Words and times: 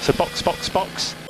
So 0.00 0.12
box, 0.12 0.42
box, 0.42 0.68
box. 0.68 1.27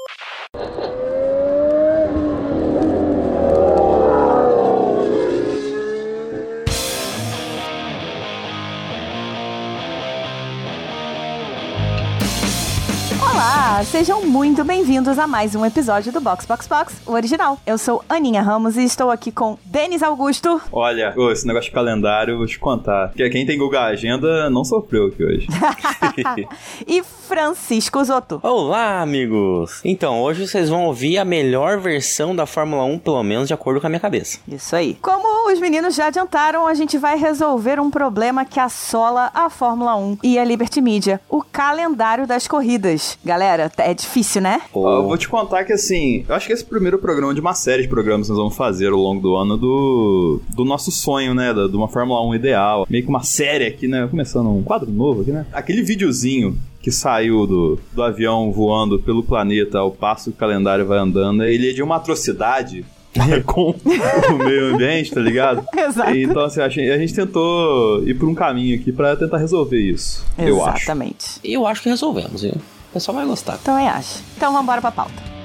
Sejam 13.98 14.24
muito 14.24 14.62
bem-vindos 14.62 15.18
a 15.18 15.26
mais 15.26 15.56
um 15.56 15.66
episódio 15.66 16.12
do 16.12 16.20
Box 16.20 16.46
Box 16.46 16.68
Box, 16.68 17.02
o 17.04 17.14
original. 17.14 17.58
Eu 17.66 17.76
sou 17.76 18.04
Aninha 18.08 18.40
Ramos 18.40 18.76
e 18.76 18.84
estou 18.84 19.10
aqui 19.10 19.32
com 19.32 19.58
Denis 19.64 20.04
Augusto. 20.04 20.60
Olha, 20.70 21.12
esse 21.32 21.44
negócio 21.44 21.68
de 21.68 21.74
calendário, 21.74 22.36
vou 22.36 22.46
te 22.46 22.60
contar. 22.60 23.10
Que 23.10 23.28
quem 23.28 23.44
tem 23.44 23.58
Google 23.58 23.80
Agenda 23.80 24.48
não 24.50 24.64
sofreu 24.64 25.06
aqui 25.06 25.24
hoje. 25.24 25.48
e 26.86 27.02
Francisco 27.02 28.02
Zotto. 28.04 28.38
Olá, 28.42 29.02
amigos! 29.02 29.80
Então, 29.84 30.22
hoje 30.22 30.46
vocês 30.46 30.68
vão 30.68 30.84
ouvir 30.84 31.18
a 31.18 31.24
melhor 31.24 31.80
versão 31.80 32.34
da 32.36 32.46
Fórmula 32.46 32.84
1, 32.84 33.00
pelo 33.00 33.22
menos 33.24 33.48
de 33.48 33.54
acordo 33.54 33.80
com 33.80 33.86
a 33.88 33.90
minha 33.90 34.00
cabeça. 34.00 34.38
Isso 34.46 34.76
aí. 34.76 34.96
Como 35.02 35.52
os 35.52 35.58
meninos 35.58 35.94
já 35.94 36.06
adiantaram, 36.06 36.66
a 36.66 36.74
gente 36.74 36.96
vai 36.96 37.18
resolver 37.18 37.80
um 37.80 37.90
problema 37.90 38.44
que 38.44 38.60
assola 38.60 39.30
a 39.34 39.50
Fórmula 39.50 39.96
1 39.96 40.18
e 40.22 40.38
a 40.38 40.44
Liberty 40.44 40.80
Media: 40.80 41.20
o 41.28 41.42
calendário 41.42 42.26
das 42.26 42.46
corridas. 42.46 43.18
Galera, 43.24 43.70
é 43.78 43.87
difícil, 43.94 44.40
né? 44.42 44.60
Ó, 44.72 44.96
eu 44.98 45.02
vou 45.08 45.16
te 45.18 45.28
contar 45.28 45.64
que 45.64 45.72
assim, 45.72 46.24
eu 46.28 46.34
acho 46.34 46.46
que 46.46 46.52
esse 46.52 46.64
primeiro 46.64 46.98
programa 46.98 47.34
de 47.34 47.40
uma 47.40 47.54
série 47.54 47.82
de 47.82 47.88
programas 47.88 48.26
que 48.26 48.32
nós 48.32 48.38
vamos 48.38 48.56
fazer 48.56 48.88
ao 48.92 48.98
longo 48.98 49.20
do 49.20 49.36
ano 49.36 49.56
do, 49.56 50.40
do 50.54 50.64
nosso 50.64 50.90
sonho, 50.90 51.34
né? 51.34 51.52
Da- 51.54 51.66
De 51.66 51.76
uma 51.76 51.88
Fórmula 51.88 52.20
1 52.26 52.34
ideal. 52.34 52.86
Meio 52.88 53.04
que 53.04 53.10
uma 53.10 53.22
série 53.22 53.66
aqui, 53.66 53.86
né? 53.88 54.06
Começando 54.10 54.48
um 54.50 54.62
quadro 54.62 54.90
novo 54.90 55.22
aqui, 55.22 55.30
né? 55.32 55.46
Aquele 55.52 55.82
videozinho 55.82 56.58
que 56.80 56.90
saiu 56.92 57.46
do, 57.46 57.78
do 57.92 58.02
avião 58.02 58.50
voando 58.52 58.98
pelo 58.98 59.22
planeta 59.22 59.78
ao 59.78 59.90
passo 59.90 60.30
que 60.30 60.36
o 60.36 60.38
calendário 60.38 60.86
vai 60.86 60.98
andando, 60.98 61.42
ele 61.44 61.70
é 61.70 61.72
de 61.72 61.82
uma 61.82 61.96
atrocidade 61.96 62.84
com 63.44 63.70
o 63.74 64.38
meio 64.44 64.74
ambiente, 64.74 65.10
tá 65.12 65.20
ligado? 65.20 65.64
Exato. 65.76 66.16
Então, 66.16 66.42
assim, 66.44 66.60
a 66.60 66.68
gente, 66.68 66.90
a 66.90 66.96
gente 66.98 67.12
tentou 67.14 68.02
ir 68.06 68.14
por 68.14 68.28
um 68.28 68.34
caminho 68.34 68.78
aqui 68.78 68.92
pra 68.92 69.16
tentar 69.16 69.38
resolver 69.38 69.78
isso. 69.80 70.24
Eu 70.38 70.64
acho. 70.64 70.84
Exatamente. 70.84 71.26
E 71.42 71.52
eu 71.54 71.66
acho 71.66 71.82
que 71.82 71.88
resolvemos, 71.88 72.42
viu? 72.42 72.54
O 72.90 72.92
pessoal 72.92 73.16
vai 73.16 73.26
gostar. 73.26 73.58
Também 73.58 73.88
acho. 73.88 74.22
Então 74.36 74.50
vamos 74.50 74.64
embora 74.64 74.80
pra 74.80 74.90
pauta. 74.90 75.37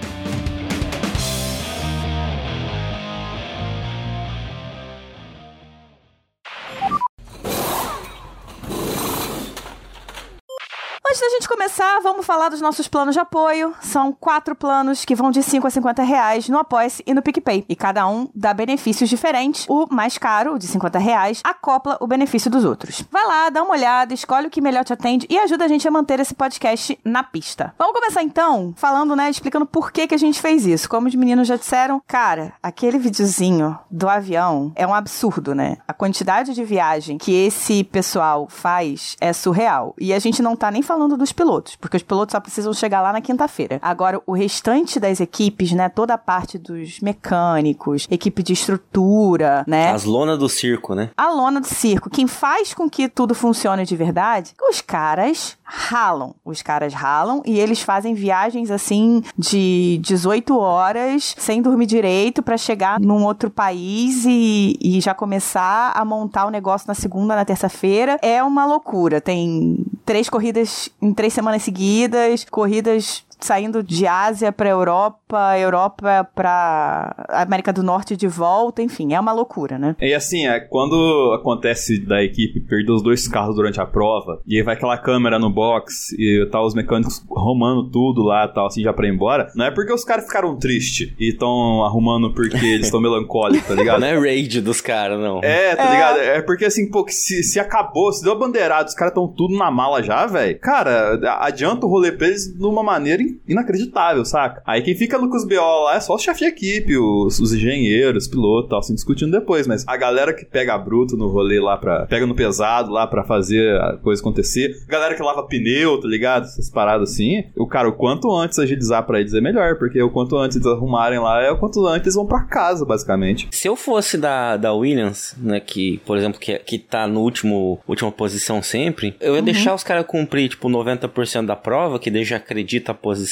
Antes 11.13 11.21
da 11.21 11.29
gente 11.29 11.47
começar, 11.47 11.99
vamos 12.01 12.25
falar 12.25 12.49
dos 12.49 12.59
nossos 12.59 12.87
planos 12.87 13.13
de 13.13 13.19
apoio. 13.19 13.71
São 13.79 14.11
quatro 14.11 14.55
planos 14.55 15.05
que 15.05 15.13
vão 15.13 15.29
de 15.29 15.43
5 15.43 15.67
a 15.67 15.69
50 15.69 16.01
reais 16.01 16.49
no 16.49 16.57
Apoia-se 16.57 17.03
e 17.05 17.13
no 17.13 17.21
PicPay. 17.21 17.63
E 17.69 17.75
cada 17.75 18.07
um 18.07 18.27
dá 18.33 18.51
benefícios 18.51 19.07
diferentes. 19.07 19.67
O 19.69 19.85
mais 19.91 20.17
caro, 20.17 20.55
o 20.55 20.57
de 20.57 20.65
50 20.65 20.97
reais, 20.97 21.39
acopla 21.43 21.99
o 22.01 22.07
benefício 22.07 22.49
dos 22.49 22.65
outros. 22.65 23.05
Vai 23.11 23.27
lá, 23.27 23.51
dá 23.51 23.61
uma 23.61 23.73
olhada, 23.73 24.11
escolhe 24.11 24.47
o 24.47 24.49
que 24.49 24.59
melhor 24.59 24.83
te 24.83 24.91
atende 24.91 25.27
e 25.29 25.37
ajuda 25.37 25.65
a 25.65 25.67
gente 25.67 25.87
a 25.87 25.91
manter 25.91 26.19
esse 26.19 26.33
podcast 26.33 26.97
na 27.05 27.21
pista. 27.21 27.75
Vamos 27.77 27.93
começar 27.93 28.23
então, 28.23 28.73
falando, 28.75 29.15
né, 29.15 29.29
explicando 29.29 29.67
por 29.67 29.91
que, 29.91 30.07
que 30.07 30.15
a 30.15 30.19
gente 30.19 30.41
fez 30.41 30.65
isso. 30.65 30.89
Como 30.89 31.07
os 31.07 31.13
meninos 31.13 31.47
já 31.47 31.57
disseram, 31.57 32.01
cara, 32.07 32.53
aquele 32.63 32.97
videozinho 32.97 33.77
do 33.87 34.09
avião 34.09 34.71
é 34.75 34.87
um 34.87 34.95
absurdo, 34.95 35.53
né? 35.53 35.77
A 35.87 35.93
quantidade 35.93 36.55
de 36.55 36.63
viagem 36.63 37.19
que 37.19 37.31
esse 37.45 37.83
pessoal 37.83 38.47
faz 38.49 39.15
é 39.21 39.31
surreal. 39.31 39.93
E 39.99 40.11
a 40.11 40.17
gente 40.17 40.41
não 40.41 40.55
tá 40.55 40.71
nem 40.71 40.81
falando 40.81 41.02
dos 41.07 41.31
pilotos, 41.31 41.75
porque 41.75 41.97
os 41.97 42.03
pilotos 42.03 42.33
só 42.33 42.39
precisam 42.39 42.73
chegar 42.73 43.01
lá 43.01 43.13
na 43.13 43.21
quinta-feira. 43.21 43.79
Agora, 43.81 44.21
o 44.25 44.33
restante 44.33 44.99
das 44.99 45.19
equipes, 45.19 45.71
né, 45.71 45.89
toda 45.89 46.13
a 46.13 46.17
parte 46.17 46.57
dos 46.57 46.99
mecânicos, 46.99 48.07
equipe 48.09 48.43
de 48.43 48.53
estrutura, 48.53 49.63
né? 49.67 49.91
As 49.91 50.03
lonas 50.03 50.37
do 50.37 50.49
circo, 50.49 50.93
né? 50.95 51.09
a 51.15 51.31
lona 51.31 51.61
do 51.61 51.67
circo, 51.67 52.09
quem 52.09 52.27
faz 52.27 52.73
com 52.73 52.89
que 52.89 53.07
tudo 53.07 53.33
funcione 53.33 53.85
de 53.85 53.95
verdade, 53.95 54.53
os 54.69 54.81
caras 54.81 55.57
ralam. 55.63 56.35
Os 56.45 56.61
caras 56.61 56.93
ralam 56.93 57.41
e 57.45 57.59
eles 57.59 57.81
fazem 57.81 58.13
viagens 58.13 58.69
assim 58.69 59.23
de 59.37 59.99
18 60.03 60.57
horas 60.57 61.35
sem 61.37 61.61
dormir 61.61 61.85
direito 61.85 62.43
pra 62.43 62.57
chegar 62.57 62.99
num 62.99 63.23
outro 63.23 63.49
país 63.49 64.25
e, 64.25 64.77
e 64.81 65.01
já 65.01 65.13
começar 65.13 65.91
a 65.95 66.05
montar 66.05 66.45
o 66.45 66.51
negócio 66.51 66.87
na 66.87 66.93
segunda, 66.93 67.35
na 67.35 67.45
terça-feira. 67.45 68.19
É 68.21 68.43
uma 68.43 68.65
loucura. 68.65 69.19
Tem 69.19 69.83
três 70.05 70.29
corridas 70.29 70.89
em 71.01 71.13
três 71.13 71.33
semanas 71.33 71.63
seguidas, 71.63 72.45
corridas 72.49 73.23
saindo 73.43 73.83
de 73.83 74.07
Ásia 74.07 74.51
para 74.51 74.69
Europa, 74.69 75.57
Europa 75.59 76.27
para 76.35 77.15
América 77.29 77.73
do 77.73 77.83
Norte 77.83 78.15
de 78.15 78.27
volta, 78.27 78.81
enfim, 78.81 79.13
é 79.13 79.19
uma 79.19 79.31
loucura, 79.31 79.77
né? 79.77 79.95
E 80.01 80.13
assim, 80.13 80.45
é, 80.47 80.59
quando 80.59 81.33
acontece 81.39 81.99
da 82.05 82.23
equipe 82.23 82.59
perder 82.61 82.91
os 82.91 83.01
dois 83.03 83.27
carros 83.27 83.55
durante 83.55 83.79
a 83.81 83.85
prova, 83.85 84.41
e 84.47 84.57
aí 84.57 84.63
vai 84.63 84.75
aquela 84.75 84.97
câmera 84.97 85.37
no 85.39 85.49
box 85.49 86.11
e 86.17 86.47
tá 86.51 86.61
os 86.61 86.73
mecânicos 86.73 87.23
arrumando 87.35 87.89
tudo 87.89 88.23
lá 88.23 88.47
tal, 88.47 88.67
assim, 88.67 88.81
já 88.81 88.93
pra 88.93 89.07
ir 89.07 89.13
embora, 89.13 89.51
não 89.55 89.65
é 89.65 89.71
porque 89.71 89.93
os 89.93 90.03
caras 90.03 90.25
ficaram 90.25 90.55
tristes 90.57 91.13
e 91.19 91.29
estão 91.29 91.83
arrumando 91.83 92.33
porque 92.33 92.57
eles 92.57 92.85
estão 92.87 93.01
melancólicos, 93.01 93.67
tá 93.67 93.75
ligado? 93.75 93.99
Não 94.03 94.07
é 94.07 94.17
raid 94.19 94.59
dos 94.61 94.81
caras, 94.81 95.19
não. 95.19 95.39
É, 95.43 95.75
tá 95.75 95.89
ligado? 95.89 96.17
É 96.19 96.41
porque 96.41 96.65
assim, 96.65 96.89
pô, 96.89 97.03
que 97.05 97.13
se, 97.13 97.43
se 97.43 97.59
acabou, 97.59 98.11
se 98.11 98.23
deu 98.23 98.33
a 98.33 98.35
bandeirada, 98.35 98.87
os 98.89 98.95
caras 98.95 99.11
estão 99.11 99.27
tudo 99.27 99.55
na 99.57 99.69
mala 99.71 100.01
já, 100.03 100.25
velho. 100.25 100.57
Cara, 100.59 101.19
adianta 101.39 101.85
o 101.85 101.89
rolê 101.89 102.11
pra 102.11 102.27
eles 102.27 102.47
de 102.53 102.65
uma 102.65 102.83
maneira 102.83 103.21
in- 103.21 103.32
inacreditável, 103.47 104.23
saca? 104.25 104.61
Aí 104.65 104.81
quem 104.81 104.95
fica 104.95 105.17
no 105.17 105.33
os 105.33 105.45
BO 105.45 105.83
lá 105.83 105.95
é 105.95 105.99
só 105.99 106.15
o 106.15 106.19
chefe 106.19 106.41
de 106.41 106.45
equipe, 106.45 106.97
os, 106.97 107.39
os 107.39 107.53
engenheiros, 107.53 108.27
piloto 108.27 108.67
e 108.67 108.69
tal, 108.69 108.79
assim, 108.79 108.93
discutindo 108.93 109.31
depois. 109.31 109.67
Mas 109.67 109.83
a 109.87 109.97
galera 109.97 110.33
que 110.33 110.45
pega 110.45 110.77
bruto 110.77 111.17
no 111.17 111.27
rolê 111.27 111.59
lá 111.59 111.77
pra. 111.77 112.05
pega 112.05 112.25
no 112.25 112.35
pesado 112.35 112.91
lá 112.91 113.07
pra 113.07 113.23
fazer 113.23 113.79
a 113.81 113.97
coisa 113.97 114.21
acontecer. 114.21 114.75
Galera 114.87 115.15
que 115.15 115.23
lava 115.23 115.43
pneu, 115.43 115.99
tá 115.99 116.07
ligado? 116.07 116.43
Essas 116.43 116.69
paradas 116.69 117.11
assim. 117.11 117.43
O 117.55 117.67
cara, 117.67 117.89
o 117.89 117.93
quanto 117.93 118.31
antes 118.31 118.59
agilizar 118.59 119.05
pra 119.05 119.19
eles 119.19 119.33
é 119.33 119.41
melhor, 119.41 119.77
porque 119.77 120.01
o 120.01 120.09
quanto 120.09 120.37
antes 120.37 120.57
eles 120.57 120.67
arrumarem 120.67 121.19
lá 121.19 121.41
é 121.41 121.51
o 121.51 121.57
quanto 121.57 121.85
antes 121.87 122.05
eles 122.05 122.15
vão 122.15 122.25
pra 122.25 122.43
casa, 122.43 122.85
basicamente. 122.85 123.47
Se 123.51 123.67
eu 123.67 123.75
fosse 123.75 124.17
da, 124.17 124.57
da 124.57 124.73
Williams, 124.73 125.35
né, 125.37 125.59
que, 125.59 125.99
por 126.05 126.17
exemplo, 126.17 126.39
que, 126.39 126.57
que 126.59 126.77
tá 126.77 127.07
no 127.07 127.21
último 127.21 127.79
última 127.87 128.11
posição 128.11 128.61
sempre, 128.61 129.15
eu 129.19 129.35
ia 129.35 129.41
deixar 129.41 129.73
os 129.73 129.83
caras 129.83 130.05
cumprir, 130.05 130.49
tipo, 130.49 130.69
90% 130.69 131.45
da 131.45 131.55
prova, 131.55 131.99
que 131.99 132.23
já 132.23 132.37
acredita 132.37 132.91
a 132.91 132.95
posição, 132.95 133.22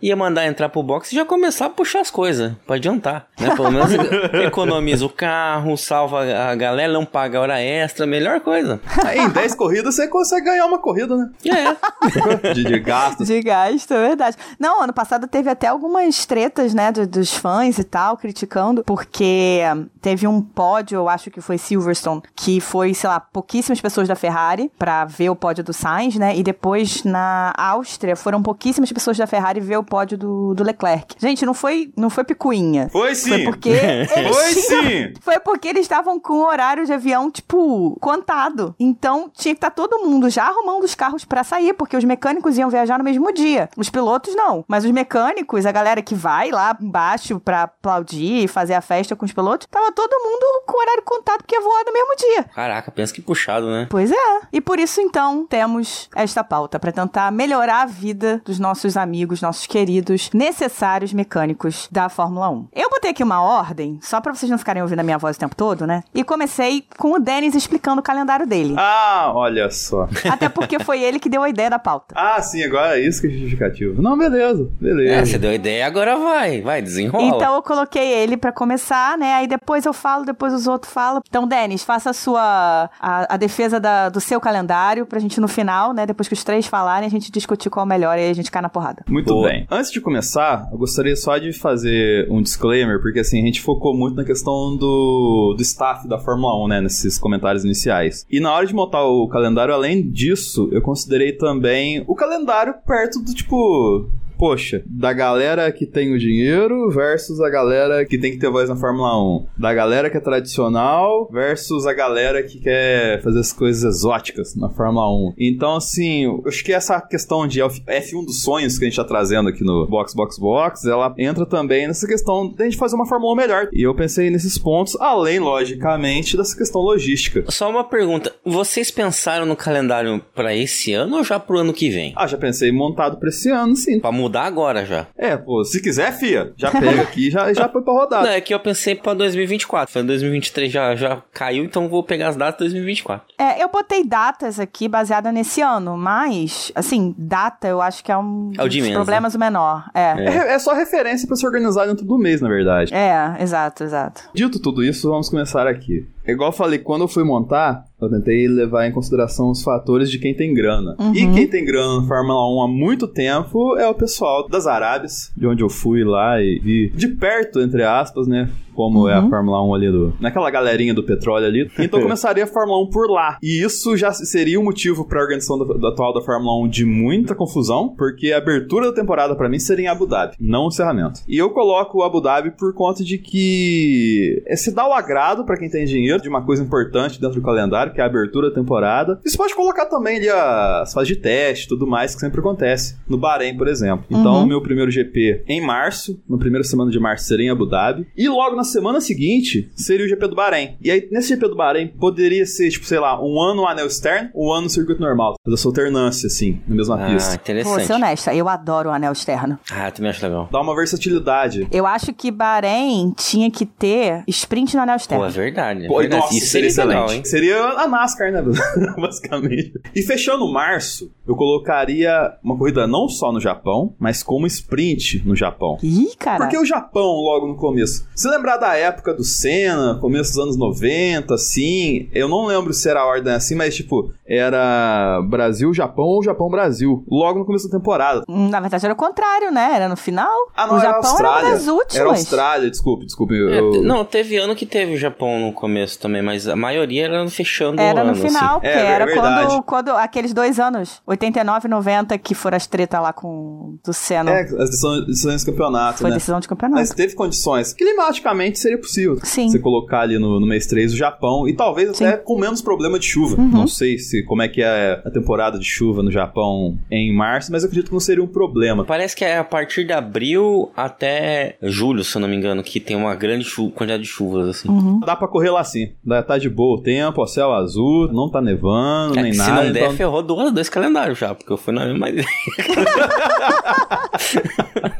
ia 0.00 0.16
mandar 0.16 0.46
entrar 0.46 0.68
pro 0.68 0.82
box 0.82 1.12
e 1.12 1.16
já 1.16 1.24
começar 1.24 1.66
a 1.66 1.70
puxar 1.70 2.00
as 2.00 2.10
coisas, 2.10 2.52
pra 2.66 2.76
adiantar, 2.76 3.26
né? 3.38 3.54
Pelo 3.54 3.70
menos 3.70 3.90
economiza 4.46 5.04
o 5.04 5.08
carro, 5.08 5.76
salva 5.76 6.22
a 6.24 6.54
galera, 6.54 6.92
não 6.92 7.04
paga 7.04 7.40
hora 7.40 7.60
extra, 7.60 8.06
melhor 8.06 8.40
coisa. 8.40 8.80
Aí 9.04 9.18
em 9.20 9.28
10 9.28 9.54
corridas 9.54 9.94
você 9.94 10.08
consegue 10.08 10.46
ganhar 10.46 10.66
uma 10.66 10.78
corrida, 10.78 11.16
né? 11.16 11.30
É, 11.46 12.50
De, 12.54 12.64
de 12.64 12.78
gastos. 12.80 13.26
De 13.26 13.40
gasto, 13.42 13.92
é 13.94 14.08
verdade. 14.08 14.36
Não, 14.58 14.82
ano 14.82 14.92
passado 14.92 15.26
teve 15.26 15.48
até 15.50 15.66
algumas 15.68 16.24
tretas, 16.26 16.74
né, 16.74 16.90
do- 16.92 17.06
dos 17.06 17.32
fãs 17.32 17.78
e 17.78 17.84
tal, 17.84 18.16
criticando, 18.16 18.82
porque 18.84 19.60
teve 20.00 20.26
um 20.26 20.40
pódio, 20.40 20.96
eu 20.96 21.08
acho 21.08 21.30
que 21.30 21.40
foi 21.40 21.58
Silverstone, 21.58 22.22
que 22.34 22.60
foi, 22.60 22.94
sei 22.94 23.08
lá, 23.08 23.20
pouquíssimas 23.20 23.80
pessoas 23.80 24.08
da 24.08 24.14
Ferrari 24.14 24.70
pra 24.78 25.04
ver 25.04 25.30
o 25.30 25.36
pódio 25.36 25.62
do 25.64 25.72
Sainz, 25.72 26.16
né, 26.16 26.36
e 26.36 26.42
depois 26.42 27.04
na 27.04 27.52
Áustria 27.56 28.16
foram 28.16 28.42
pouquíssimas 28.42 28.90
pessoas 28.92 29.16
da 29.18 29.26
Ferrari 29.26 29.39
ver 29.60 29.76
o 29.78 29.84
pódio 29.84 30.16
do, 30.18 30.54
do 30.54 30.62
Leclerc. 30.64 31.14
Gente, 31.18 31.44
não 31.46 31.54
foi, 31.54 31.92
não 31.96 32.10
foi 32.10 32.24
picuinha. 32.24 32.88
Foi 32.90 33.14
sim. 33.14 33.30
Foi 33.40 33.44
porque 33.44 33.68
eles 33.70 34.10
Foi 34.36 34.54
tinham- 34.54 34.82
sim. 34.82 35.12
Foi 35.20 35.38
porque 35.40 35.68
eles 35.68 35.82
estavam 35.82 36.18
com 36.20 36.34
o 36.34 36.46
horário 36.46 36.84
de 36.84 36.92
avião, 36.92 37.30
tipo, 37.30 37.96
contado. 38.00 38.74
Então 38.78 39.30
tinha 39.34 39.54
que 39.54 39.58
estar 39.58 39.70
todo 39.70 39.98
mundo 40.04 40.28
já 40.28 40.44
arrumando 40.46 40.84
os 40.84 40.94
carros 40.94 41.24
pra 41.24 41.42
sair, 41.44 41.72
porque 41.74 41.96
os 41.96 42.04
mecânicos 42.04 42.58
iam 42.58 42.68
viajar 42.70 42.98
no 42.98 43.04
mesmo 43.04 43.32
dia. 43.32 43.68
Os 43.76 43.88
pilotos 43.88 44.34
não. 44.34 44.64
Mas 44.68 44.84
os 44.84 44.90
mecânicos, 44.90 45.64
a 45.66 45.72
galera 45.72 46.02
que 46.02 46.14
vai 46.14 46.50
lá 46.50 46.76
embaixo 46.80 47.38
pra 47.40 47.62
aplaudir 47.62 48.44
e 48.44 48.48
fazer 48.48 48.74
a 48.74 48.80
festa 48.80 49.14
com 49.16 49.24
os 49.24 49.32
pilotos, 49.32 49.66
tava 49.70 49.92
todo 49.92 50.10
mundo 50.12 50.62
com 50.66 50.76
o 50.76 50.80
horário 50.80 51.02
contado 51.04 51.38
porque 51.38 51.54
ia 51.54 51.60
voar 51.60 51.84
no 51.86 51.92
mesmo 51.92 52.16
dia. 52.16 52.44
caraca, 52.54 52.90
pensa 52.90 53.12
que 53.14 53.22
puxado, 53.22 53.66
né? 53.66 53.86
Pois 53.90 54.10
é. 54.10 54.40
E 54.52 54.60
por 54.60 54.78
isso, 54.78 55.00
então, 55.00 55.46
temos 55.46 56.08
esta 56.14 56.42
pauta 56.44 56.78
pra 56.78 56.92
tentar 56.92 57.30
melhorar 57.32 57.82
a 57.82 57.86
vida 57.86 58.40
dos 58.44 58.58
nossos 58.58 58.96
amigos, 58.96 59.19
nossos 59.42 59.66
queridos, 59.66 60.30
necessários 60.32 61.12
mecânicos 61.12 61.88
da 61.90 62.08
Fórmula 62.08 62.48
1. 62.50 62.68
Eu 62.74 62.90
botei 62.90 63.10
aqui 63.10 63.22
uma 63.22 63.42
ordem, 63.42 63.98
só 64.02 64.20
pra 64.20 64.34
vocês 64.34 64.50
não 64.50 64.58
ficarem 64.58 64.82
ouvindo 64.82 65.00
a 65.00 65.02
minha 65.02 65.18
voz 65.18 65.36
o 65.36 65.40
tempo 65.40 65.54
todo, 65.54 65.86
né? 65.86 66.02
E 66.14 66.22
comecei 66.24 66.84
com 66.98 67.12
o 67.12 67.18
Denis 67.18 67.54
explicando 67.54 68.00
o 68.00 68.02
calendário 68.04 68.46
dele. 68.46 68.74
Ah, 68.78 69.30
olha 69.34 69.70
só. 69.70 70.08
Até 70.30 70.48
porque 70.48 70.78
foi 70.78 71.00
ele 71.02 71.18
que 71.18 71.28
deu 71.28 71.42
a 71.42 71.48
ideia 71.48 71.70
da 71.70 71.78
pauta. 71.78 72.14
Ah, 72.16 72.40
sim, 72.42 72.62
agora 72.62 72.98
é 72.98 73.00
isso 73.00 73.20
que 73.20 73.26
é 73.26 73.30
justificativo. 73.30 74.00
Não, 74.02 74.16
beleza, 74.16 74.70
beleza. 74.80 75.14
É, 75.14 75.24
você 75.24 75.38
deu 75.38 75.52
ideia, 75.52 75.86
agora 75.86 76.16
vai, 76.16 76.60
vai, 76.62 76.82
desenrola. 76.82 77.24
Então 77.24 77.54
eu 77.54 77.62
coloquei 77.62 78.12
ele 78.12 78.36
pra 78.36 78.52
começar, 78.52 79.16
né? 79.18 79.34
Aí 79.34 79.46
depois 79.46 79.84
eu 79.86 79.92
falo, 79.92 80.24
depois 80.24 80.52
os 80.52 80.66
outros 80.66 80.92
falam. 80.92 81.20
Então, 81.28 81.46
Denis, 81.46 81.82
faça 81.84 82.10
a 82.10 82.12
sua 82.12 82.90
a, 83.00 83.34
a 83.34 83.36
defesa 83.36 83.78
da- 83.80 84.08
do 84.08 84.20
seu 84.20 84.40
calendário 84.40 85.06
pra 85.06 85.18
gente 85.18 85.40
no 85.40 85.48
final, 85.48 85.92
né? 85.92 86.06
Depois 86.06 86.28
que 86.28 86.34
os 86.34 86.44
três 86.44 86.66
falarem, 86.66 87.06
a 87.06 87.10
gente 87.10 87.30
discutir 87.30 87.70
qual 87.70 87.84
é 87.84 87.86
o 87.86 87.88
melhor 87.88 88.18
e 88.18 88.22
aí 88.22 88.30
a 88.30 88.34
gente 88.34 88.50
cai 88.50 88.62
na 88.62 88.68
porrada. 88.68 89.04
Muito 89.10 89.34
Boa. 89.34 89.48
bem. 89.48 89.66
Antes 89.70 89.90
de 89.90 90.00
começar, 90.00 90.68
eu 90.70 90.78
gostaria 90.78 91.16
só 91.16 91.36
de 91.36 91.52
fazer 91.52 92.30
um 92.30 92.40
disclaimer, 92.40 93.00
porque 93.00 93.20
assim, 93.20 93.42
a 93.42 93.44
gente 93.44 93.60
focou 93.60 93.94
muito 93.94 94.16
na 94.16 94.24
questão 94.24 94.76
do, 94.76 95.54
do 95.56 95.62
staff 95.62 96.08
da 96.08 96.18
Fórmula 96.18 96.64
1, 96.64 96.68
né, 96.68 96.80
nesses 96.80 97.18
comentários 97.18 97.64
iniciais. 97.64 98.24
E 98.30 98.40
na 98.40 98.52
hora 98.52 98.66
de 98.66 98.74
montar 98.74 99.04
o 99.04 99.28
calendário, 99.28 99.74
além 99.74 100.08
disso, 100.08 100.68
eu 100.72 100.80
considerei 100.80 101.32
também 101.32 102.04
o 102.06 102.14
calendário 102.14 102.74
perto 102.86 103.20
do 103.20 103.34
tipo. 103.34 104.08
Poxa, 104.40 104.82
da 104.86 105.12
galera 105.12 105.70
que 105.70 105.84
tem 105.84 106.14
o 106.14 106.18
dinheiro 106.18 106.88
versus 106.90 107.42
a 107.42 107.50
galera 107.50 108.06
que 108.06 108.16
tem 108.16 108.32
que 108.32 108.38
ter 108.38 108.48
voz 108.50 108.70
na 108.70 108.74
Fórmula 108.76 109.14
1. 109.22 109.46
Da 109.58 109.74
galera 109.74 110.08
que 110.08 110.16
é 110.16 110.20
tradicional 110.20 111.28
versus 111.30 111.86
a 111.86 111.92
galera 111.92 112.42
que 112.42 112.58
quer 112.58 113.20
fazer 113.22 113.38
as 113.40 113.52
coisas 113.52 113.84
exóticas 113.84 114.56
na 114.56 114.70
Fórmula 114.70 115.06
1. 115.12 115.34
Então, 115.38 115.76
assim, 115.76 116.24
eu 116.24 116.42
acho 116.46 116.64
que 116.64 116.72
essa 116.72 116.98
questão 117.02 117.46
de 117.46 117.60
F- 117.60 117.82
F1 117.86 118.24
dos 118.24 118.42
sonhos 118.42 118.78
que 118.78 118.86
a 118.86 118.88
gente 118.88 118.96
tá 118.96 119.04
trazendo 119.04 119.50
aqui 119.50 119.62
no 119.62 119.86
Box 119.86 120.14
Box 120.14 120.38
Box, 120.38 120.86
ela 120.88 121.14
entra 121.18 121.44
também 121.44 121.86
nessa 121.86 122.06
questão 122.06 122.48
de 122.50 122.62
a 122.62 122.64
gente 122.64 122.78
fazer 122.78 122.96
uma 122.96 123.06
Fórmula 123.06 123.34
1 123.34 123.36
melhor. 123.36 123.68
E 123.74 123.82
eu 123.82 123.94
pensei 123.94 124.30
nesses 124.30 124.56
pontos, 124.56 124.96
além, 124.98 125.38
logicamente, 125.38 126.34
dessa 126.38 126.56
questão 126.56 126.80
logística. 126.80 127.44
Só 127.48 127.68
uma 127.68 127.84
pergunta. 127.84 128.32
Vocês 128.42 128.90
pensaram 128.90 129.44
no 129.44 129.54
calendário 129.54 130.18
pra 130.34 130.56
esse 130.56 130.94
ano 130.94 131.18
ou 131.18 131.24
já 131.24 131.38
pro 131.38 131.58
ano 131.58 131.74
que 131.74 131.90
vem? 131.90 132.14
Ah, 132.16 132.26
já 132.26 132.38
pensei 132.38 132.72
montado 132.72 133.18
pra 133.18 133.28
esse 133.28 133.50
ano, 133.50 133.76
sim. 133.76 134.00
Pra 134.00 134.10
mudar 134.10 134.29
agora 134.38 134.84
já. 134.84 135.06
É, 135.16 135.36
pô, 135.36 135.64
se 135.64 135.80
quiser, 135.82 136.12
fia, 136.12 136.52
já 136.56 136.70
pega 136.70 137.02
aqui 137.02 137.28
e 137.28 137.30
já, 137.30 137.52
já 137.52 137.68
põe 137.68 137.82
pra 137.82 137.92
rodar. 137.92 138.22
Não, 138.22 138.30
é 138.30 138.40
que 138.40 138.54
eu 138.54 138.60
pensei 138.60 138.94
pra 138.94 139.14
2024. 139.14 139.92
Falei, 139.92 140.06
2023 140.08 140.72
já, 140.72 140.94
já 140.94 141.22
caiu, 141.32 141.64
então 141.64 141.88
vou 141.88 142.02
pegar 142.02 142.28
as 142.28 142.36
datas 142.36 142.68
de 142.68 142.74
2024. 142.74 143.26
É, 143.38 143.62
eu 143.62 143.68
botei 143.68 144.04
datas 144.04 144.60
aqui 144.60 144.88
baseada 144.88 145.32
nesse 145.32 145.60
ano, 145.60 145.96
mas, 145.96 146.72
assim, 146.74 147.14
data 147.16 147.68
eu 147.68 147.80
acho 147.80 148.04
que 148.04 148.12
é 148.12 148.16
um 148.16 148.52
É 148.58 148.62
o 148.62 148.68
de 148.68 148.78
dos 148.78 148.88
menos, 148.88 148.96
problemas 148.96 149.34
o 149.34 149.38
menor. 149.38 149.84
É. 149.94 150.14
É, 150.18 150.54
é 150.54 150.58
só 150.58 150.74
referência 150.74 151.26
pra 151.26 151.36
se 151.36 151.46
organizar 151.46 151.86
dentro 151.86 152.04
do 152.04 152.18
mês, 152.18 152.40
na 152.40 152.48
verdade. 152.48 152.94
É, 152.94 153.36
exato, 153.40 153.84
exato. 153.84 154.22
Dito 154.34 154.60
tudo 154.60 154.84
isso, 154.84 155.10
vamos 155.10 155.28
começar 155.28 155.66
aqui. 155.66 156.06
Igual 156.26 156.50
eu 156.50 156.56
falei, 156.56 156.78
quando 156.78 157.02
eu 157.02 157.08
fui 157.08 157.24
montar, 157.24 157.84
eu 158.00 158.08
tentei 158.08 158.46
levar 158.46 158.86
em 158.86 158.92
consideração 158.92 159.50
os 159.50 159.62
fatores 159.62 160.10
de 160.10 160.18
quem 160.18 160.34
tem 160.34 160.54
grana. 160.54 160.94
Uhum. 160.98 161.14
E 161.14 161.32
quem 161.32 161.46
tem 161.46 161.64
grana 161.64 162.00
na 162.00 162.06
Fórmula 162.06 162.56
1 162.56 162.62
há 162.62 162.68
muito 162.68 163.08
tempo 163.08 163.76
é 163.76 163.88
o 163.88 163.94
pessoal 163.94 164.48
das 164.48 164.66
Arábias, 164.66 165.32
de 165.36 165.46
onde 165.46 165.62
eu 165.62 165.68
fui 165.68 166.04
lá 166.04 166.40
e 166.40 166.58
vi 166.58 166.90
de 166.90 167.08
perto, 167.08 167.60
entre 167.60 167.82
aspas, 167.82 168.26
né? 168.26 168.48
Como 168.80 169.08
é 169.08 169.14
a 169.14 169.20
Uhum. 169.20 169.28
Fórmula 169.30 169.62
1 169.62 169.74
ali 169.74 169.90
do. 169.92 170.14
Naquela 170.20 170.50
galerinha 170.50 170.94
do 170.94 171.02
petróleo 171.02 171.46
ali. 171.46 171.70
Então 171.78 172.00
começaria 172.00 172.44
a 172.44 172.46
Fórmula 172.46 172.82
1 172.84 172.90
por 172.90 173.10
lá. 173.10 173.36
E 173.42 173.62
isso 173.62 173.96
já 173.96 174.10
seria 174.12 174.58
o 174.60 174.64
motivo 174.64 175.04
pra 175.06 175.20
organização 175.20 175.58
da, 175.58 175.74
da 175.74 175.88
atual 175.88 176.14
da 176.14 176.20
Fórmula 176.22 176.64
1 176.64 176.68
de 176.68 176.84
muita 176.84 177.34
confusão, 177.34 177.94
porque 177.96 178.32
a 178.32 178.38
abertura 178.38 178.86
da 178.90 178.94
temporada 178.94 179.34
pra 179.36 179.48
mim 179.48 179.58
seria 179.58 179.84
em 179.86 179.88
Abu 179.88 180.06
Dhabi, 180.06 180.34
não 180.40 180.64
o 180.64 180.68
encerramento. 180.68 181.20
E 181.28 181.36
eu 181.36 181.50
coloco 181.50 181.98
o 181.98 182.02
Abu 182.02 182.20
Dhabi 182.20 182.52
por 182.52 182.72
conta 182.74 183.02
de 183.04 183.18
que 183.18 184.42
é 184.46 184.56
se 184.56 184.74
dá 184.74 184.86
o 184.88 184.92
agrado 184.92 185.44
pra 185.44 185.56
quem 185.56 185.68
tem 185.70 185.84
dinheiro 185.84 186.22
de 186.22 186.28
uma 186.28 186.44
coisa 186.44 186.62
importante 186.62 187.20
dentro 187.20 187.40
do 187.40 187.44
calendário, 187.44 187.92
que 187.92 188.00
é 188.00 188.04
a 188.04 188.06
abertura 188.06 188.48
da 188.48 188.54
temporada. 188.54 189.20
Isso 189.24 189.36
pode 189.36 189.54
colocar 189.54 189.86
também 189.86 190.16
ali 190.18 190.28
as 190.28 190.92
fases 190.92 191.08
de 191.08 191.16
teste 191.16 191.66
e 191.66 191.68
tudo 191.68 191.86
mais 191.86 192.14
que 192.14 192.20
sempre 192.20 192.40
acontece. 192.40 192.96
No 193.08 193.18
Bahrein, 193.18 193.56
por 193.56 193.68
exemplo. 193.68 194.04
Então, 194.10 194.34
Uhum. 194.36 194.42
o 194.44 194.46
meu 194.46 194.62
primeiro 194.62 194.90
GP 194.90 195.44
em 195.48 195.60
março, 195.64 196.20
na 196.28 196.38
primeira 196.38 196.64
semana 196.64 196.90
de 196.90 196.98
março 197.00 197.24
seria 197.24 197.46
em 197.46 197.50
Abu 197.50 197.66
Dhabi. 197.66 198.06
E 198.16 198.28
logo 198.28 198.54
na 198.56 198.64
semana 198.70 199.00
seguinte 199.00 199.70
seria 199.76 200.06
o 200.06 200.08
GP 200.08 200.28
do 200.28 200.34
Bahrein. 200.34 200.76
E 200.80 200.90
aí, 200.90 201.08
nesse 201.10 201.28
GP 201.28 201.48
do 201.48 201.56
Bahrein, 201.56 201.88
poderia 201.88 202.46
ser, 202.46 202.70
tipo, 202.70 202.86
sei 202.86 202.98
lá, 202.98 203.20
um 203.22 203.40
ano 203.40 203.62
o 203.62 203.66
anel 203.66 203.86
externo, 203.86 204.30
um 204.34 204.50
ano 204.52 204.66
o 204.66 204.70
circuito 204.70 205.00
normal. 205.00 205.34
Fazer 205.44 205.54
essa 205.54 205.68
alternância, 205.68 206.26
assim, 206.26 206.60
na 206.66 206.74
mesma 206.74 206.94
Ah, 207.02 207.10
pista. 207.12 207.30
Vou 207.30 207.34
interessante. 207.40 207.86
ser 207.86 207.92
honesta, 207.92 208.34
eu 208.34 208.48
adoro 208.48 208.88
o 208.90 208.92
anel 208.92 209.12
externo. 209.12 209.58
Ah, 209.70 209.88
eu 209.88 209.92
também 209.92 210.10
acho 210.10 210.24
legal. 210.24 210.48
Dá 210.50 210.60
uma 210.60 210.74
versatilidade. 210.74 211.66
Eu 211.70 211.86
acho 211.86 212.12
que 212.12 212.30
Bahrein 212.30 213.12
tinha 213.16 213.50
que 213.50 213.66
ter 213.66 214.22
sprint 214.28 214.74
no 214.76 214.82
anel 214.82 214.96
externo. 214.96 215.24
Pô, 215.24 215.28
é 215.28 215.32
verdade. 215.32 215.84
É 215.84 215.88
Pô, 215.88 215.98
verdade. 215.98 216.22
nossa, 216.22 216.34
Isso 216.36 216.46
seria 216.46 216.70
seria 216.70 216.84
excelente. 216.84 216.94
legal, 217.00 217.12
hein? 217.14 217.24
Seria 217.24 217.64
a 217.82 217.88
NASCAR, 217.88 218.32
né? 218.32 218.42
Basicamente. 219.00 219.72
E 219.94 220.02
fechando 220.02 220.50
março, 220.52 221.10
eu 221.26 221.34
colocaria 221.34 222.34
uma 222.42 222.56
corrida 222.56 222.86
não 222.86 223.08
só 223.08 223.32
no 223.32 223.40
Japão, 223.40 223.94
mas 223.98 224.22
como 224.22 224.46
sprint 224.46 225.22
no 225.26 225.34
Japão. 225.34 225.78
Ih, 225.82 226.14
cara. 226.18 226.38
Porque 226.44 226.58
o 226.58 226.64
Japão, 226.64 227.04
logo 227.16 227.46
no 227.46 227.56
começo. 227.56 228.06
Se 228.14 228.28
lembrar 228.28 228.56
da 228.60 228.76
época 228.76 229.12
do 229.14 229.24
Senna, 229.24 229.98
começo 230.00 230.30
dos 230.30 230.38
anos 230.38 230.56
90, 230.56 231.34
assim, 231.34 232.08
eu 232.12 232.28
não 232.28 232.46
lembro 232.46 232.72
se 232.72 232.88
era 232.88 233.00
a 233.00 233.06
ordem 233.06 233.32
assim, 233.32 233.54
mas 233.54 233.74
tipo, 233.74 234.12
era 234.26 235.20
Brasil, 235.28 235.72
Japão 235.74 236.04
ou 236.04 236.22
Japão, 236.22 236.48
Brasil. 236.48 237.04
Logo 237.10 237.38
no 237.40 237.44
começo 237.44 237.68
da 237.68 237.78
temporada. 237.78 238.22
Hum, 238.28 238.48
Na 238.48 238.60
verdade 238.60 238.84
era 238.84 238.94
o 238.94 238.96
contrário, 238.96 239.50
né? 239.50 239.72
Era 239.74 239.88
no 239.88 239.96
final. 239.96 240.36
Ah, 240.56 240.66
não, 240.66 240.74
o 240.74 240.78
era 240.78 240.88
Japão 240.92 241.10
Austrália. 241.10 241.46
era 241.48 241.50
das 241.56 241.66
últimas. 241.68 241.96
Era 241.96 242.08
Austrália, 242.10 242.70
desculpe, 242.70 243.04
desculpe. 243.06 243.34
eu- 243.34 243.48
É, 243.50 243.58
eu- 243.58 243.82
Não, 243.82 244.04
teve 244.04 244.36
ano 244.36 244.54
que 244.54 244.66
teve 244.66 244.94
o 244.94 244.98
Japão 244.98 245.40
no 245.40 245.52
começo 245.52 245.98
também, 245.98 246.22
mas 246.22 246.46
a 246.46 246.54
maioria 246.56 247.04
era 247.06 247.28
fechando 247.28 247.80
Era 247.80 248.02
o 248.02 248.04
no 248.04 248.10
ano, 248.12 248.20
final, 248.20 248.42
assim. 248.58 248.60
porque 248.60 248.66
É, 248.68 248.80
é 248.82 248.86
era 248.86 249.06
verdade. 249.06 249.46
quando, 249.48 249.62
quando 249.62 249.88
aqueles 249.96 250.32
dois 250.32 250.58
anos, 250.60 251.00
89 251.06 251.66
e 251.66 251.70
90, 251.70 252.18
que 252.18 252.34
foram 252.34 252.56
as 252.56 252.66
tretas 252.66 253.00
lá 253.00 253.12
com 253.12 253.78
do 253.84 253.92
Senna. 253.92 254.30
É, 254.30 254.42
as 254.42 254.70
decisões, 254.70 255.06
decisões 255.06 255.40
de 255.40 255.46
campeonato, 255.50 255.98
Foi 256.00 256.10
né? 256.10 256.16
decisão 256.16 256.40
de 256.40 256.48
campeonato. 256.48 256.78
Mas 256.80 256.90
teve 256.90 257.14
condições. 257.14 257.72
Climaticamente 257.72 258.39
seria 258.54 258.78
possível. 258.78 259.18
Sim. 259.22 259.48
Você 259.48 259.58
colocar 259.58 260.00
ali 260.00 260.18
no, 260.18 260.40
no 260.40 260.46
mês 260.46 260.66
3 260.66 260.92
o 260.92 260.96
Japão 260.96 261.46
e 261.48 261.54
talvez 261.54 261.96
Sim. 261.96 262.06
até 262.06 262.16
com 262.16 262.38
menos 262.38 262.60
problema 262.62 262.98
de 262.98 263.06
chuva. 263.06 263.40
Uhum. 263.40 263.48
Não 263.48 263.66
sei 263.66 263.98
se 263.98 264.22
como 264.24 264.42
é 264.42 264.48
que 264.48 264.62
é 264.62 265.00
a 265.04 265.10
temporada 265.10 265.58
de 265.58 265.64
chuva 265.64 266.02
no 266.02 266.10
Japão 266.10 266.78
em 266.90 267.14
março, 267.14 267.50
mas 267.52 267.62
eu 267.62 267.68
acredito 267.68 267.88
que 267.88 267.92
não 267.92 268.00
seria 268.00 268.22
um 268.22 268.26
problema. 268.26 268.84
Parece 268.84 269.14
que 269.16 269.24
é 269.24 269.38
a 269.38 269.44
partir 269.44 269.84
de 269.84 269.92
abril 269.92 270.70
até 270.76 271.56
julho, 271.62 272.04
se 272.04 272.16
eu 272.16 272.20
não 272.20 272.28
me 272.28 272.36
engano, 272.36 272.62
que 272.62 272.80
tem 272.80 272.96
uma 272.96 273.14
grande 273.14 273.48
quantidade 273.74 274.02
de 274.02 274.08
chuvas, 274.08 274.48
assim. 274.48 274.68
Uhum. 274.68 275.00
Dá 275.00 275.16
pra 275.16 275.28
correr 275.28 275.50
lá 275.50 275.62
sim. 275.64 275.90
Tá 276.26 276.38
de 276.38 276.48
boa 276.48 276.78
o 276.78 276.82
tempo, 276.82 277.20
ó, 277.22 277.26
céu 277.26 277.52
azul, 277.52 278.10
não 278.12 278.30
tá 278.30 278.40
nevando, 278.40 279.18
É 279.18 279.22
nem 279.22 279.32
que 279.32 279.38
se 279.38 279.48
nada. 279.48 279.64
não 279.64 279.72
der, 279.72 279.82
então- 279.84 279.96
ferrou 279.96 280.22
dois, 280.22 280.52
dois 280.52 280.68
calendários 280.68 281.18
já, 281.18 281.34
porque 281.34 281.52
eu 281.52 281.56
fui 281.56 281.72
na 281.74 281.86
mesma 281.86 282.06
ideia. 282.10 282.26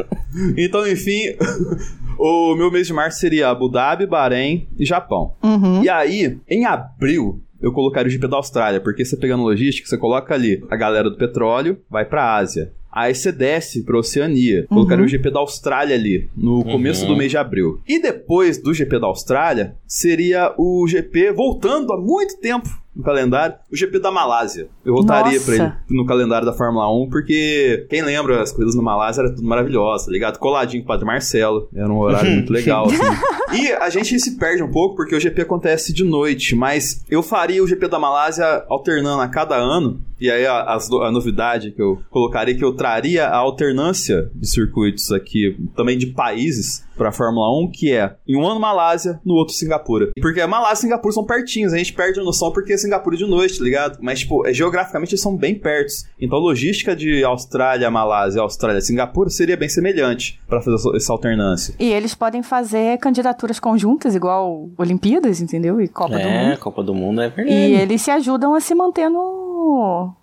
Então, 0.56 0.86
enfim, 0.86 1.34
o 2.18 2.54
meu 2.54 2.70
mês 2.70 2.86
de 2.86 2.92
março 2.92 3.18
seria 3.18 3.48
Abu 3.48 3.68
Dhabi, 3.68 4.06
Bahrein 4.06 4.68
e 4.78 4.84
Japão. 4.84 5.34
Uhum. 5.42 5.82
E 5.82 5.88
aí, 5.88 6.38
em 6.48 6.64
abril, 6.64 7.40
eu 7.60 7.72
colocaria 7.72 8.08
o 8.08 8.10
GP 8.10 8.28
da 8.28 8.36
Austrália, 8.36 8.80
porque 8.80 9.04
você 9.04 9.16
pegando 9.16 9.42
logística, 9.42 9.88
você 9.88 9.98
coloca 9.98 10.34
ali 10.34 10.64
a 10.70 10.76
galera 10.76 11.10
do 11.10 11.16
petróleo, 11.16 11.78
vai 11.90 12.04
pra 12.04 12.36
Ásia. 12.36 12.72
Aí 12.92 13.14
você 13.14 13.30
desce 13.30 13.84
pra 13.84 13.98
Oceania. 13.98 14.66
Colocaria 14.66 15.04
o 15.04 15.08
GP 15.08 15.30
da 15.30 15.38
Austrália 15.38 15.94
ali, 15.94 16.28
no 16.36 16.64
começo 16.64 17.06
do 17.06 17.16
mês 17.16 17.30
de 17.30 17.36
abril. 17.36 17.80
E 17.86 18.02
depois 18.02 18.60
do 18.60 18.74
GP 18.74 18.98
da 18.98 19.06
Austrália, 19.06 19.76
seria 19.86 20.52
o 20.58 20.84
GP, 20.88 21.32
voltando 21.32 21.92
há 21.92 22.00
muito 22.00 22.38
tempo 22.40 22.68
no 22.94 23.04
calendário, 23.04 23.54
o 23.70 23.76
GP 23.76 24.00
da 24.00 24.10
Malásia. 24.10 24.68
Eu 24.84 24.94
voltaria 24.94 25.32
Nossa. 25.38 25.44
pra 25.44 25.54
ele 25.56 25.72
no 25.90 26.06
calendário 26.06 26.46
da 26.46 26.52
Fórmula 26.52 26.90
1, 27.04 27.10
porque 27.10 27.86
quem 27.90 28.02
lembra, 28.02 28.40
as 28.42 28.50
corridas 28.52 28.74
na 28.74 28.82
Malásia 28.82 29.22
era 29.22 29.30
tudo 29.34 29.46
maravilhosa, 29.46 30.06
tá 30.06 30.12
ligado? 30.12 30.38
Coladinho 30.38 30.82
com 30.82 30.86
o 30.86 30.88
Padre 30.88 31.04
Marcelo, 31.06 31.68
era 31.74 31.88
um 31.88 31.98
horário 31.98 32.30
muito 32.32 32.52
legal, 32.52 32.86
assim. 32.86 33.56
E 33.60 33.72
a 33.72 33.90
gente 33.90 34.18
se 34.20 34.38
perde 34.38 34.62
um 34.62 34.70
pouco 34.70 34.96
porque 34.96 35.14
o 35.14 35.20
GP 35.20 35.42
acontece 35.42 35.92
de 35.92 36.04
noite, 36.04 36.54
mas 36.54 37.04
eu 37.10 37.22
faria 37.22 37.62
o 37.62 37.66
GP 37.66 37.88
da 37.88 37.98
Malásia 37.98 38.64
alternando 38.68 39.20
a 39.20 39.28
cada 39.28 39.56
ano, 39.56 40.00
e 40.20 40.30
aí 40.30 40.46
a, 40.46 40.62
as- 40.74 40.90
a 40.90 41.10
novidade 41.10 41.72
que 41.72 41.82
eu 41.82 41.98
colocaria, 42.10 42.54
que 42.54 42.64
eu 42.64 42.72
traria 42.74 43.26
a 43.26 43.36
alternância 43.36 44.30
de 44.34 44.48
circuitos 44.48 45.10
aqui, 45.12 45.56
também 45.76 45.98
de 45.98 46.06
países, 46.06 46.84
pra 46.96 47.10
Fórmula 47.10 47.50
1, 47.64 47.70
que 47.72 47.92
é 47.92 48.14
em 48.28 48.36
um 48.36 48.46
ano 48.46 48.60
Malásia, 48.60 49.18
no 49.24 49.32
outro 49.34 49.54
Singapura. 49.54 50.10
Porque 50.20 50.38
a 50.40 50.46
Malásia 50.46 50.74
e 50.74 50.80
Singapura 50.82 51.12
são 51.14 51.24
pertinhos, 51.24 51.72
a 51.72 51.78
gente 51.78 51.94
perde 51.94 52.20
a 52.20 52.22
noção 52.22 52.52
porque 52.52 52.74
é 52.74 52.76
Singapura 52.76 53.16
de 53.16 53.26
noite, 53.26 53.56
tá 53.58 53.64
ligado? 53.64 53.98
Mas, 54.02 54.20
tipo, 54.20 54.46
é, 54.46 54.52
geograficamente 54.80 55.12
eles 55.12 55.22
são 55.22 55.36
bem 55.36 55.54
perto. 55.54 55.92
Então 56.20 56.38
a 56.38 56.40
logística 56.40 56.94
de 56.94 57.22
Austrália, 57.24 57.90
Malásia, 57.90 58.40
Austrália, 58.40 58.80
Singapura 58.80 59.30
seria 59.30 59.56
bem 59.56 59.68
semelhante 59.68 60.40
pra 60.48 60.60
fazer 60.60 60.96
essa- 60.96 61.12
alternância. 61.12 61.74
E 61.78 61.90
eles 61.92 62.14
podem 62.14 62.42
fazer 62.42 62.96
candidaturas 62.98 63.58
conjuntas, 63.58 64.14
igual 64.14 64.68
Olimpíadas, 64.78 65.40
entendeu? 65.40 65.80
E 65.80 65.88
Copa 65.88 66.14
do 66.14 66.20
é, 66.20 66.44
Mundo. 66.44 66.58
Copa 66.58 66.82
do 66.82 66.94
Mundo 66.94 67.20
é 67.20 67.28
verdade. 67.28 67.56
E 67.58 67.74
eles 67.74 68.00
se 68.00 68.10
ajudam 68.10 68.54
a 68.54 68.60
se 68.60 68.74
manter 68.74 69.08
no, 69.08 69.49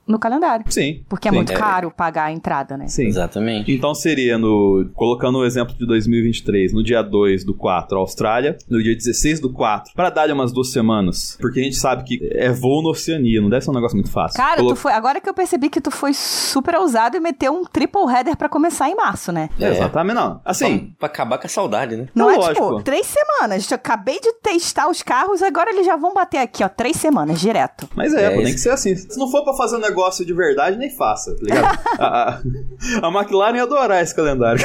no 0.08 0.17
calendário. 0.20 0.65
Sim. 0.70 1.03
Porque 1.10 1.27
é 1.27 1.32
sim. 1.32 1.38
muito 1.38 1.51
É. 1.51 1.56
caro 1.56 1.91
pagar 1.91 2.25
a 2.25 2.32
entrada, 2.32 2.77
né? 2.77 2.88
Sim. 2.88 3.06
Exatamente. 3.08 3.72
Então 3.72 3.94
seria 3.94 4.38
no. 4.38 4.89
Colocando 4.94 5.39
o 5.39 5.46
exemplo 5.46 5.75
de 5.75 5.86
2023, 5.86 6.74
no 6.74 6.84
dia 6.84 7.01
2 7.01 7.44
do 7.44 7.53
4, 7.53 7.98
Austrália, 7.98 8.58
no 8.70 8.82
dia 8.82 8.96
16 8.96 9.39
do 9.39 9.51
4, 9.51 9.94
pra 9.94 10.10
dar 10.10 10.29
umas 10.32 10.51
duas 10.51 10.72
semanas. 10.72 11.38
Porque 11.39 11.60
a 11.60 11.63
gente 11.63 11.75
sabe 11.75 12.03
que 12.03 12.20
é 12.34 12.51
voo 12.51 12.82
na 12.82 12.89
Oceania, 12.89 13.41
não 13.41 13.50
deve 13.50 13.63
ser 13.65 13.72
um 13.72 13.74
negócio 13.74 13.96
muito 13.98 14.12
fácil. 14.12 14.38
Cara, 14.38 14.58
Colo- 14.58 14.70
tu 14.70 14.75
foi, 14.75 14.91
agora 14.94 15.20
que 15.20 15.29
eu 15.29 15.34
percebi 15.34 15.70
que 15.70 15.82
tu 15.82 15.91
foi 15.91 16.13
super 16.13 16.75
ousado 16.75 17.17
e 17.17 17.20
meteu 17.20 17.53
um 17.53 17.63
triple 17.65 18.01
header 18.10 18.38
pra 18.38 18.48
começar 18.50 18.89
em 18.89 18.96
março, 18.96 19.32
né? 19.32 19.50
É, 19.60 19.70
Exatamente, 19.72 20.15
não. 20.15 20.41
Assim, 20.46 20.79
Só 20.79 20.86
pra 21.00 21.08
acabar 21.08 21.38
com 21.38 21.48
a 21.48 21.50
saudade, 21.50 21.96
né? 21.96 22.08
Não 22.15 22.29
É 22.29 22.36
é 22.36 22.38
lógico. 22.38 22.53
tipo, 22.67 22.84
três 22.84 23.06
semanas. 23.08 23.70
Eu 23.70 23.75
acabei 23.75 24.20
de 24.20 24.34
testar 24.41 24.89
os 24.89 25.01
carros, 25.03 25.41
agora 25.41 25.70
eles 25.72 25.86
já 25.86 25.96
vão 25.96 26.13
bater 26.13 26.38
aqui, 26.38 26.63
ó. 26.63 26.70
Três 26.70 26.98
semanas, 26.98 27.39
direto. 27.39 27.88
mas 27.96 28.13
é, 28.13 28.25
É 28.25 28.29
pô, 28.36 28.44
tem 28.44 28.53
que 28.53 28.60
ser 28.60 28.70
assim. 28.70 28.96
Se 28.96 29.17
não 29.20 29.26
for 29.27 29.43
pra 29.43 29.53
fazer 29.53 29.77
um 29.77 29.81
negócio 29.81 30.25
de 30.25 30.34
verdade, 30.34 30.77
nem 30.77 30.89
faça, 30.89 31.36
tá 31.36 31.41
ligado? 31.43 31.79
a, 32.00 32.29
a, 32.29 33.07
a 33.07 33.12
McLaren 33.12 33.57
ia 33.57 33.63
adorar 33.63 34.01
esse 34.01 34.15
calendário. 34.15 34.62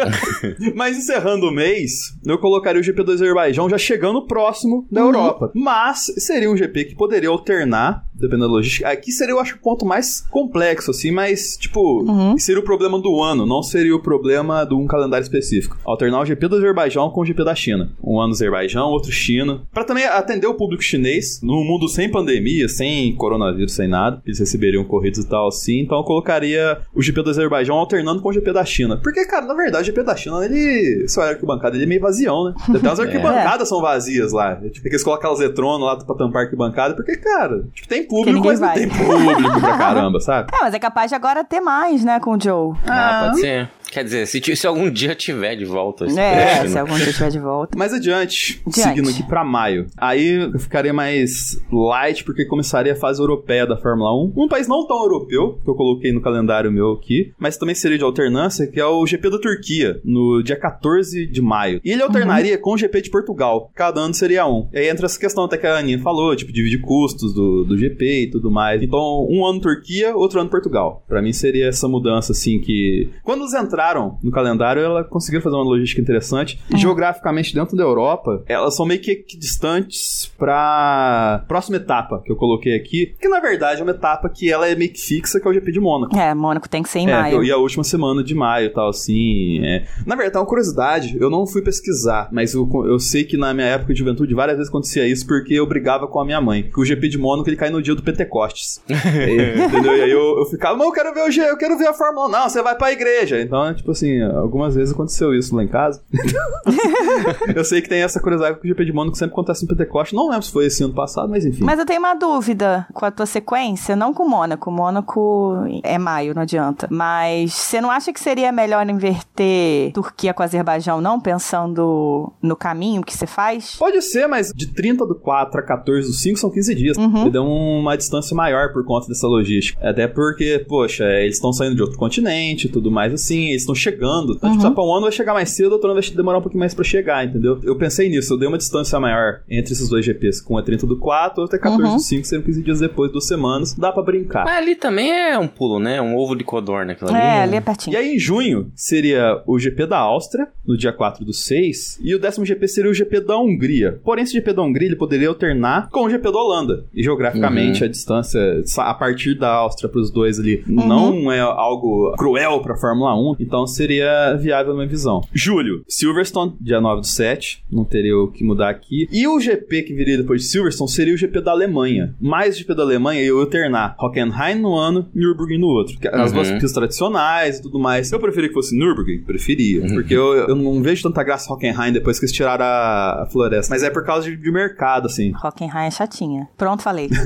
Mas 0.74 0.96
encerrando 0.96 1.48
o 1.48 1.50
mês, 1.50 2.16
eu 2.24 2.38
colocaria 2.38 2.80
o 2.80 2.84
GP 2.84 3.02
do 3.02 3.12
Azerbaijão 3.12 3.68
já 3.68 3.78
chegando 3.78 4.26
próximo 4.26 4.86
da 4.90 5.00
Europa. 5.00 5.50
Mas 5.54 6.06
seria 6.18 6.50
um 6.50 6.56
GP 6.56 6.84
que 6.86 6.94
poderia 6.94 7.28
alternar, 7.28 8.04
dependendo 8.14 8.48
da 8.48 8.52
logística. 8.54 8.88
Aqui 8.88 9.12
seria, 9.12 9.32
eu 9.32 9.40
acho, 9.40 9.56
o 9.56 9.60
ponto 9.60 9.84
mais 9.84 10.20
complexo, 10.30 10.90
assim, 10.90 11.10
mas, 11.10 11.56
tipo, 11.56 12.04
seria 12.38 12.60
o 12.60 12.64
problema 12.64 12.98
do 13.00 13.22
ano, 13.22 13.46
não 13.46 13.62
seria 13.62 13.94
o 13.94 14.02
problema 14.02 14.64
de 14.64 14.74
um 14.74 14.86
calendário 14.86 15.22
específico. 15.22 15.78
Alternar 15.84 16.20
o 16.20 16.26
GP 16.26 16.48
do 16.48 16.56
Azerbaijão 16.56 17.10
com 17.10 17.20
o 17.20 17.24
GP 17.24 17.44
da 17.44 17.54
China. 17.54 17.92
Um 18.02 18.20
ano 18.20 18.32
Azerbaijão, 18.32 18.88
outro 18.88 19.10
China. 19.10 19.62
Pra 19.72 19.84
também 19.84 20.04
atender 20.04 20.46
o 20.46 20.54
público 20.54 20.82
chinês, 20.82 21.40
num 21.42 21.64
mundo 21.64 21.88
sem 21.88 22.10
pandemia, 22.10 22.68
sem 22.68 23.14
coronavírus, 23.14 23.72
sem 23.72 23.88
nada. 23.90 24.22
Eles 24.24 24.38
receberiam 24.38 24.84
corridas 24.84 25.24
e 25.24 25.28
tal 25.28 25.48
assim. 25.48 25.80
Então 25.80 25.98
eu 25.98 26.04
colocaria 26.04 26.78
o 26.94 27.02
GP 27.02 27.22
do 27.22 27.30
Azerbaijão 27.30 27.76
alternando 27.76 28.22
com 28.22 28.28
o 28.28 28.32
GP 28.32 28.52
da 28.52 28.64
China. 28.64 28.98
Porque, 29.02 29.24
cara, 29.26 29.44
na 29.46 29.54
verdade, 29.54 29.82
o 29.82 29.86
GP 29.86 30.02
da 30.02 30.16
China, 30.16 30.44
ele. 30.44 31.06
Se 31.08 31.18
olhar 31.18 31.30
a 31.30 31.32
arquibancada, 31.32 31.76
ele 31.76 31.84
é 31.84 31.86
meio 31.86 32.00
vazião, 32.00 32.44
né? 32.44 32.54
Até 32.74 32.88
as 32.88 32.98
arquibancadas 33.00 33.68
são 33.68 33.80
vazias 33.80 34.32
lá. 34.32 34.56
Tipo, 34.56 34.88
eles 34.88 35.02
colocam 35.02 35.20
aquelas 35.30 35.40
eletronas 35.44 35.80
lá 35.86 35.96
pra 35.96 36.14
tampar 36.16 36.42
a 36.42 36.44
arquibancada. 36.44 36.94
Porque, 36.94 37.16
cara, 37.16 37.64
tipo, 37.74 37.88
tem 37.88 38.02
público, 38.06 38.46
mas 38.46 38.60
não 38.60 38.68
vai. 38.68 38.78
tem 38.78 38.88
público 38.88 39.60
pra 39.60 39.76
caramba, 39.78 40.20
sabe? 40.20 40.50
É, 40.54 40.62
mas 40.62 40.74
é 40.74 40.78
capaz 40.78 41.10
de 41.10 41.14
agora 41.14 41.44
ter 41.44 41.60
mais, 41.60 42.04
né, 42.04 42.20
com 42.20 42.36
o 42.36 42.40
Joe. 42.40 42.74
Ah, 42.86 43.26
pode 43.26 43.40
ser. 43.40 43.68
Quer 43.90 44.04
dizer, 44.04 44.26
se, 44.26 44.40
se 44.54 44.66
algum 44.68 44.88
dia 44.88 45.16
tiver 45.16 45.56
de 45.56 45.64
volta 45.64 46.04
É, 46.04 46.60
teste, 46.60 46.68
se 46.68 46.78
algum 46.78 46.94
dia 46.94 47.08
estiver 47.08 47.28
de 47.30 47.40
volta. 47.40 47.76
Mais 47.76 47.92
adiante, 47.92 48.62
Adiante. 48.64 48.80
seguindo 48.88 49.10
aqui 49.10 49.24
pra 49.24 49.42
maio. 49.44 49.88
Aí 49.96 50.34
eu 50.52 50.58
ficaria 50.60 50.92
mais 50.92 51.60
light, 51.72 52.22
porque 52.22 52.44
começaria 52.44 52.92
a 52.92 52.96
fase 52.96 53.20
europeia 53.20 53.66
da 53.66 53.76
Fórmula 53.80 54.14
1. 54.24 54.32
Um 54.36 54.48
país 54.48 54.68
não 54.68 54.86
tão 54.86 55.02
europeu, 55.02 55.58
que 55.62 55.70
eu 55.70 55.74
coloquei 55.74 56.12
no 56.12 56.20
calendário 56.20 56.70
meu 56.70 56.92
aqui, 56.92 57.32
mas 57.38 57.56
também 57.56 57.74
seria 57.74 57.98
de 57.98 58.04
alternância, 58.04 58.66
que 58.66 58.80
é 58.80 58.86
o 58.86 59.06
GP 59.06 59.30
da 59.30 59.38
Turquia, 59.38 60.00
no 60.04 60.42
dia 60.42 60.56
14 60.56 61.26
de 61.26 61.42
maio. 61.42 61.80
E 61.84 61.90
ele 61.90 62.02
alternaria 62.02 62.58
com 62.58 62.74
o 62.74 62.78
GP 62.78 63.02
de 63.02 63.10
Portugal. 63.10 63.70
Cada 63.74 64.00
ano 64.00 64.14
seria 64.14 64.46
um. 64.46 64.68
E 64.72 64.78
aí 64.78 64.88
entra 64.88 65.06
essa 65.06 65.18
questão 65.18 65.44
até 65.44 65.56
que 65.56 65.66
a 65.66 65.78
Aninha 65.78 65.98
falou, 65.98 66.34
tipo, 66.36 66.52
dividir 66.52 66.80
custos 66.80 67.34
do, 67.34 67.64
do 67.64 67.76
GP 67.76 68.24
e 68.24 68.30
tudo 68.30 68.50
mais. 68.50 68.82
Então, 68.82 69.26
um 69.28 69.44
ano 69.44 69.60
Turquia, 69.60 70.14
outro 70.16 70.40
ano 70.40 70.50
Portugal. 70.50 71.04
Pra 71.08 71.22
mim 71.22 71.32
seria 71.32 71.68
essa 71.68 71.88
mudança, 71.88 72.32
assim, 72.32 72.60
que... 72.60 73.10
Quando 73.22 73.42
eles 73.42 73.54
entraram 73.54 74.18
no 74.22 74.30
calendário, 74.30 74.82
ela 74.82 75.04
conseguiu 75.04 75.40
fazer 75.40 75.56
uma 75.56 75.64
logística 75.64 76.00
interessante. 76.00 76.60
E 76.74 76.76
geograficamente, 76.76 77.54
dentro 77.54 77.76
da 77.76 77.82
Europa, 77.82 78.42
elas 78.46 78.76
são 78.76 78.86
meio 78.86 79.00
que 79.00 79.10
equidistantes 79.12 80.32
pra 80.38 81.44
próxima 81.46 81.76
etapa 81.76 82.20
que 82.24 82.32
eu 82.32 82.36
coloquei 82.36 82.74
aqui, 82.74 83.14
que 83.20 83.28
na 83.28 83.40
verdade 83.40 83.69
é 83.78 83.82
uma 83.82 83.92
etapa 83.92 84.28
que 84.28 84.50
ela 84.50 84.68
é 84.68 84.74
meio 84.74 84.92
que 84.92 85.00
fixa, 85.00 85.38
que 85.38 85.46
é 85.46 85.50
o 85.50 85.54
GP 85.54 85.70
de 85.72 85.80
Mônaco. 85.80 86.16
É, 86.18 86.34
Mônaco 86.34 86.68
tem 86.68 86.82
que 86.82 86.88
ser 86.88 87.00
em 87.00 87.08
É, 87.10 87.12
maio. 87.12 87.44
e 87.44 87.50
a 87.52 87.56
última 87.56 87.84
semana 87.84 88.22
de 88.24 88.34
maio 88.34 88.66
e 88.66 88.70
tal, 88.70 88.88
assim. 88.88 89.64
é. 89.64 89.84
Na 90.06 90.16
verdade, 90.16 90.38
uma 90.38 90.46
curiosidade, 90.46 91.16
eu 91.20 91.30
não 91.30 91.46
fui 91.46 91.62
pesquisar, 91.62 92.28
mas 92.32 92.54
eu, 92.54 92.68
eu 92.86 92.98
sei 92.98 93.24
que 93.24 93.36
na 93.36 93.54
minha 93.54 93.66
época 93.68 93.92
de 93.92 93.98
juventude 93.98 94.34
várias 94.34 94.56
vezes 94.56 94.68
acontecia 94.70 95.06
isso 95.06 95.26
porque 95.26 95.54
eu 95.54 95.66
brigava 95.66 96.06
com 96.08 96.18
a 96.20 96.24
minha 96.24 96.40
mãe. 96.40 96.62
Que 96.62 96.80
o 96.80 96.84
GP 96.84 97.08
de 97.08 97.18
Mônaco 97.18 97.48
ele 97.48 97.56
cai 97.56 97.70
no 97.70 97.80
dia 97.82 97.94
do 97.94 98.02
Pentecostes. 98.02 98.80
Aí, 98.90 99.64
entendeu? 99.64 99.96
E 99.96 100.02
aí 100.02 100.10
eu, 100.10 100.38
eu 100.38 100.44
ficava, 100.46 100.76
mas 100.76 100.86
eu 100.86 100.92
quero 100.92 101.12
ver 101.14 101.22
o 101.28 101.30
G, 101.30 101.40
eu 101.42 101.56
quero 101.56 101.76
ver 101.76 101.86
a 101.88 101.92
Fórmula 101.92 102.26
1. 102.28 102.30
Não, 102.30 102.48
você 102.48 102.62
vai 102.62 102.74
pra 102.76 102.92
igreja. 102.92 103.40
Então, 103.40 103.72
tipo 103.74 103.90
assim, 103.90 104.20
algumas 104.22 104.74
vezes 104.74 104.94
aconteceu 104.94 105.34
isso 105.34 105.54
lá 105.54 105.62
em 105.62 105.68
casa. 105.68 106.02
eu 107.54 107.64
sei 107.64 107.80
que 107.82 107.88
tem 107.88 108.02
essa 108.02 108.20
curiosidade 108.20 108.58
que 108.58 108.66
o 108.66 108.68
GP 108.68 108.84
de 108.86 108.92
Mônaco 108.92 109.16
sempre 109.16 109.32
acontece 109.32 109.62
no 109.62 109.68
Pentecostes. 109.68 110.16
Não 110.16 110.28
lembro 110.28 110.42
se 110.44 110.52
foi 110.52 110.66
esse 110.66 110.82
ano 110.82 110.94
passado, 110.94 111.28
mas 111.28 111.44
enfim. 111.44 111.64
Mas 111.64 111.78
eu 111.78 111.86
tenho 111.86 111.98
uma 112.00 112.14
dúvida 112.14 112.86
com 112.92 113.04
a 113.04 113.10
tua 113.10 113.26
sequência, 113.26 113.59
não 113.96 114.12
com 114.14 114.28
Mônaco. 114.28 114.70
Mônaco 114.70 115.54
é 115.82 115.98
maio, 115.98 116.34
não 116.34 116.42
adianta. 116.42 116.88
Mas 116.90 117.52
você 117.52 117.80
não 117.80 117.90
acha 117.90 118.12
que 118.12 118.20
seria 118.20 118.50
melhor 118.52 118.88
inverter 118.88 119.92
Turquia 119.92 120.32
com 120.34 120.42
Azerbaijão, 120.42 121.00
não? 121.00 121.20
Pensando 121.20 122.32
no 122.42 122.56
caminho 122.56 123.02
que 123.02 123.14
você 123.16 123.26
faz? 123.26 123.76
Pode 123.78 124.00
ser, 124.02 124.26
mas 124.26 124.52
de 124.54 124.66
30 124.72 125.06
do 125.06 125.14
4 125.14 125.60
a 125.60 125.62
14 125.62 126.06
do 126.08 126.12
5 126.14 126.38
são 126.38 126.50
15 126.50 126.74
dias. 126.74 126.96
Uhum. 126.96 127.26
E 127.26 127.30
deu 127.30 127.44
uma 127.44 127.96
distância 127.96 128.34
maior 128.34 128.72
por 128.72 128.84
conta 128.84 129.08
dessa 129.08 129.26
logística. 129.26 129.78
Até 129.88 130.06
porque, 130.08 130.64
poxa, 130.68 131.04
eles 131.04 131.36
estão 131.36 131.52
saindo 131.52 131.76
de 131.76 131.82
outro 131.82 131.98
continente 131.98 132.66
e 132.66 132.70
tudo 132.70 132.90
mais 132.90 133.12
assim, 133.12 133.48
eles 133.50 133.62
estão 133.62 133.74
chegando. 133.74 134.34
Então, 134.34 134.50
tipo, 134.50 134.62
Uhum. 134.62 134.68
só 134.68 134.70
pra 134.74 134.84
um 134.84 134.92
ano 134.92 135.02
vai 135.02 135.12
chegar 135.12 135.32
mais 135.34 135.50
cedo, 135.50 135.72
outro 135.72 135.90
ano 135.90 136.00
vai 136.00 136.10
demorar 136.10 136.38
um 136.38 136.42
pouquinho 136.42 136.60
mais 136.60 136.74
pra 136.74 136.84
chegar, 136.84 137.24
entendeu? 137.24 137.58
Eu 137.62 137.76
pensei 137.76 138.08
nisso, 138.08 138.34
eu 138.34 138.38
dei 138.38 138.48
uma 138.48 138.58
distância 138.58 138.98
maior 139.00 139.40
entre 139.48 139.72
esses 139.72 139.88
dois 139.88 140.04
GPs. 140.04 140.42
Com 140.42 140.56
a 140.58 140.62
30 140.62 140.86
do 140.86 140.98
4, 140.98 141.40
outra 141.42 141.56
é 141.56 141.60
14 141.60 141.82
Uhum. 141.90 141.96
do 141.96 142.02
5, 142.02 142.26
sendo 142.26 142.42
15 142.44 142.62
dias 142.62 142.80
depois, 142.80 143.10
duas 143.12 143.26
semanas. 143.26 143.49
Dá 143.76 143.92
pra 143.92 144.02
brincar. 144.02 144.44
Mas 144.44 144.56
ali 144.56 144.74
também 144.74 145.10
é 145.10 145.38
um 145.38 145.48
pulo, 145.48 145.78
né? 145.78 146.00
Um 146.00 146.16
ovo 146.16 146.34
de 146.34 146.44
codorna 146.44 146.92
aquilo 146.92 147.10
ali. 147.10 147.18
É, 147.18 147.22
né? 147.22 147.42
ali 147.42 147.56
é 147.56 147.60
pertinho. 147.60 147.94
E 147.94 147.96
aí, 147.96 148.14
em 148.14 148.18
junho, 148.18 148.70
seria 148.74 149.42
o 149.46 149.58
GP 149.58 149.86
da 149.86 149.98
Áustria, 149.98 150.48
no 150.66 150.76
dia 150.76 150.92
4 150.92 151.24
do 151.24 151.32
6, 151.32 152.00
e 152.02 152.14
o 152.14 152.18
décimo 152.18 152.46
GP 152.46 152.68
seria 152.68 152.90
o 152.90 152.94
GP 152.94 153.20
da 153.20 153.38
Hungria. 153.38 154.00
Porém, 154.04 154.24
esse 154.24 154.32
GP 154.32 154.52
da 154.52 154.62
Hungria 154.62 154.88
ele 154.88 154.96
poderia 154.96 155.28
alternar 155.28 155.88
com 155.90 156.04
o 156.04 156.10
GP 156.10 156.30
da 156.30 156.38
Holanda. 156.38 156.84
E 156.94 157.02
geograficamente, 157.02 157.84
a 157.84 157.88
distância 157.88 158.40
a 158.78 158.94
partir 158.94 159.34
da 159.34 159.50
Áustria 159.50 159.88
para 159.88 160.00
os 160.00 160.10
dois 160.10 160.38
ali 160.38 160.62
não 160.66 161.30
é 161.30 161.40
algo 161.40 162.14
cruel 162.16 162.60
para 162.60 162.76
Fórmula 162.76 163.14
1, 163.14 163.36
então 163.40 163.66
seria 163.66 164.34
viável 164.34 164.72
na 164.72 164.78
minha 164.80 164.88
visão. 164.88 165.22
Julho, 165.32 165.84
Silverstone, 165.88 166.54
dia 166.60 166.80
9 166.80 167.00
do 167.00 167.06
7, 167.06 167.64
não 167.70 167.84
teria 167.84 168.16
o 168.16 168.28
que 168.28 168.44
mudar 168.44 168.70
aqui. 168.70 169.08
E 169.12 169.26
o 169.26 169.38
GP 169.40 169.82
que 169.82 169.94
viria 169.94 170.16
depois 170.16 170.42
de 170.42 170.48
Silverstone 170.48 170.90
seria 170.90 171.14
o 171.14 171.16
GP 171.16 171.40
da 171.40 171.52
Alemanha. 171.52 172.14
Mais 172.20 172.56
o 172.56 172.58
GP 172.58 172.74
da 172.74 172.82
Alemanha 172.82 173.22
eu 173.30 173.40
alternar 173.40 173.94
Hockenheim 173.98 174.60
no 174.60 174.74
ano 174.74 175.08
e 175.14 175.18
Nürburgring 175.18 175.58
no 175.58 175.66
outro. 175.68 175.96
As 176.12 176.30
Uhum. 176.30 176.36
duas 176.36 176.50
pistas 176.52 176.72
tradicionais 176.72 177.58
e 177.58 177.62
tudo 177.62 177.78
mais. 177.78 178.10
Eu 178.12 178.18
preferia 178.20 178.48
que 178.48 178.54
fosse 178.54 178.76
Nürburgring? 178.76 179.22
Preferia. 179.22 179.82
Porque 179.92 180.14
eu, 180.14 180.34
eu 180.34 180.54
não 180.54 180.82
vejo 180.82 181.02
tanta 181.02 181.22
graça 181.22 181.52
Hockenheim 181.52 181.92
depois 181.92 182.18
que 182.18 182.24
eles 182.26 182.32
tiraram 182.34 182.64
a, 182.64 183.26
floresta. 183.30 183.72
Mas 183.72 183.82
é 183.82 183.90
por 183.90 184.04
causa 184.04 184.28
de, 184.30 184.36
de 184.36 184.50
mercado, 184.52 185.06
assim. 185.06 185.32
Hockenheim 185.42 185.86
é 185.86 185.90
chatinha. 185.90 186.48
Pronto, 186.56 186.82
falei. 186.82 187.08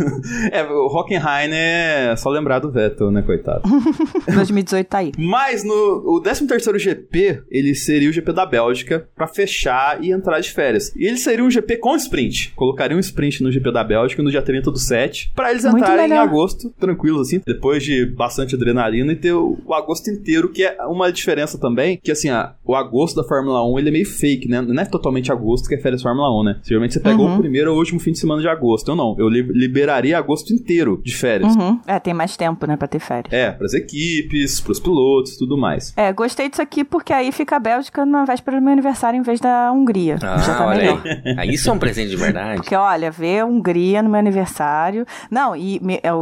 É, 0.53 0.63
o 0.65 0.87
Hockenheim 0.87 1.51
é 1.53 2.15
só 2.17 2.29
lembrar 2.31 2.59
do 2.59 2.71
Vettel, 2.71 3.11
né, 3.11 3.23
coitado. 3.23 3.63
2018 4.33 4.87
tá 4.87 4.99
aí. 4.99 5.13
Mas 5.19 5.65
no 5.65 5.75
o 6.07 6.21
13º 6.23 6.79
GP, 6.79 7.43
ele 7.51 7.75
seria 7.75 8.09
o 8.09 8.13
GP 8.13 8.33
da 8.33 8.47
Bélgica 8.47 9.09
pra 9.15 9.27
fechar 9.27 10.03
e 10.03 10.11
entrar 10.13 10.41
de 10.41 10.51
férias. 10.51 10.95
E 10.97 11.07
ele 11.07 11.17
seria 11.17 11.45
um 11.45 11.51
GP 11.51 11.77
com 11.79 11.95
sprint. 11.97 12.53
Colocaria 12.55 12.97
um 12.97 13.01
sprint 13.01 13.43
no 13.43 13.51
GP 13.51 13.73
da 13.73 13.85
Bélgica 13.85 14.23
no 14.23 14.31
dia 14.31 14.43
30 14.43 14.71
do 14.71 14.79
7, 14.79 15.33
pra 15.35 15.51
eles 15.51 15.65
Muito 15.65 15.79
entrarem 15.79 15.94
em 16.03 16.09
melhor. 16.09 16.23
agosto, 16.27 16.71
tranquilos 16.79 17.29
assim, 17.29 17.41
depois 17.47 17.83
de 17.83 18.05
bastante 18.07 18.55
adrenalina 18.55 19.13
e 19.13 19.17
ter 19.17 19.33
o, 19.33 19.59
o 19.65 19.75
agosto 19.75 20.11
inteiro, 20.11 20.49
que 20.51 20.65
é 20.65 20.77
uma 20.87 21.13
diferença 21.13 21.59
também, 21.59 21.99
que 22.03 22.11
assim, 22.11 22.29
a- 22.31 22.55
o 22.65 22.75
agosto 22.75 23.17
da 23.17 23.25
Fórmula 23.27 23.65
1, 23.67 23.79
ele 23.79 23.89
é 23.89 23.93
meio 23.93 24.07
fake, 24.07 24.49
né? 24.49 24.61
Não 24.61 24.81
é 24.83 24.85
totalmente 24.85 25.31
agosto 25.33 25.69
que 25.69 25.75
é 25.75 25.79
férias 25.79 26.03
Fórmula 26.03 26.29
1, 26.41 26.45
né? 26.45 26.57
Geralmente 26.65 26.95
você 26.95 27.01
pega 27.01 27.17
Uhum. 27.21 27.35
o 27.37 27.39
primeiro 27.39 27.71
ou 27.71 27.77
o 27.77 27.79
último 27.79 28.01
fim 28.01 28.13
de 28.13 28.19
semana 28.19 28.41
de 28.41 28.49
agosto. 28.49 28.91
Eu 28.91 28.97
não, 28.97 29.15
eu 29.19 29.29
li- 29.29 29.43
liberaria 29.43 30.19
agosto 30.19 30.53
inteiro 30.53 31.01
de 31.05 31.15
férias. 31.15 31.55
Uhum. 31.57 31.81
É, 31.87 31.99
tem 31.99 32.15
mais 32.15 32.37
tempo, 32.37 32.67
né, 32.67 32.77
pra 32.77 32.89
ter 32.89 32.99
férias. 32.99 33.33
É, 33.33 33.51
pras 33.51 33.75
equipes, 33.75 34.61
pros 34.61 34.81
pilotos, 34.81 35.37
tudo 35.37 35.57
mais. 35.57 35.93
É, 35.97 36.13
gostei 36.13 36.49
disso 36.49 36.63
aqui 36.63 36.85
porque 36.85 37.13
aí 37.13 37.31
fica 37.33 37.57
a 37.57 37.59
Bélgica 37.61 38.05
na 38.05 38.25
véspera 38.25 38.59
do 38.59 38.63
meu 38.63 38.73
aniversário 38.73 39.19
em 39.19 39.23
vez 39.23 39.41
da 39.41 39.71
Hungria. 39.73 40.17
Ah, 40.23 40.39
Já 40.39 40.55
tá 40.57 40.67
olha 40.67 40.79
melhor. 40.79 41.03
aí. 41.39 41.51
Isso 41.55 41.69
é 41.71 41.73
um 41.73 41.79
presente 41.79 42.11
de 42.11 42.17
verdade. 42.17 42.57
Porque, 42.57 42.75
olha, 42.75 43.11
ver 43.11 43.41
a 43.41 43.47
Hungria 43.47 44.03
no 44.03 44.09
meu 44.11 44.19
aniversário. 44.21 45.07
Não, 45.31 45.55
e 45.57 45.79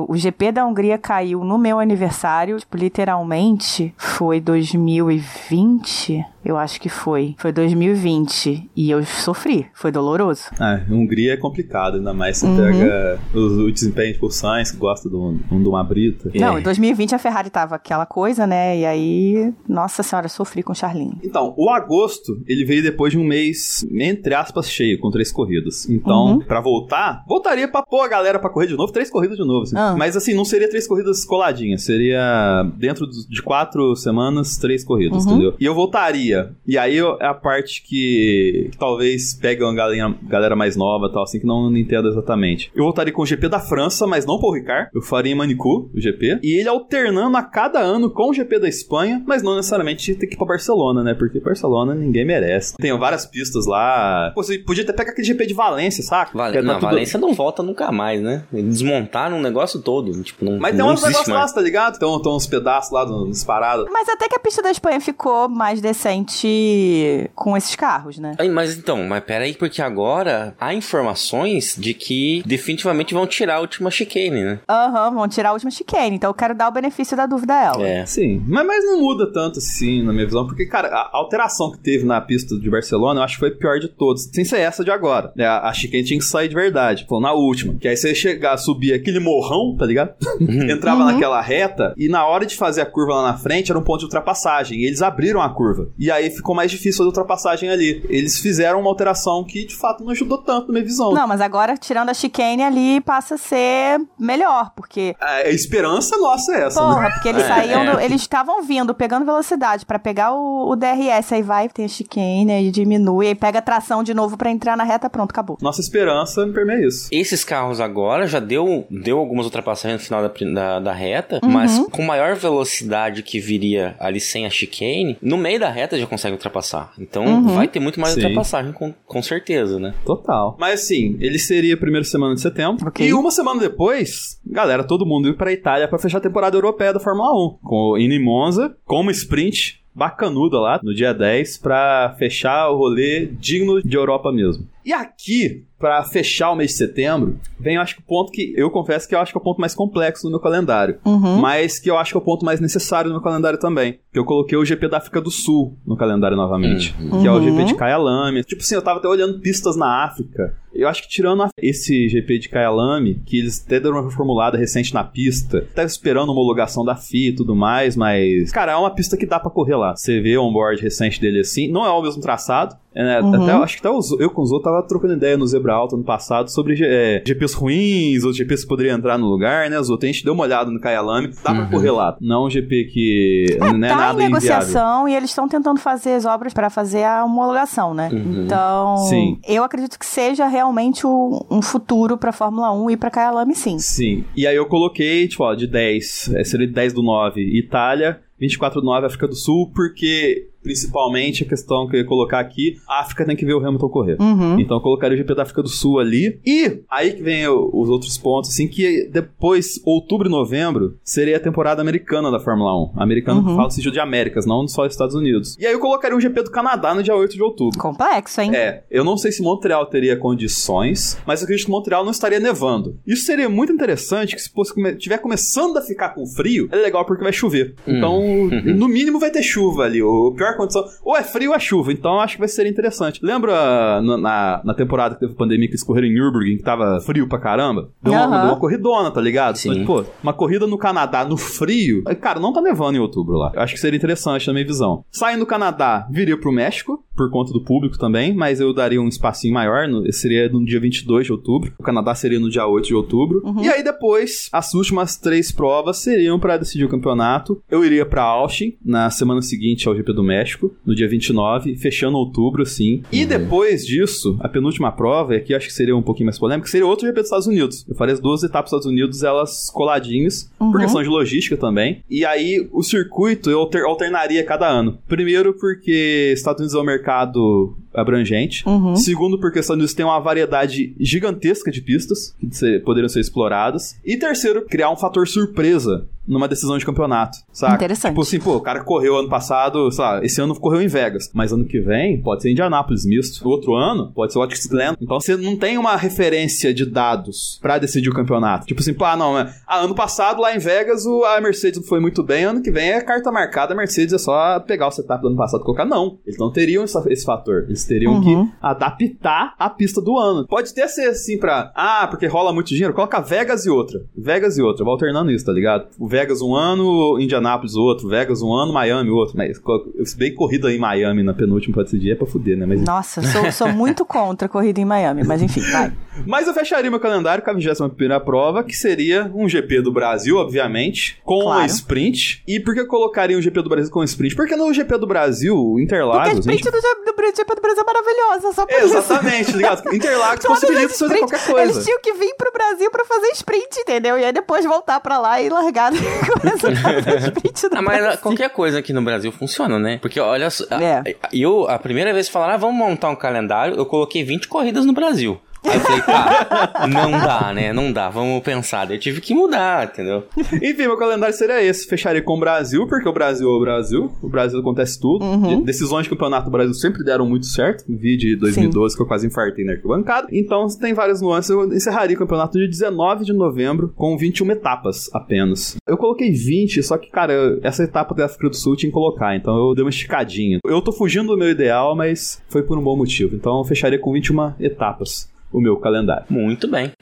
o 0.08 0.16
GP 0.16 0.52
da 0.52 0.66
Hungria 0.66 0.98
caiu 0.98 1.44
no 1.44 1.58
meu 1.58 1.78
aniversário, 1.78 2.58
tipo, 2.58 2.76
literalmente 2.76 3.92
foi 3.96 4.40
2020. 4.40 6.24
Eu 6.44 6.56
acho 6.58 6.80
que 6.80 6.88
foi. 6.88 7.36
Foi 7.38 7.52
2020. 7.52 8.68
E 8.74 8.90
eu 8.90 9.04
sofri. 9.04 9.66
Foi 9.72 9.92
doloroso. 9.92 10.46
Ah, 10.58 10.80
Hungria 10.90 11.34
é 11.34 11.36
complicado, 11.36 11.98
ainda 11.98 12.12
mais 12.12 12.38
se 12.38 12.46
Uhum. 12.46 12.56
pega 12.56 13.20
o, 13.32 13.38
o 13.66 13.72
desempenho 13.72 14.18
por 14.18 14.32
Sainz, 14.32 14.72
que 14.72 14.76
gosta 14.76 15.08
de, 15.08 15.14
um, 15.14 15.36
de 15.38 15.68
uma 15.68 15.84
brita. 15.84 16.30
Não, 16.34 16.56
É. 16.56 16.60
em 16.60 16.62
2020 16.64 17.14
a 17.14 17.18
Ferrari 17.18 17.48
tava 17.48 17.76
aquela 17.76 18.04
coisa, 18.06 18.44
né? 18.44 18.76
E 18.78 18.84
aí, 18.84 19.52
nossa 19.68 20.02
senhora, 20.02 20.28
sofri 20.28 20.64
com 20.64 20.72
o 20.72 20.74
Charlinho. 20.74 21.16
Então, 21.22 21.54
o 21.56 21.70
agosto, 21.70 22.32
ele 22.46 22.64
veio 22.64 22.82
depois 22.82 23.12
de 23.12 23.18
um 23.18 23.24
mês, 23.24 23.86
entre 23.92 24.34
aspas, 24.34 24.68
cheio, 24.68 24.98
com 24.98 25.10
três 25.10 25.30
corridas. 25.30 25.88
Então, 25.88 26.32
Uhum. 26.32 26.38
pra 26.40 26.60
voltar, 26.60 27.22
voltaria 27.28 27.68
pra 27.68 27.82
pôr 27.82 28.00
a 28.00 28.08
galera 28.08 28.40
pra 28.40 28.50
correr 28.50 28.66
de 28.66 28.76
novo, 28.76 28.92
três 28.92 29.08
corridas 29.10 29.36
de 29.36 29.44
novo. 29.46 29.51
Assim. 29.60 29.76
Ah. 29.76 29.94
Mas 29.98 30.16
assim, 30.16 30.34
não 30.34 30.44
seria 30.44 30.68
três 30.68 30.86
corridas 30.86 31.24
coladinhas, 31.24 31.82
seria 31.82 32.64
dentro 32.78 33.06
de 33.06 33.42
quatro 33.42 33.94
semanas, 33.96 34.56
três 34.56 34.84
corridas, 34.84 35.24
Uhum. 35.26 35.32
entendeu? 35.32 35.54
E 35.60 35.64
eu 35.64 35.74
voltaria. 35.74 36.52
E 36.66 36.78
aí 36.78 36.98
é 36.98 37.26
a 37.26 37.34
parte 37.34 37.82
que, 37.82 38.68
que 38.72 38.78
talvez 38.78 39.34
pegue 39.34 39.62
uma 39.62 39.74
galera, 39.74 40.14
galera 40.22 40.56
mais 40.56 40.76
nova 40.76 41.10
tal, 41.12 41.22
assim, 41.24 41.38
que 41.40 41.46
não 41.46 41.74
entenda 41.76 42.08
exatamente. 42.08 42.70
Eu 42.74 42.84
voltaria 42.84 43.12
com 43.12 43.22
o 43.22 43.26
GP 43.26 43.48
da 43.48 43.60
França, 43.60 44.06
mas 44.06 44.24
não 44.26 44.38
Paul 44.40 44.54
Ricard. 44.54 44.90
Eu 44.94 45.02
faria 45.02 45.32
em 45.32 45.34
Manicourt, 45.34 45.88
o 45.94 46.00
GP. 46.00 46.40
E 46.42 46.58
ele 46.60 46.68
alternando 46.68 47.36
a 47.36 47.42
cada 47.42 47.80
ano 47.80 48.10
com 48.10 48.30
o 48.30 48.34
GP 48.34 48.58
da 48.58 48.68
Espanha, 48.68 49.22
mas 49.26 49.42
não 49.42 49.56
necessariamente 49.56 50.14
ter 50.14 50.26
que 50.26 50.34
ir 50.34 50.38
pra 50.38 50.46
Barcelona, 50.46 51.02
né? 51.02 51.14
Porque 51.14 51.40
Barcelona 51.40 51.94
ninguém 51.94 52.24
merece. 52.24 52.76
Tem 52.76 52.96
várias 52.98 53.26
pistas 53.26 53.66
lá. 53.66 54.30
Pô, 54.34 54.42
você 54.42 54.58
podia 54.58 54.84
até 54.84 54.92
pegar 54.92 55.10
aquele 55.12 55.26
GP 55.26 55.46
de 55.46 55.54
Valência, 55.54 56.02
saca? 56.02 56.36
Vale... 56.36 56.56
É- 56.56 56.60
tá 56.60 56.66
Não, 56.66 56.74
tudo- 56.74 56.82
Valência 56.88 57.18
não 57.18 57.32
volta 57.34 57.62
nunca 57.62 57.90
mais, 57.90 58.20
né? 58.22 58.44
Eles 58.52 58.66
desmontaram 58.82 59.40
negócio 59.42 59.80
todo. 59.80 60.12
Tipo, 60.22 60.44
não, 60.44 60.58
Mas 60.58 60.72
tem 60.74 60.78
não 60.84 60.92
uns 60.92 61.02
negócios 61.02 61.28
lá, 61.28 61.46
tá 61.46 61.60
ligado? 61.60 61.98
Tem, 61.98 62.22
tem 62.22 62.32
uns 62.32 62.46
pedaços 62.46 62.90
lá 62.92 63.04
nos 63.06 63.44
paradas. 63.44 63.86
Mas 63.90 64.08
até 64.08 64.28
que 64.28 64.36
a 64.36 64.40
pista 64.40 64.62
da 64.62 64.70
Espanha 64.70 65.00
ficou 65.00 65.48
mais 65.48 65.80
decente 65.80 67.30
com 67.34 67.56
esses 67.56 67.74
carros, 67.74 68.18
né? 68.18 68.32
Aí, 68.38 68.48
Mas 68.48 68.76
então, 68.76 69.02
mas 69.04 69.22
pera 69.24 69.44
aí, 69.44 69.54
porque 69.54 69.80
agora 69.82 70.54
há 70.60 70.74
informações 70.74 71.74
de 71.78 71.94
que 71.94 72.42
definitivamente 72.46 73.14
vão 73.14 73.26
tirar 73.26 73.56
a 73.56 73.60
última 73.60 73.90
chicane, 73.90 74.42
né? 74.44 74.60
Aham, 74.68 75.10
vão 75.14 75.28
tirar 75.28 75.50
a 75.50 75.52
última 75.52 75.70
chicane. 75.70 76.16
Então 76.16 76.30
eu 76.30 76.34
quero 76.34 76.54
dar 76.54 76.68
o 76.68 76.72
benefício 76.72 77.16
da 77.16 77.26
dúvida 77.26 77.54
a 77.54 77.64
ela. 77.64 77.86
É. 77.88 78.06
Sim, 78.06 78.42
mas, 78.48 78.66
mas 78.66 78.84
não 78.84 79.00
muda 79.00 79.30
tanto 79.32 79.58
assim, 79.58 80.02
na 80.02 80.12
minha 80.12 80.26
visão, 80.26 80.46
porque, 80.46 80.66
cara, 80.66 80.88
a 80.88 81.10
alteração 81.16 81.70
que 81.72 81.78
teve 81.78 82.04
na 82.04 82.20
pista 82.20 82.58
de 82.58 82.70
Barcelona, 82.70 83.20
eu 83.20 83.24
acho 83.24 83.34
que 83.34 83.40
foi 83.40 83.48
a 83.50 83.56
pior 83.56 83.78
de 83.78 83.88
todos, 83.88 84.24
sem 84.32 84.44
ser 84.44 84.58
essa 84.60 84.84
de 84.84 84.90
agora. 84.90 85.32
né? 85.36 85.46
A, 85.46 85.68
a 85.68 85.72
chicane 85.72 86.04
tinha 86.04 86.18
que 86.18 86.24
sair 86.24 86.48
de 86.48 86.54
verdade, 86.54 87.06
falou 87.08 87.22
na 87.22 87.32
última. 87.32 87.74
Que 87.74 87.88
aí 87.88 87.96
você 87.96 88.08
ia 88.08 88.14
chegar, 88.14 88.56
subir 88.56 88.92
aquele 88.92 89.20
morrão, 89.32 89.76
tá 89.76 89.86
ligado? 89.86 90.14
Entrava 90.40 91.04
naquela 91.04 91.40
reta, 91.40 91.94
e 91.96 92.08
na 92.08 92.26
hora 92.26 92.44
de 92.46 92.56
fazer 92.56 92.80
a 92.82 92.86
curva 92.86 93.14
lá 93.14 93.32
na 93.32 93.38
frente, 93.38 93.70
era 93.70 93.78
um 93.78 93.82
ponto 93.82 94.00
de 94.00 94.04
ultrapassagem, 94.06 94.78
e 94.80 94.86
eles 94.86 95.02
abriram 95.02 95.40
a 95.40 95.48
curva. 95.54 95.88
E 95.98 96.10
aí 96.10 96.30
ficou 96.30 96.54
mais 96.54 96.70
difícil 96.70 96.98
fazer 96.98 97.08
ultrapassagem 97.08 97.68
ali. 97.70 98.04
Eles 98.08 98.38
fizeram 98.38 98.80
uma 98.80 98.88
alteração 98.90 99.44
que, 99.44 99.64
de 99.66 99.76
fato, 99.76 100.04
não 100.04 100.10
ajudou 100.12 100.38
tanto 100.38 100.68
na 100.68 100.74
minha 100.74 100.84
visão. 100.84 101.12
Não, 101.12 101.26
mas 101.26 101.40
agora, 101.40 101.76
tirando 101.76 102.08
a 102.10 102.14
chicane 102.14 102.62
ali, 102.62 103.00
passa 103.00 103.34
a 103.34 103.38
ser 103.38 104.00
melhor, 104.18 104.70
porque. 104.76 105.14
A, 105.20 105.48
esperança 105.48 106.16
nossa 106.18 106.52
é 106.52 106.66
essa, 106.66 106.80
né? 106.86 106.94
Porra, 106.94 107.10
porque 107.10 107.28
eles 107.28 107.42
É, 107.42 107.48
saíam. 107.48 107.82
é. 107.82 107.92
do- 107.94 108.00
eles 108.00 108.20
estavam 108.20 108.62
vindo, 108.62 108.94
pegando 108.94 109.24
velocidade 109.24 109.86
pra 109.86 109.98
pegar 109.98 110.32
o, 110.32 110.70
o 110.70 110.76
DRS. 110.76 111.32
Aí 111.32 111.42
vai, 111.42 111.68
tem 111.68 111.84
a 111.84 111.88
chicane, 111.88 112.50
aí 112.52 112.70
diminui, 112.70 113.28
aí 113.28 113.34
pega 113.34 113.58
a 113.58 113.62
tração 113.62 114.02
de 114.02 114.12
novo 114.14 114.36
pra 114.36 114.50
entrar 114.50 114.76
na 114.76 114.84
reta, 114.84 115.08
pronto, 115.08 115.30
acabou. 115.30 115.56
Nossa 115.60 115.80
esperança 115.80 116.44
me 116.46 116.52
permeia 116.52 116.86
isso. 116.86 117.08
Esses 117.12 117.44
carros 117.44 117.80
agora 117.80 118.26
já 118.26 118.40
deu, 118.40 118.86
deu 118.90 119.18
algumas 119.22 119.46
ultrapassagens 119.46 120.00
no 120.00 120.04
final 120.04 120.22
da, 120.22 120.28
da, 120.28 120.80
da 120.80 120.92
reta, 120.92 121.40
mas 121.42 121.78
com 121.90 122.02
maior 122.02 122.34
velocidade 122.36 123.22
que 123.22 123.40
viria 123.40 123.94
ali 123.98 124.20
sem 124.20 124.46
a 124.46 124.50
chicane, 124.50 125.16
no 125.22 125.36
meio 125.36 125.58
da 125.58 125.70
reta 125.70 125.98
já 125.98 126.06
consegue 126.06 126.34
ultrapassar. 126.34 126.92
Então 126.98 127.42
vai 127.44 127.68
ter 127.68 127.80
muito 127.80 128.00
mais 128.00 128.14
Sim. 128.14 128.20
ultrapassagem, 128.22 128.72
com, 128.72 128.92
com 129.06 129.22
certeza, 129.22 129.78
né? 129.78 129.94
Total. 130.04 130.56
Mas 130.58 130.82
assim, 130.82 131.16
ele 131.20 131.38
seria 131.38 131.74
a 131.74 131.78
primeira 131.78 132.04
semana 132.04 132.34
de 132.34 132.40
setembro. 132.40 132.86
Ok. 132.86 133.06
E 133.06 133.14
uma 133.14 133.30
semana 133.30 133.60
depois, 133.60 134.40
galera, 134.46 134.84
todo 134.84 135.06
mundo 135.06 135.28
ia 135.28 135.34
pra 135.34 135.52
Itália 135.52 135.88
pra 135.88 135.98
fechar 135.98 136.18
a 136.18 136.22
temporada 136.22 136.56
europeia 136.56 136.92
da 136.92 137.00
Fórmula 137.00 137.32
1. 137.32 137.58
Com, 137.62 137.98
indo 137.98 138.14
em 138.14 138.22
Monza, 138.22 138.74
com 138.84 139.00
uma 139.00 139.12
sprint 139.12 139.82
bacanuda 139.94 140.58
lá, 140.58 140.80
no 140.82 140.94
dia 140.94 141.12
10, 141.12 141.58
pra 141.58 142.14
fechar 142.18 142.70
o 142.70 142.76
rolê 142.76 143.26
digno 143.26 143.82
de 143.82 143.96
Europa 143.96 144.32
mesmo. 144.32 144.66
E 144.84 144.92
aqui, 144.92 145.64
pra 145.78 146.02
fechar 146.04 146.50
o 146.50 146.56
mês 146.56 146.70
de 146.72 146.76
setembro, 146.76 147.38
vem, 147.58 147.76
eu 147.76 147.80
acho 147.82 147.96
que 147.96 148.02
o 148.02 148.04
ponto 148.04 148.30
que, 148.32 148.52
eu 148.56 148.70
confesso 148.70 149.08
que 149.08 149.14
eu 149.14 149.18
acho 149.20 149.32
que 149.32 149.38
é 149.38 149.40
o 149.40 149.44
ponto 149.44 149.60
mais 149.60 149.74
complexo 149.74 150.24
do 150.24 150.30
meu 150.30 150.40
calendário. 150.40 150.98
Uhum. 151.04 151.38
Mas 151.38 151.78
que 151.78 151.90
eu 151.90 151.96
acho 151.98 152.12
que 152.12 152.16
é 152.16 152.20
o 152.20 152.24
ponto 152.24 152.44
mais 152.44 152.60
necessário 152.60 153.08
no 153.08 153.16
meu 153.16 153.22
calendário 153.22 153.58
também. 153.58 153.98
Que 154.12 154.18
eu 154.18 154.24
coloquei 154.24 154.56
o 154.58 154.64
GP 154.64 154.88
da 154.88 154.98
África 154.98 155.20
do 155.20 155.30
Sul 155.30 155.76
no 155.86 155.96
calendário 155.96 156.36
novamente. 156.36 156.92
Que 157.20 157.26
é 157.26 157.30
o 157.30 157.34
Uhum. 157.36 157.42
GP 157.42 157.64
de 157.64 157.74
Kyalami. 157.74 158.44
Tipo 158.44 158.60
assim, 158.62 158.74
eu 158.74 158.82
tava 158.82 158.98
até 158.98 159.08
olhando 159.08 159.40
pistas 159.40 159.76
na 159.76 160.04
África. 160.04 160.56
Eu 160.74 160.88
acho 160.88 161.02
que 161.02 161.08
tirando 161.08 161.42
a- 161.42 161.48
esse 161.58 162.08
GP 162.08 162.38
de 162.38 162.48
Kyalami, 162.48 163.22
que 163.26 163.38
eles 163.38 163.62
até 163.64 163.78
deram 163.78 163.96
uma 163.98 164.08
reformulada 164.08 164.56
recente 164.56 164.92
na 164.94 165.04
pista, 165.04 165.66
tá 165.74 165.84
esperando 165.84 166.30
a 166.30 166.32
homologação 166.32 166.82
da 166.84 166.96
FIA 166.96 167.28
e 167.30 167.34
tudo 167.34 167.54
mais, 167.54 167.94
mas. 167.96 168.50
Cara, 168.50 168.72
é 168.72 168.76
uma 168.76 168.90
pista 168.94 169.16
que 169.16 169.26
dá 169.26 169.38
pra 169.38 169.50
correr 169.50 169.76
lá. 169.76 169.94
Você 169.94 170.20
vê 170.20 170.36
o 170.36 170.44
onboard 170.44 170.80
recente 170.82 171.20
dele 171.20 171.40
assim. 171.40 171.70
Não 171.70 171.84
é 171.84 171.90
o 171.90 172.00
mesmo 172.02 172.22
traçado. 172.22 172.74
É, 172.94 173.20
Uhum. 173.20 173.42
até, 173.42 173.52
acho 173.52 173.80
que 173.80 173.86
até 173.86 173.96
os- 173.96 174.12
eu 174.20 174.28
com 174.30 174.42
o 174.42 174.46
Zou 174.46 174.60
tava 174.60 174.82
trocando 174.86 175.14
ideia 175.14 175.36
no 175.36 175.46
Zebra 175.46 175.72
Alto 175.74 175.94
ano 175.96 176.04
passado 176.04 176.50
sobre 176.50 176.76
é, 176.82 177.22
GPs 177.26 177.54
ruins, 177.54 178.24
ou 178.24 178.32
GPs 178.32 178.62
que 178.62 178.68
poderiam 178.68 178.96
entrar 178.98 179.16
no 179.18 179.26
lugar, 179.26 179.70
né, 179.70 179.82
Zou? 179.82 179.98
A 180.02 180.06
gente 180.06 180.24
deu 180.24 180.34
uma 180.34 180.42
olhada 180.44 180.70
no 180.70 180.80
Kyalami, 180.80 181.28
dá 181.42 181.54
pra 181.54 181.66
correr 181.66 181.90
lá. 181.90 182.16
Não 182.20 182.46
um 182.46 182.50
GP 182.50 182.84
que 182.92 183.56
não 183.60 183.66
é 183.86 183.88
tá 183.88 183.96
nada 183.96 184.22
em 184.22 184.26
inviável. 184.26 184.28
negociação 184.28 185.08
e 185.08 185.14
eles 185.14 185.30
estão 185.30 185.48
tentando 185.48 185.80
fazer 185.80 186.12
as 186.14 186.24
obras 186.24 186.52
pra 186.52 186.68
fazer 186.70 187.04
a 187.04 187.24
homologação, 187.24 187.94
né? 187.94 188.10
Então, 188.12 188.96
Sim. 189.08 189.38
eu 189.48 189.64
acredito 189.64 189.98
que 189.98 190.06
seja 190.06 190.46
realmente 190.46 191.06
o- 191.06 191.46
um 191.50 191.62
futuro 191.62 192.16
pra 192.18 192.32
Fórmula 192.32 192.72
1 192.72 192.90
e 192.90 192.96
pra 192.96 193.10
Kyalami, 193.10 193.54
sim. 193.54 193.78
Sim. 193.78 194.24
E 194.36 194.46
aí 194.46 194.56
eu 194.56 194.66
coloquei, 194.66 195.26
tipo, 195.28 195.44
ó, 195.44 195.54
de 195.54 195.66
10, 195.66 196.30
é, 196.34 196.44
seria 196.44 196.66
10 196.68 196.92
do 196.92 197.02
9, 197.02 197.40
Itália, 197.58 198.20
24 198.38 198.80
do 198.80 198.84
9, 198.84 199.06
África 199.06 199.26
do 199.28 199.34
Sul, 199.34 199.70
porque 199.74 200.48
principalmente 200.62 201.44
a 201.44 201.46
questão 201.48 201.86
que 201.88 201.96
eu 201.96 202.00
ia 202.00 202.06
colocar 202.06 202.40
aqui, 202.40 202.76
a 202.88 203.00
África 203.00 203.24
tem 203.24 203.36
que 203.36 203.44
ver 203.44 203.54
o 203.54 203.64
Hamilton 203.66 203.88
correr. 203.88 204.16
Uhum. 204.20 204.58
Então 204.60 204.76
eu 204.76 204.80
colocaria 204.82 205.14
o 205.14 205.18
GP 205.18 205.34
da 205.34 205.42
África 205.42 205.62
do 205.62 205.68
Sul 205.68 205.98
ali. 205.98 206.40
E 206.44 206.80
aí 206.90 207.12
que 207.12 207.22
vem 207.22 207.46
o- 207.48 207.70
os 207.72 207.88
outros 207.88 208.16
pontos, 208.18 208.50
assim, 208.50 208.66
que 208.68 209.08
depois, 209.12 209.80
outubro 209.84 210.28
e 210.28 210.30
novembro, 210.30 210.96
seria 211.04 211.36
a 211.36 211.40
temporada 211.40 211.80
americana 211.82 212.30
da 212.30 212.40
Fórmula 212.40 212.74
1. 212.76 212.92
Americana 212.96 213.40
Uhum. 213.40 213.46
que 213.48 213.56
fala 213.56 213.70
sentido 213.70 213.92
de 213.92 214.00
Américas, 214.00 214.46
não 214.46 214.66
só 214.68 214.86
Estados 214.86 215.14
Unidos. 215.14 215.56
E 215.58 215.66
aí 215.66 215.72
eu 215.72 215.78
colocaria 215.80 216.16
um 216.16 216.20
GP 216.20 216.42
do 216.44 216.50
Canadá 216.50 216.94
no 216.94 217.02
dia 217.02 217.14
8 217.14 217.34
de 217.34 217.42
outubro. 217.42 217.78
Complexo, 217.78 218.40
hein? 218.40 218.54
É, 218.54 218.82
eu 218.90 219.04
não 219.04 219.16
sei 219.16 219.32
se 219.32 219.42
Montreal 219.42 219.86
teria 219.86 220.16
condições, 220.16 221.18
mas 221.26 221.40
eu 221.40 221.44
acredito 221.44 221.66
que 221.66 221.70
Montreal 221.72 222.04
não 222.04 222.10
estaria 222.12 222.38
nevando. 222.40 222.96
Isso 223.06 223.24
seria 223.24 223.48
muito 223.48 223.72
interessante, 223.72 224.34
que 224.34 224.42
se 224.42 224.50
fosse 224.50 224.74
come- 224.74 224.94
tiver 224.96 225.18
começando 225.18 225.76
a 225.76 225.82
ficar 225.82 226.10
com 226.10 226.26
frio, 226.26 226.68
é 226.70 226.76
legal 226.76 227.04
porque 227.06 227.22
vai 227.22 227.32
chover. 227.32 227.74
Então, 227.86 228.20
no 228.76 228.88
mínimo 228.88 229.18
vai 229.18 229.30
ter 229.30 229.42
chuva 229.42 229.84
ali. 229.84 230.02
O 230.02 230.32
pior 230.36 230.51
condição, 230.56 230.84
ou 231.04 231.16
é 231.16 231.22
frio 231.22 231.50
ou 231.50 231.56
é 231.56 231.58
chuva. 231.58 231.92
Então, 231.92 232.20
acho 232.20 232.34
que 232.34 232.40
vai 232.40 232.48
ser 232.48 232.66
interessante. 232.66 233.20
Lembra 233.22 234.00
na, 234.00 234.16
na, 234.16 234.60
na 234.64 234.74
temporada 234.74 235.14
que 235.14 235.20
teve 235.20 235.34
pandemia 235.34 235.66
que 235.66 235.72
eles 235.72 235.84
correram 235.84 236.08
em 236.08 236.14
Nürburgring, 236.14 236.56
que 236.56 236.62
tava 236.62 237.00
frio 237.00 237.28
pra 237.28 237.38
caramba? 237.38 237.90
Deu 238.02 238.12
uma, 238.12 238.38
deu 238.38 238.50
uma 238.50 238.58
corridona, 238.58 239.10
tá 239.10 239.20
ligado? 239.20 239.56
Sim. 239.56 239.72
Então, 239.72 239.84
pô, 239.84 240.04
uma 240.22 240.32
corrida 240.32 240.66
no 240.66 240.78
Canadá 240.78 241.24
no 241.24 241.36
frio, 241.36 242.02
cara, 242.20 242.40
não 242.40 242.52
tá 242.52 242.60
nevando 242.60 242.96
em 242.96 243.00
outubro 243.00 243.36
lá. 243.36 243.52
Eu 243.54 243.62
acho 243.62 243.74
que 243.74 243.80
seria 243.80 243.96
interessante 243.96 244.46
na 244.46 244.52
minha 244.52 244.66
visão. 244.66 245.04
Saindo 245.10 245.40
do 245.40 245.46
Canadá, 245.46 246.06
viria 246.10 246.38
pro 246.38 246.52
México, 246.52 247.04
por 247.16 247.30
conta 247.30 247.52
do 247.52 247.62
público 247.62 247.98
também, 247.98 248.32
mas 248.34 248.60
eu 248.60 248.72
daria 248.72 249.00
um 249.00 249.08
espacinho 249.08 249.54
maior, 249.54 249.86
no, 249.88 250.10
seria 250.12 250.48
no 250.48 250.64
dia 250.64 250.80
22 250.80 251.26
de 251.26 251.32
outubro. 251.32 251.72
O 251.78 251.82
Canadá 251.82 252.14
seria 252.14 252.38
no 252.40 252.50
dia 252.50 252.66
8 252.66 252.86
de 252.88 252.94
outubro. 252.94 253.42
E 253.62 253.68
aí 253.68 253.82
depois, 253.82 254.48
as 254.52 254.74
últimas 254.74 255.16
três 255.16 255.52
provas 255.52 255.98
seriam 255.98 256.38
pra 256.40 256.56
decidir 256.56 256.84
o 256.84 256.88
campeonato. 256.88 257.62
Eu 257.70 257.84
iria 257.84 258.06
pra 258.06 258.22
Austin 258.22 258.76
na 258.84 259.10
semana 259.10 259.42
seguinte 259.42 259.86
ao 259.88 259.94
GP 259.96 260.12
do 260.12 260.22
México, 260.22 260.74
no 260.86 260.94
dia 260.94 261.08
29, 261.08 261.76
fechando 261.76 262.16
outubro, 262.16 262.62
assim. 262.62 263.02
E 263.12 263.24
depois 263.26 263.86
disso, 263.86 264.36
a 264.40 264.48
penúltima 264.48 264.90
prova, 264.92 265.34
e 265.34 265.36
aqui 265.38 265.54
acho 265.54 265.66
que 265.68 265.72
seria 265.74 265.96
um 265.96 266.02
pouquinho 266.02 266.26
mais 266.26 266.38
polêmica, 266.38 266.68
seria 266.68 266.86
outro 266.86 267.06
GP 267.06 267.16
dos 267.20 267.26
Estados 267.26 267.46
Unidos. 267.46 267.84
Eu 267.88 267.94
faria 267.94 268.14
as 268.14 268.20
duas 268.20 268.42
etapas 268.42 268.70
dos 268.70 268.78
Estados 268.80 268.86
Unidos, 268.86 269.22
elas 269.22 269.70
coladinhas, 269.70 270.50
por 270.58 270.80
questão 270.80 271.02
de 271.02 271.08
logística 271.08 271.56
também. 271.56 272.02
E 272.08 272.24
aí, 272.24 272.68
o 272.72 272.82
circuito 272.82 273.50
eu 273.50 273.58
alter- 273.60 273.84
alternaria 273.84 274.42
cada 274.44 274.68
ano. 274.68 274.98
Primeiro, 275.06 275.52
porque 275.54 276.32
Estados 276.34 276.60
Unidos 276.60 276.74
é 276.74 276.78
um 276.80 276.84
mercado 276.84 277.01
mercado 277.02 277.76
abrangente. 277.94 278.66
Uhum. 278.68 278.96
Segundo, 278.96 279.38
porque 279.38 279.58
os 279.58 279.64
Estados 279.64 279.78
Unidos 279.80 279.94
tem 279.94 280.04
uma 280.04 280.18
variedade 280.20 280.94
gigantesca 280.98 281.70
de 281.70 281.80
pistas 281.80 282.34
que 282.40 282.78
poderiam 282.80 283.08
ser 283.08 283.20
exploradas. 283.20 283.96
E 284.04 284.16
terceiro, 284.16 284.62
criar 284.66 284.90
um 284.90 284.96
fator 284.96 285.26
surpresa 285.28 286.06
numa 286.26 286.46
decisão 286.46 286.78
de 286.78 286.86
campeonato, 286.86 287.36
saca? 287.52 287.74
Interessante. 287.74 288.12
Tipo 288.12 288.22
assim, 288.22 288.38
pô, 288.38 288.54
o 288.56 288.60
cara 288.60 288.84
correu 288.84 289.16
ano 289.16 289.28
passado, 289.28 289.90
sei 289.90 290.04
lá, 290.04 290.24
esse 290.24 290.40
ano 290.40 290.54
correu 290.54 290.80
em 290.80 290.86
Vegas, 290.86 291.28
mas 291.34 291.52
ano 291.52 291.64
que 291.64 291.80
vem 291.80 292.22
pode 292.22 292.42
ser 292.42 292.52
Indianápolis 292.52 293.04
misto. 293.04 293.42
No 293.44 293.50
outro 293.50 293.74
ano 293.74 294.12
pode 294.14 294.32
ser 294.32 294.38
Watkins 294.38 294.66
Glen. 294.66 294.92
Então 295.00 295.20
você 295.20 295.36
não 295.36 295.56
tem 295.56 295.76
uma 295.78 295.96
referência 295.96 296.72
de 296.72 296.86
dados 296.86 297.58
pra 297.60 297.76
decidir 297.76 298.08
o 298.08 298.14
campeonato. 298.14 298.66
Tipo 298.66 298.80
assim, 298.80 298.94
pô, 298.94 299.04
ah, 299.04 299.16
não, 299.16 299.36
é, 299.36 299.52
ah, 299.66 299.80
ano 299.80 299.96
passado 299.96 300.40
lá 300.40 300.54
em 300.54 300.60
Vegas 300.60 301.04
o, 301.06 301.24
a 301.24 301.40
Mercedes 301.40 301.84
foi 301.88 301.98
muito 301.98 302.22
bem, 302.22 302.44
ano 302.44 302.62
que 302.62 302.70
vem 302.70 302.90
é 302.92 303.00
carta 303.00 303.32
marcada, 303.32 303.74
a 303.74 303.76
Mercedes 303.76 304.14
é 304.14 304.18
só 304.18 304.60
pegar 304.60 304.86
o 304.86 304.90
setup 304.92 305.20
do 305.22 305.26
ano 305.28 305.36
passado 305.36 305.62
e 305.62 305.64
colocar. 305.64 305.84
Não, 305.84 306.18
eles 306.24 306.38
não 306.38 306.52
teriam 306.52 306.84
essa- 306.84 307.02
esse 307.08 307.24
fator. 307.24 307.64
Eles 307.66 307.81
teriam 307.86 308.14
Uhum. 308.14 308.46
que 308.46 308.52
adaptar 308.60 309.54
a 309.58 309.70
pista 309.70 310.00
do 310.00 310.18
ano. 310.18 310.46
Pode 310.46 310.70
até 310.70 310.86
ser 310.88 311.08
assim 311.08 311.38
pra, 311.38 311.72
ah, 311.74 312.06
porque 312.08 312.26
rola 312.26 312.52
muito 312.52 312.68
dinheiro, 312.68 312.92
coloca 312.94 313.20
Vegas 313.20 313.64
e 313.66 313.70
outra. 313.70 314.00
Vegas 314.16 314.58
e 314.58 314.62
outra, 314.62 314.84
vai 314.84 314.92
alternando 314.92 315.30
isso, 315.30 315.44
tá 315.44 315.52
ligado? 315.52 315.86
O 315.98 316.06
Vegas 316.08 316.40
um 316.42 316.54
ano, 316.54 317.18
Indianápolis 317.20 317.74
outro, 317.74 318.08
Vegas 318.08 318.42
um 318.42 318.52
ano, 318.52 318.72
Miami 318.72 319.10
outro. 319.10 319.36
Mas 319.36 319.60
se 320.04 320.16
bem 320.16 320.34
corrida 320.34 320.72
em 320.72 320.78
Miami 320.78 321.22
na 321.22 321.34
penúltima 321.34 321.74
pra 321.74 321.82
decidir 321.84 322.12
é 322.12 322.14
pra 322.14 322.26
fuder, 322.26 322.56
né? 322.56 322.66
Mas, 322.66 322.82
Nossa, 322.82 323.22
sou, 323.22 323.50
sou 323.52 323.68
muito 323.72 324.04
contra 324.04 324.46
a 324.46 324.48
corrida 324.48 324.80
em 324.80 324.84
Miami, 324.84 325.24
mas 325.24 325.42
enfim, 325.42 325.60
vai. 325.60 325.92
mas 326.26 326.46
eu 326.46 326.54
fecharia 326.54 326.90
meu 326.90 327.00
calendário 327.00 327.42
com 327.44 327.50
a 327.50 327.54
21 327.54 328.20
prova, 328.24 328.62
que 328.64 328.74
seria 328.74 329.30
um 329.34 329.48
GP 329.48 329.80
do 329.82 329.92
Brasil, 329.92 330.36
obviamente, 330.36 331.20
com 331.24 331.40
Claro. 331.42 331.62
a 331.62 331.66
sprint. 331.66 332.42
E 332.46 332.60
por 332.60 332.74
que 332.74 332.80
eu 332.80 332.86
colocaria 332.86 333.36
um 333.36 333.42
GP 333.42 333.62
do 333.62 333.68
Brasil 333.68 333.90
com 333.90 334.00
a 334.00 334.04
sprint? 334.04 334.34
Porque 334.34 334.56
no 334.56 334.72
GP 334.72 334.98
do 334.98 335.06
Brasil, 335.06 335.54
o 335.56 335.74
Porque 335.74 335.80
a 335.80 335.84
Interlagos. 335.84 336.38
sprint 336.40 336.64
do, 336.64 336.70
do, 336.70 336.80
do 336.80 337.36
GP 337.36 337.54
do 337.54 337.60
Brasil 337.62 337.71
é 337.78 337.84
maravilhosa, 337.84 338.52
só 338.52 338.66
por 338.66 338.74
isso. 338.76 338.96
Exatamente, 338.98 339.52
ligado? 339.52 339.82
Interlagos 339.94 340.44
possibilita 340.46 340.88
fazer 340.94 341.18
qualquer 341.18 341.36
Eles 341.36 341.46
coisa. 341.74 341.84
tinham 341.84 342.00
que 342.00 342.12
vir 342.14 342.34
pro 342.36 342.52
Brasil 342.52 342.90
pra 342.90 343.04
fazer 343.04 343.28
sprint, 343.32 343.80
entendeu? 343.80 344.18
E 344.18 344.24
aí 344.24 344.32
depois 344.32 344.64
voltar 344.64 345.00
pra 345.00 345.18
lá 345.18 345.40
e 345.40 345.48
largar 345.48 345.92
sprint 345.94 347.68
do 347.68 347.76
Ah, 347.76 347.82
mas 347.82 347.98
Brasil. 348.00 348.18
qualquer 348.20 348.50
coisa 348.50 348.78
aqui 348.78 348.92
no 348.92 349.02
Brasil 349.02 349.32
funciona, 349.32 349.78
né? 349.78 349.98
Porque 350.00 350.20
olha 350.20 350.50
só. 350.50 350.64
a- 350.70 350.82
É. 350.82 351.02
Eu, 351.32 351.68
a 351.68 351.78
primeira 351.78 352.12
vez 352.12 352.26
que 352.26 352.32
falaram, 352.32 352.54
ah, 352.54 352.56
vamos 352.56 352.76
montar 352.76 353.08
um 353.10 353.16
calendário, 353.16 353.74
eu 353.76 353.86
coloquei 353.86 354.24
20 354.24 354.48
corridas 354.48 354.84
no 354.84 354.92
Brasil. 354.92 355.40
Aí 355.64 355.76
eu 355.76 355.80
falei, 355.80 356.02
tá, 356.02 356.86
não 356.88 357.10
dá, 357.12 357.52
né? 357.54 357.72
Não 357.72 357.92
dá, 357.92 358.10
vamos 358.10 358.42
pensar. 358.42 358.90
Eu 358.90 358.98
tive 358.98 359.20
que 359.20 359.34
mudar, 359.34 359.86
entendeu? 359.86 360.24
Enfim, 360.54 360.82
meu 360.82 360.96
calendário 360.96 361.34
seria 361.34 361.62
esse. 361.62 361.86
Fecharia 361.86 362.22
com 362.22 362.36
o 362.36 362.40
Brasil, 362.40 362.86
porque 362.86 363.08
o 363.08 363.12
Brasil 363.12 363.48
é 363.48 363.52
o 363.52 363.60
Brasil. 363.60 364.12
O 364.22 364.28
Brasil 364.28 364.60
acontece 364.60 365.00
tudo. 365.00 365.24
Uhum. 365.24 365.62
Decisões 365.62 366.04
de 366.04 366.10
campeonato 366.10 366.46
do 366.46 366.50
Brasil 366.50 366.74
sempre 366.74 367.04
deram 367.04 367.26
muito 367.26 367.46
certo. 367.46 367.84
Vi 367.88 368.16
de 368.16 368.36
2012 368.36 368.96
que 368.96 369.02
eu 369.02 369.06
quase 369.06 369.26
infartei 369.26 369.64
na 369.64 369.72
arquibancada. 369.72 370.28
Então, 370.32 370.66
tem 370.80 370.94
várias 370.94 371.20
nuances. 371.20 371.50
Eu 371.50 371.72
encerraria 371.72 372.16
o 372.16 372.18
campeonato 372.18 372.58
de 372.58 372.68
19 372.68 373.24
de 373.24 373.32
novembro 373.32 373.92
com 373.96 374.16
21 374.16 374.50
etapas 374.52 375.08
apenas. 375.12 375.76
Eu 375.86 375.96
coloquei 375.96 376.30
20, 376.30 376.82
só 376.82 376.98
que, 376.98 377.10
cara, 377.10 377.58
essa 377.62 377.84
etapa 377.84 378.14
da 378.14 378.26
África 378.26 378.48
do 378.48 378.56
Sul 378.56 378.76
tinha 378.76 378.90
que 378.90 378.94
colocar. 378.94 379.36
Então, 379.36 379.56
eu 379.56 379.74
dei 379.74 379.84
uma 379.84 379.90
esticadinha. 379.90 380.58
Eu 380.64 380.82
tô 380.82 380.92
fugindo 380.92 381.28
do 381.28 381.36
meu 381.36 381.50
ideal, 381.50 381.94
mas 381.94 382.42
foi 382.48 382.62
por 382.62 382.78
um 382.78 382.82
bom 382.82 382.96
motivo. 382.96 383.36
Então, 383.36 383.58
eu 383.58 383.64
fecharia 383.64 383.98
com 383.98 384.12
21 384.12 384.54
etapas 384.60 385.31
o 385.52 385.60
meu 385.60 385.76
calendário. 385.76 386.24
Muito 386.30 386.68
bem. 386.68 386.92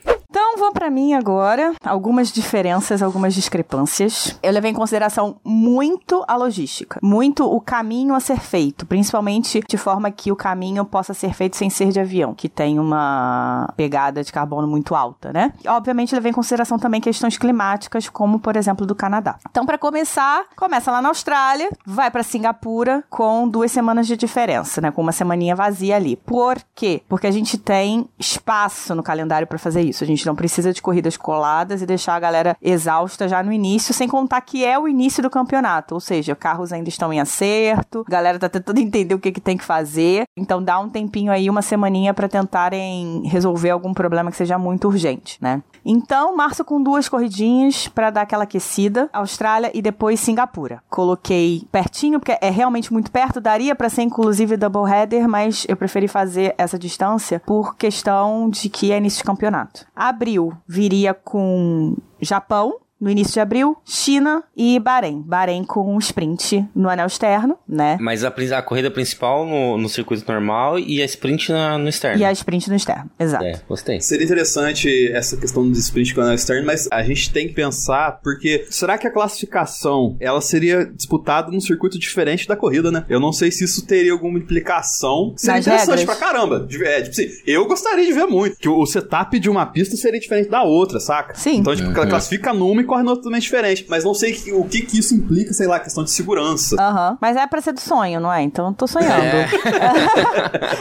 Então, 0.70 0.72
vou 0.72 0.72
pra 0.72 0.90
mim 0.90 1.14
agora. 1.14 1.74
Algumas 1.84 2.30
diferenças, 2.30 3.02
algumas 3.02 3.34
discrepâncias. 3.34 4.38
Eu 4.42 4.52
levei 4.52 4.70
em 4.70 4.74
consideração 4.74 5.36
muito 5.44 6.24
a 6.28 6.36
logística, 6.36 7.00
muito 7.02 7.44
o 7.44 7.60
caminho 7.60 8.14
a 8.14 8.20
ser 8.20 8.38
feito, 8.38 8.86
principalmente 8.86 9.62
de 9.68 9.76
forma 9.76 10.10
que 10.10 10.30
o 10.30 10.36
caminho 10.36 10.84
possa 10.84 11.12
ser 11.12 11.34
feito 11.34 11.56
sem 11.56 11.68
ser 11.68 11.88
de 11.88 11.98
avião, 11.98 12.34
que 12.34 12.48
tem 12.48 12.78
uma 12.78 13.72
pegada 13.76 14.22
de 14.22 14.32
carbono 14.32 14.68
muito 14.68 14.94
alta, 14.94 15.32
né? 15.32 15.52
E, 15.64 15.68
obviamente, 15.68 16.14
levei 16.14 16.30
em 16.30 16.34
consideração 16.34 16.78
também 16.78 17.00
questões 17.00 17.36
climáticas, 17.36 18.08
como 18.08 18.38
por 18.38 18.56
exemplo 18.56 18.86
do 18.86 18.94
Canadá. 18.94 19.38
Então, 19.50 19.66
para 19.66 19.78
começar, 19.78 20.44
começa 20.54 20.92
lá 20.92 21.02
na 21.02 21.08
Austrália, 21.08 21.68
vai 21.84 22.10
para 22.10 22.22
Singapura 22.22 23.02
com 23.10 23.48
duas 23.48 23.72
semanas 23.72 24.06
de 24.06 24.16
diferença, 24.16 24.80
né? 24.80 24.90
Com 24.90 25.02
uma 25.02 25.12
semaninha 25.12 25.56
vazia 25.56 25.96
ali. 25.96 26.16
Por 26.16 26.58
quê? 26.74 27.02
Porque 27.08 27.26
a 27.26 27.32
gente 27.32 27.58
tem 27.58 28.08
espaço 28.18 28.94
no 28.94 29.02
calendário 29.02 29.46
para 29.46 29.58
fazer 29.58 29.82
isso. 29.82 30.04
A 30.04 30.06
gente 30.06 30.24
não 30.26 30.36
precisa 30.36 30.59
de 30.64 30.82
corridas 30.82 31.16
coladas 31.16 31.82
e 31.82 31.86
deixar 31.86 32.14
a 32.14 32.20
galera 32.20 32.56
exausta 32.60 33.28
já 33.28 33.42
no 33.42 33.52
início, 33.52 33.94
sem 33.94 34.08
contar 34.08 34.40
que 34.40 34.64
é 34.64 34.78
o 34.78 34.88
início 34.88 35.22
do 35.22 35.30
campeonato. 35.30 35.94
Ou 35.94 36.00
seja, 36.00 36.34
carros 36.34 36.72
ainda 36.72 36.88
estão 36.88 37.12
em 37.12 37.20
acerto, 37.20 38.04
a 38.06 38.10
galera 38.10 38.38
tá 38.38 38.48
tentando 38.48 38.78
entender 38.80 39.14
o 39.14 39.18
que, 39.18 39.32
que 39.32 39.40
tem 39.40 39.56
que 39.56 39.64
fazer. 39.64 40.24
Então 40.36 40.62
dá 40.62 40.78
um 40.78 40.88
tempinho 40.88 41.32
aí, 41.32 41.48
uma 41.48 41.62
semaninha 41.62 42.12
para 42.14 42.28
tentarem 42.28 43.22
resolver 43.26 43.70
algum 43.70 43.94
problema 43.94 44.30
que 44.30 44.36
seja 44.36 44.58
muito 44.58 44.88
urgente, 44.88 45.38
né? 45.40 45.62
Então, 45.84 46.36
março 46.36 46.64
com 46.64 46.82
duas 46.82 47.08
corridinhas 47.08 47.88
para 47.88 48.10
dar 48.10 48.22
aquela 48.22 48.44
aquecida, 48.44 49.08
Austrália 49.12 49.70
e 49.72 49.80
depois 49.80 50.20
Singapura. 50.20 50.82
Coloquei 50.90 51.66
pertinho, 51.72 52.20
porque 52.20 52.36
é 52.40 52.50
realmente 52.50 52.92
muito 52.92 53.10
perto, 53.10 53.40
daria 53.40 53.74
para 53.74 53.88
ser 53.88 54.02
inclusive 54.02 54.56
double 54.56 54.90
header, 54.90 55.28
mas 55.28 55.64
eu 55.68 55.76
preferi 55.76 56.06
fazer 56.06 56.54
essa 56.58 56.78
distância 56.78 57.40
por 57.46 57.76
questão 57.76 58.50
de 58.50 58.68
que 58.68 58.92
é 58.92 58.98
início 58.98 59.18
de 59.18 59.24
campeonato. 59.24 59.86
Abril 59.94 60.49
viria 60.66 61.14
com 61.14 61.96
Japão, 62.20 62.80
no 63.00 63.10
início 63.10 63.32
de 63.34 63.40
abril, 63.40 63.76
China 63.84 64.42
e 64.56 64.78
Bahrein. 64.78 65.22
Bahrein 65.22 65.64
com 65.64 65.94
um 65.94 65.98
sprint 65.98 66.64
no 66.74 66.88
anel 66.88 67.06
externo, 67.06 67.56
né? 67.68 67.96
Mas 68.00 68.24
a, 68.24 68.28
a 68.28 68.62
corrida 68.62 68.90
principal 68.90 69.46
no, 69.46 69.78
no 69.78 69.88
circuito 69.88 70.24
normal 70.30 70.78
e 70.78 71.00
a 71.00 71.04
sprint 71.04 71.50
na- 71.52 71.78
no 71.78 71.88
externo. 71.88 72.20
E 72.20 72.24
a 72.24 72.32
sprint 72.32 72.68
no 72.68 72.76
externo, 72.76 73.10
exato. 73.18 73.44
É, 73.44 73.60
gostei. 73.68 74.00
Seria 74.00 74.24
interessante 74.24 75.10
essa 75.12 75.36
questão 75.36 75.68
do 75.68 75.76
sprint 75.78 76.14
com 76.14 76.20
o 76.20 76.24
anel 76.24 76.34
externo, 76.34 76.66
mas 76.66 76.88
a 76.90 77.02
gente 77.02 77.32
tem 77.32 77.48
que 77.48 77.54
pensar, 77.54 78.20
porque 78.22 78.66
será 78.70 78.98
que 78.98 79.06
a 79.06 79.10
classificação 79.10 80.16
ela 80.20 80.40
seria 80.40 80.84
disputada 80.84 81.50
num 81.50 81.60
circuito 81.60 81.98
diferente 81.98 82.46
da 82.46 82.56
corrida, 82.56 82.90
né? 82.90 83.04
Eu 83.08 83.20
não 83.20 83.32
sei 83.32 83.50
se 83.50 83.64
isso 83.64 83.86
teria 83.86 84.12
alguma 84.12 84.38
implicação. 84.38 85.32
Seria 85.36 85.56
Nas 85.56 85.66
interessante 85.66 85.98
regras. 86.00 86.18
pra 86.18 86.26
caramba. 86.28 86.60
De- 86.66 86.84
É, 86.84 87.02
tipo 87.02 87.10
assim, 87.10 87.28
eu 87.46 87.66
gostaria 87.66 88.04
de 88.06 88.12
ver 88.12 88.26
muito. 88.26 88.56
Que 88.58 88.68
o 88.68 88.84
setup 88.86 89.38
de 89.38 89.48
uma 89.50 89.66
pista 89.66 89.96
seria 89.96 90.18
diferente 90.20 90.48
da 90.48 90.62
outra, 90.62 90.98
saca? 91.00 91.34
Sim. 91.34 91.56
Então, 91.58 91.74
tipo, 91.74 91.90
ela 91.90 92.06
classifica 92.06 92.52
numa 92.52 92.80
e 92.80 92.84
corre 92.90 93.02
no 93.04 93.14
totalmente 93.16 93.42
diferente. 93.44 93.86
Mas 93.88 94.02
não 94.04 94.12
sei 94.14 94.32
que- 94.32 94.52
o 94.52 94.64
que 94.64 94.82
que 94.82 94.98
isso 94.98 95.14
implica, 95.14 95.52
sei 95.52 95.66
lá, 95.68 95.78
questão 95.78 96.02
de 96.02 96.10
segurança. 96.10 96.74
Aham. 96.80 97.16
Mas 97.20 97.36
é 97.36 97.46
pra 97.46 97.60
ser 97.60 97.72
do 97.72 97.80
sonho, 97.80 98.18
não 98.20 98.32
é? 98.32 98.42
Então 98.42 98.66
eu 98.68 98.74
tô 98.74 98.86
sonhando. 98.86 99.10
É. 99.24 99.48